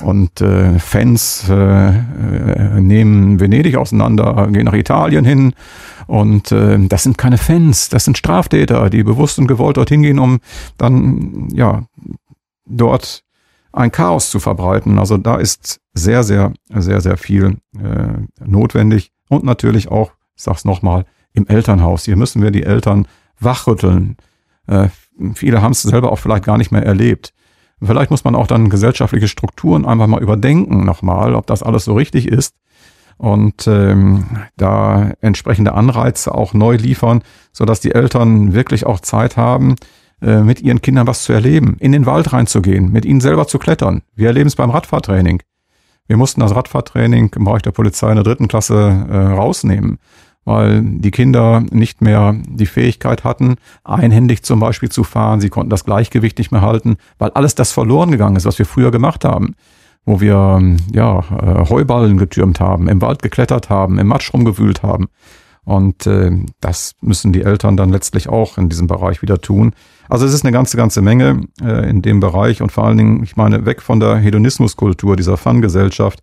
Und 0.00 0.40
äh, 0.40 0.78
Fans 0.78 1.46
äh, 1.48 1.88
äh, 1.88 2.80
nehmen 2.80 3.38
Venedig 3.38 3.76
auseinander, 3.76 4.48
gehen 4.50 4.64
nach 4.64 4.74
Italien 4.74 5.24
hin. 5.24 5.52
Und 6.06 6.52
äh, 6.52 6.78
das 6.88 7.02
sind 7.02 7.18
keine 7.18 7.38
Fans, 7.38 7.88
das 7.88 8.04
sind 8.04 8.16
Straftäter, 8.16 8.90
die 8.90 9.02
bewusst 9.02 9.38
und 9.38 9.46
gewollt 9.46 9.76
dorthin 9.76 10.02
gehen, 10.02 10.18
um 10.18 10.40
dann 10.78 11.48
ja 11.52 11.84
dort 12.66 13.24
ein 13.72 13.92
Chaos 13.92 14.30
zu 14.30 14.40
verbreiten. 14.40 14.98
Also 14.98 15.16
da 15.16 15.36
ist 15.36 15.80
sehr, 15.94 16.22
sehr, 16.22 16.52
sehr, 16.68 17.00
sehr 17.00 17.16
viel 17.16 17.58
äh, 17.76 18.44
notwendig. 18.44 19.12
Und 19.28 19.44
natürlich 19.44 19.88
auch, 19.88 20.12
ich 20.34 20.42
sag's 20.42 20.64
nochmal, 20.64 21.04
im 21.32 21.46
Elternhaus. 21.46 22.04
Hier 22.04 22.16
müssen 22.16 22.42
wir 22.42 22.50
die 22.50 22.64
Eltern 22.64 23.06
wachrütteln. 23.38 24.16
Äh, 24.66 24.88
viele 25.34 25.62
haben 25.62 25.72
es 25.72 25.82
selber 25.82 26.10
auch 26.10 26.18
vielleicht 26.18 26.44
gar 26.44 26.58
nicht 26.58 26.72
mehr 26.72 26.84
erlebt. 26.84 27.32
Vielleicht 27.82 28.10
muss 28.10 28.24
man 28.24 28.34
auch 28.34 28.46
dann 28.46 28.68
gesellschaftliche 28.68 29.28
Strukturen 29.28 29.86
einfach 29.86 30.06
mal 30.06 30.22
überdenken 30.22 30.84
nochmal, 30.84 31.34
ob 31.34 31.46
das 31.46 31.62
alles 31.62 31.84
so 31.84 31.94
richtig 31.94 32.28
ist. 32.28 32.54
und 33.16 33.66
ähm, 33.66 34.24
da 34.56 35.12
entsprechende 35.20 35.74
Anreize 35.74 36.34
auch 36.34 36.54
neu 36.54 36.76
liefern, 36.76 37.22
so 37.52 37.66
dass 37.66 37.80
die 37.80 37.92
Eltern 37.92 38.54
wirklich 38.54 38.86
auch 38.86 39.00
Zeit 39.00 39.36
haben, 39.36 39.76
äh, 40.22 40.40
mit 40.40 40.62
ihren 40.62 40.80
Kindern 40.80 41.06
was 41.06 41.24
zu 41.24 41.34
erleben, 41.34 41.76
in 41.80 41.92
den 41.92 42.06
Wald 42.06 42.32
reinzugehen, 42.32 42.90
mit 42.90 43.04
ihnen 43.04 43.20
selber 43.20 43.46
zu 43.46 43.58
klettern. 43.58 44.02
Wir 44.14 44.28
erleben 44.28 44.48
es 44.48 44.56
beim 44.56 44.70
Radfahrtraining. 44.70 45.42
Wir 46.06 46.16
mussten 46.16 46.40
das 46.40 46.54
Radfahrtraining 46.54 47.30
im 47.36 47.44
Bereich 47.44 47.62
der 47.62 47.72
Polizei 47.72 48.08
in 48.08 48.16
der 48.16 48.24
dritten 48.24 48.48
Klasse 48.48 49.06
äh, 49.10 49.16
rausnehmen, 49.16 49.98
weil 50.44 50.82
die 50.82 51.10
Kinder 51.10 51.62
nicht 51.70 52.00
mehr 52.00 52.34
die 52.48 52.66
Fähigkeit 52.66 53.24
hatten, 53.24 53.56
einhändig 53.84 54.42
zum 54.42 54.60
Beispiel 54.60 54.90
zu 54.90 55.04
fahren. 55.04 55.40
Sie 55.40 55.50
konnten 55.50 55.70
das 55.70 55.84
Gleichgewicht 55.84 56.38
nicht 56.38 56.50
mehr 56.50 56.62
halten, 56.62 56.96
weil 57.18 57.30
alles 57.30 57.54
das 57.54 57.72
verloren 57.72 58.10
gegangen 58.10 58.36
ist, 58.36 58.46
was 58.46 58.58
wir 58.58 58.66
früher 58.66 58.90
gemacht 58.90 59.24
haben 59.24 59.54
wo 60.04 60.20
wir 60.20 60.76
ja, 60.92 61.18
äh, 61.18 61.68
Heuballen 61.68 62.16
getürmt 62.16 62.60
haben, 62.60 62.88
im 62.88 63.02
Wald 63.02 63.22
geklettert 63.22 63.70
haben, 63.70 63.98
im 63.98 64.06
Matsch 64.06 64.32
rumgewühlt 64.32 64.82
haben. 64.82 65.08
Und 65.64 66.06
äh, 66.06 66.32
das 66.60 66.94
müssen 67.00 67.32
die 67.32 67.42
Eltern 67.42 67.76
dann 67.76 67.90
letztlich 67.90 68.28
auch 68.28 68.56
in 68.58 68.68
diesem 68.68 68.86
Bereich 68.86 69.22
wieder 69.22 69.40
tun. 69.40 69.72
Also 70.08 70.26
es 70.26 70.32
ist 70.32 70.44
eine 70.44 70.52
ganze, 70.52 70.76
ganze 70.76 71.02
Menge 71.02 71.42
äh, 71.62 71.88
in 71.88 72.02
dem 72.02 72.18
Bereich 72.18 72.62
und 72.62 72.72
vor 72.72 72.84
allen 72.84 72.96
Dingen, 72.96 73.22
ich 73.22 73.36
meine, 73.36 73.66
weg 73.66 73.82
von 73.82 74.00
der 74.00 74.16
Hedonismuskultur, 74.16 75.16
dieser 75.16 75.36
Fun-Gesellschaft. 75.36 76.20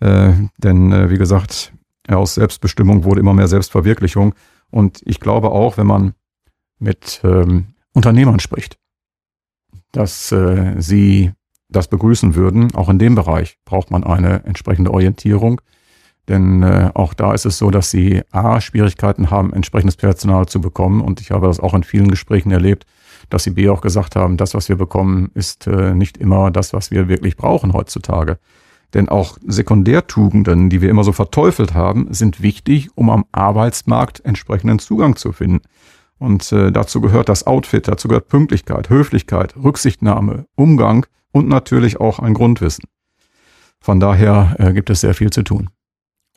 Äh, 0.00 0.32
denn, 0.58 0.92
äh, 0.92 1.08
wie 1.08 1.16
gesagt, 1.16 1.72
aus 2.08 2.34
Selbstbestimmung 2.34 3.04
wurde 3.04 3.20
immer 3.20 3.34
mehr 3.34 3.48
Selbstverwirklichung. 3.48 4.34
Und 4.70 5.00
ich 5.04 5.20
glaube 5.20 5.50
auch, 5.50 5.76
wenn 5.76 5.86
man 5.86 6.14
mit 6.78 7.20
ähm, 7.24 7.74
Unternehmern 7.92 8.40
spricht, 8.40 8.78
dass 9.92 10.30
äh, 10.32 10.74
sie 10.78 11.32
das 11.68 11.88
begrüßen 11.88 12.34
würden. 12.34 12.74
Auch 12.74 12.88
in 12.88 12.98
dem 12.98 13.14
Bereich 13.14 13.58
braucht 13.64 13.90
man 13.90 14.04
eine 14.04 14.44
entsprechende 14.44 14.92
Orientierung. 14.92 15.60
Denn 16.28 16.62
äh, 16.62 16.90
auch 16.94 17.14
da 17.14 17.34
ist 17.34 17.46
es 17.46 17.58
so, 17.58 17.70
dass 17.70 17.90
sie 17.90 18.22
A, 18.32 18.60
Schwierigkeiten 18.60 19.30
haben, 19.30 19.52
entsprechendes 19.52 19.96
Personal 19.96 20.46
zu 20.46 20.60
bekommen. 20.60 21.00
Und 21.00 21.20
ich 21.20 21.30
habe 21.30 21.46
das 21.46 21.60
auch 21.60 21.74
in 21.74 21.84
vielen 21.84 22.08
Gesprächen 22.08 22.50
erlebt, 22.50 22.84
dass 23.30 23.44
sie 23.44 23.50
B 23.50 23.68
auch 23.68 23.80
gesagt 23.80 24.16
haben, 24.16 24.36
das, 24.36 24.54
was 24.54 24.68
wir 24.68 24.76
bekommen, 24.76 25.30
ist 25.34 25.66
äh, 25.66 25.94
nicht 25.94 26.16
immer 26.16 26.50
das, 26.50 26.72
was 26.72 26.90
wir 26.90 27.08
wirklich 27.08 27.36
brauchen 27.36 27.72
heutzutage. 27.72 28.38
Denn 28.96 29.10
auch 29.10 29.36
Sekundärtugenden, 29.46 30.70
die 30.70 30.80
wir 30.80 30.88
immer 30.88 31.04
so 31.04 31.12
verteufelt 31.12 31.74
haben, 31.74 32.06
sind 32.14 32.40
wichtig, 32.40 32.88
um 32.94 33.10
am 33.10 33.26
Arbeitsmarkt 33.30 34.24
entsprechenden 34.24 34.78
Zugang 34.78 35.16
zu 35.16 35.32
finden. 35.32 35.60
Und 36.18 36.50
äh, 36.50 36.72
dazu 36.72 37.02
gehört 37.02 37.28
das 37.28 37.46
Outfit, 37.46 37.88
dazu 37.88 38.08
gehört 38.08 38.28
Pünktlichkeit, 38.28 38.88
Höflichkeit, 38.88 39.54
Rücksichtnahme, 39.54 40.46
Umgang 40.54 41.04
und 41.30 41.46
natürlich 41.46 42.00
auch 42.00 42.20
ein 42.20 42.32
Grundwissen. 42.32 42.84
Von 43.80 44.00
daher 44.00 44.56
äh, 44.58 44.72
gibt 44.72 44.88
es 44.88 45.02
sehr 45.02 45.12
viel 45.12 45.28
zu 45.28 45.42
tun. 45.42 45.68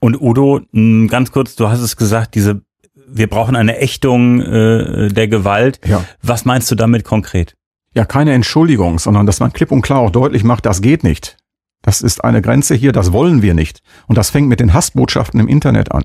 Und 0.01 0.19
Udo, 0.19 0.59
ganz 1.07 1.31
kurz, 1.31 1.55
du 1.55 1.69
hast 1.69 1.79
es 1.79 1.95
gesagt, 1.95 2.35
diese, 2.35 2.61
wir 3.07 3.27
brauchen 3.27 3.55
eine 3.55 3.77
Ächtung 3.77 4.41
äh, 4.41 5.07
der 5.07 5.29
Gewalt. 5.29 5.79
Ja. 5.87 6.03
Was 6.21 6.43
meinst 6.43 6.69
du 6.71 6.75
damit 6.75 7.05
konkret? 7.05 7.55
Ja, 7.95 8.03
keine 8.03 8.33
Entschuldigung, 8.33 8.99
sondern 8.99 9.25
dass 9.25 9.39
man 9.39 9.53
klipp 9.53 9.71
und 9.71 9.81
klar 9.81 9.99
auch 9.99 10.11
deutlich 10.11 10.43
macht, 10.43 10.65
das 10.65 10.81
geht 10.81 11.05
nicht. 11.05 11.38
Das 11.81 12.01
ist 12.01 12.23
eine 12.23 12.41
Grenze 12.41 12.75
hier, 12.75 12.91
das 12.91 13.13
wollen 13.13 13.41
wir 13.41 13.53
nicht. 13.53 13.81
Und 14.07 14.17
das 14.17 14.29
fängt 14.29 14.49
mit 14.49 14.59
den 14.59 14.73
Hassbotschaften 14.73 15.39
im 15.39 15.47
Internet 15.47 15.91
an 15.91 16.03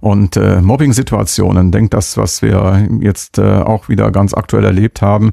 und 0.00 0.36
äh, 0.36 0.60
Mobbing-Situationen. 0.60 1.72
Denkt 1.72 1.94
das, 1.94 2.16
was 2.16 2.42
wir 2.42 2.88
jetzt 3.00 3.38
äh, 3.38 3.42
auch 3.42 3.88
wieder 3.88 4.10
ganz 4.10 4.34
aktuell 4.34 4.64
erlebt 4.64 5.02
haben, 5.02 5.32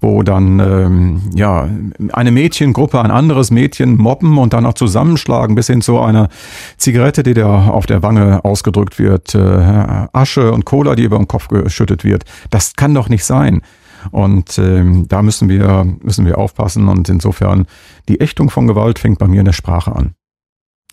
wo 0.00 0.22
dann 0.22 0.60
ähm, 0.60 1.22
ja 1.34 1.68
eine 2.12 2.30
Mädchengruppe 2.30 3.00
ein 3.00 3.10
anderes 3.10 3.50
Mädchen 3.50 3.96
mobben 3.96 4.38
und 4.38 4.52
dann 4.52 4.66
auch 4.66 4.74
zusammenschlagen, 4.74 5.54
bis 5.54 5.66
hin 5.66 5.80
zu 5.80 5.98
einer 6.00 6.28
Zigarette, 6.76 7.22
die 7.22 7.34
da 7.34 7.68
auf 7.68 7.86
der 7.86 8.02
Wange 8.02 8.44
ausgedrückt 8.44 8.98
wird, 8.98 9.34
äh, 9.34 10.06
Asche 10.12 10.52
und 10.52 10.64
Cola, 10.64 10.94
die 10.94 11.04
über 11.04 11.18
den 11.18 11.28
Kopf 11.28 11.48
geschüttet 11.48 12.04
wird. 12.04 12.24
Das 12.50 12.74
kann 12.74 12.94
doch 12.94 13.08
nicht 13.08 13.24
sein. 13.24 13.62
Und 14.10 14.58
ähm, 14.58 15.06
da 15.08 15.22
müssen 15.22 15.48
wir 15.48 15.84
müssen 16.02 16.26
wir 16.26 16.38
aufpassen 16.38 16.88
und 16.88 17.08
insofern 17.08 17.66
die 18.08 18.20
Ächtung 18.20 18.50
von 18.50 18.66
Gewalt 18.66 18.98
fängt 18.98 19.18
bei 19.18 19.28
mir 19.28 19.40
in 19.40 19.46
der 19.46 19.52
Sprache 19.52 19.94
an. 19.94 20.14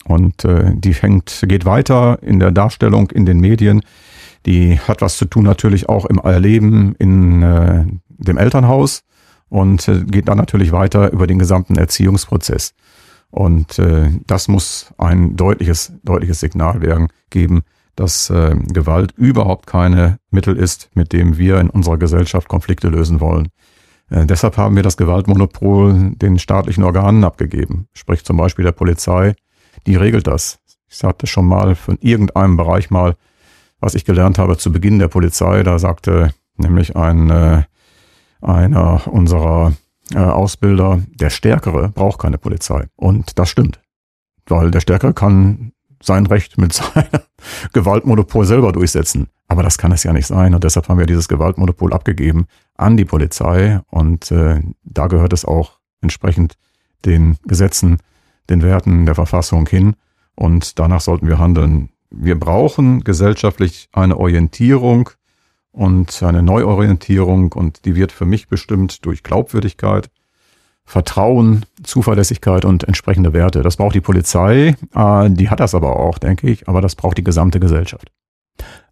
Und 0.06 0.46
äh, 0.46 0.74
die 0.76 0.94
fängt, 0.94 1.44
geht 1.48 1.66
weiter 1.66 2.20
in 2.24 2.40
der 2.40 2.52
Darstellung 2.52 3.12
in 3.12 3.26
den 3.26 3.40
Medien. 3.40 3.82
Die 4.46 4.80
hat 4.80 5.02
was 5.02 5.18
zu 5.18 5.26
tun 5.26 5.44
natürlich 5.44 5.90
auch 5.90 6.06
im 6.06 6.18
Erleben 6.18 6.96
in 6.98 7.44
äh, 7.44 7.86
dem 8.08 8.38
Elternhaus 8.38 9.04
und 9.50 9.88
äh, 9.88 10.04
geht 10.04 10.28
dann 10.28 10.38
natürlich 10.38 10.72
weiter 10.72 11.12
über 11.12 11.28
den 11.28 11.38
gesamten 11.38 11.76
Erziehungsprozess. 11.76 12.74
Und 13.30 13.80
äh, 13.80 14.10
das 14.26 14.48
muss 14.48 14.94
ein 14.98 15.36
deutliches, 15.36 15.94
deutliches 16.04 16.40
Signal 16.40 16.82
werden, 16.82 17.08
geben, 17.30 17.62
dass 18.02 18.32
äh, 18.32 18.56
Gewalt 18.74 19.12
überhaupt 19.16 19.68
keine 19.68 20.18
Mittel 20.32 20.58
ist, 20.58 20.90
mit 20.96 21.14
dem 21.14 21.38
wir 21.38 21.60
in 21.60 21.70
unserer 21.70 21.98
Gesellschaft 21.98 22.48
Konflikte 22.48 22.90
lösen 22.90 23.20
wollen. 23.20 23.50
Äh, 24.10 24.26
deshalb 24.26 24.58
haben 24.58 24.76
wir 24.76 24.82
das 24.82 24.98
Gewaltmonopol 24.98 26.14
den 26.16 26.40
staatlichen 26.40 26.84
Organen 26.84 27.24
abgegeben, 27.24 27.88
sprich 27.94 28.26
zum 28.26 28.38
Beispiel 28.38 28.66
der 28.66 28.72
Polizei, 28.72 29.36
die 29.86 29.96
regelt 29.96 30.26
das. 30.26 30.58
Ich 30.90 30.98
sagte 30.98 31.28
schon 31.28 31.46
mal 31.46 31.76
von 31.76 32.00
irgendeinem 32.02 32.58
Bereich 32.58 32.90
mal, 32.90 33.16
was 33.80 33.94
ich 33.94 34.04
gelernt 34.04 34.40
habe 34.40 34.58
zu 34.58 34.72
Beginn 34.72 34.98
der 34.98 35.08
Polizei. 35.08 35.62
Da 35.62 35.78
sagte 35.78 36.34
nämlich 36.58 36.96
ein 36.96 37.30
äh, 37.30 37.64
einer 38.42 39.08
unserer 39.08 39.74
äh, 40.12 40.18
Ausbilder, 40.18 41.02
der 41.14 41.30
Stärkere 41.30 41.90
braucht 41.90 42.20
keine 42.20 42.40
Polizei. 42.40 42.88
Und 42.96 43.38
das 43.38 43.50
stimmt. 43.50 43.80
Weil 44.48 44.72
der 44.72 44.80
Stärkere 44.80 45.14
kann 45.14 45.72
sein 46.02 46.26
Recht 46.26 46.58
mit 46.58 46.74
seinem 46.74 47.22
Gewaltmonopol 47.74 48.46
selber 48.46 48.72
durchsetzen. 48.72 49.28
Aber 49.48 49.64
das 49.64 49.78
kann 49.78 49.92
es 49.92 50.04
ja 50.04 50.14
nicht 50.14 50.28
sein. 50.28 50.54
Und 50.54 50.64
deshalb 50.64 50.88
haben 50.88 51.00
wir 51.00 51.06
dieses 51.06 51.28
Gewaltmonopol 51.28 51.94
abgegeben 51.94 52.48
an 52.76 52.98
die 52.98 53.06
Polizei. 53.06 53.82
Und 53.90 54.32
äh, 54.32 54.62
da 54.84 55.08
gehört 55.08 55.34
es 55.34 55.46
auch 55.46 55.80
entsprechend 56.02 56.56
den 57.06 57.38
Gesetzen 57.46 57.98
den 58.50 58.62
Werten 58.62 59.06
der 59.06 59.16
Verfassung 59.16 59.68
hin 59.68 59.96
und 60.36 60.78
danach 60.78 61.02
sollten 61.02 61.28
wir 61.28 61.40
handeln. 61.40 61.90
Wir 62.10 62.40
brauchen 62.40 63.04
gesellschaftlich 63.04 63.90
eine 63.94 64.18
Orientierung 64.18 65.10
und 65.72 66.22
eine 66.22 66.44
Neuorientierung 66.44 67.54
und 67.54 67.86
die 67.86 67.96
wird 67.96 68.12
für 68.12 68.26
mich 68.26 68.50
bestimmt 68.50 69.06
durch 69.06 69.24
Glaubwürdigkeit, 69.24 70.10
Vertrauen, 70.92 71.66
Zuverlässigkeit 71.84 72.66
und 72.66 72.84
entsprechende 72.84 73.32
Werte. 73.32 73.62
Das 73.62 73.78
braucht 73.78 73.96
die 73.96 74.02
Polizei, 74.02 74.76
äh, 74.94 75.30
die 75.30 75.50
hat 75.50 75.62
das 75.62 75.74
aber 75.74 75.96
auch, 75.98 76.18
denke 76.18 76.50
ich, 76.50 76.68
aber 76.68 76.82
das 76.82 76.96
braucht 76.96 77.18
die 77.18 77.24
gesamte 77.24 77.62
Gesellschaft. 77.62 78.12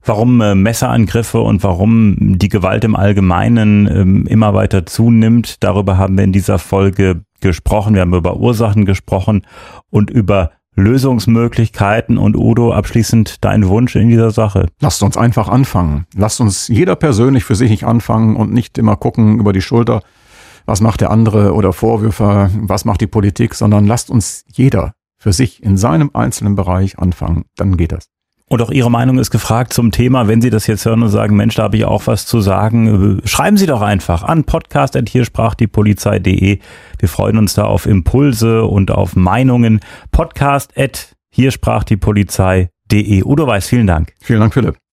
Warum 0.06 0.40
äh, 0.40 0.56
Messerangriffe 0.56 1.42
und 1.42 1.62
warum 1.62 2.38
die 2.38 2.48
Gewalt 2.48 2.86
im 2.86 2.96
Allgemeinen 2.96 3.86
ähm, 3.88 4.26
immer 4.28 4.54
weiter 4.54 4.86
zunimmt, 4.86 5.62
darüber 5.62 5.98
haben 5.98 6.16
wir 6.16 6.24
in 6.24 6.32
dieser 6.32 6.58
Folge 6.58 7.24
gesprochen, 7.42 7.96
wir 7.96 8.02
haben 8.02 8.14
über 8.14 8.38
Ursachen 8.38 8.86
gesprochen 8.86 9.46
und 9.90 10.10
über 10.10 10.52
Lösungsmöglichkeiten 10.78 12.18
und 12.18 12.38
Udo, 12.38 12.72
abschließend 12.72 13.44
dein 13.44 13.68
Wunsch 13.68 13.98
in 13.98 14.08
dieser 14.08 14.32
Sache. 14.32 14.68
Lasst 14.80 15.04
uns 15.04 15.18
einfach 15.18 15.50
anfangen. 15.50 16.06
Lasst 16.16 16.40
uns 16.40 16.70
jeder 16.70 16.96
persönlich 16.96 17.44
für 17.44 17.56
sich 17.56 17.70
nicht 17.70 17.84
anfangen 17.84 18.38
und 18.38 18.54
nicht 18.54 18.78
immer 18.78 18.96
gucken 18.96 19.38
über 19.38 19.52
die 19.52 19.62
Schulter, 19.62 20.02
was 20.70 20.80
macht 20.82 21.02
der 21.02 21.12
andere 21.12 21.54
oder 21.54 21.74
Vorwürfe, 21.74 22.50
was 22.54 22.86
macht 22.86 23.02
die 23.02 23.08
Politik, 23.08 23.56
sondern 23.56 23.88
lasst 23.88 24.10
uns 24.10 24.46
jeder 24.48 24.94
für 25.18 25.34
sich 25.34 25.62
in 25.62 25.76
seinem 25.78 26.12
einzelnen 26.14 26.56
Bereich 26.56 26.98
anfangen. 26.98 27.44
Dann 27.58 27.76
geht 27.76 27.92
das. 27.92 28.06
Und 28.48 28.62
auch 28.64 28.72
Ihre 28.72 28.90
Meinung 28.90 29.20
ist 29.20 29.30
gefragt 29.30 29.74
zum 29.74 29.92
Thema. 29.92 30.28
Wenn 30.28 30.42
Sie 30.42 30.50
das 30.50 30.66
jetzt 30.66 30.84
hören 30.86 31.04
und 31.04 31.10
sagen, 31.10 31.36
Mensch, 31.36 31.54
da 31.56 31.62
habe 31.64 31.76
ich 31.78 31.86
auch 31.86 32.08
was 32.08 32.26
zu 32.26 32.42
sagen, 32.42 33.22
schreiben 33.24 33.58
Sie 33.58 33.68
doch 33.68 33.82
einfach 33.82 34.24
an 34.24 34.44
podcast.hiersprachdiepolizei.de. 34.44 36.58
Wir 36.98 37.10
freuen 37.10 37.38
uns 37.38 37.54
da 37.54 37.66
auf 37.66 37.86
Impulse 37.86 38.66
und 38.66 38.90
auf 38.90 39.16
Meinungen. 39.16 39.82
Podcast 40.12 40.76
at 40.76 41.16
hiersprachdiepolizei.de. 41.32 43.24
Udo 43.24 43.46
Weiß, 43.46 43.68
vielen 43.68 43.86
Dank. 43.86 44.14
Vielen 44.20 44.40
Dank, 44.40 44.56
Philipp. 44.56 44.80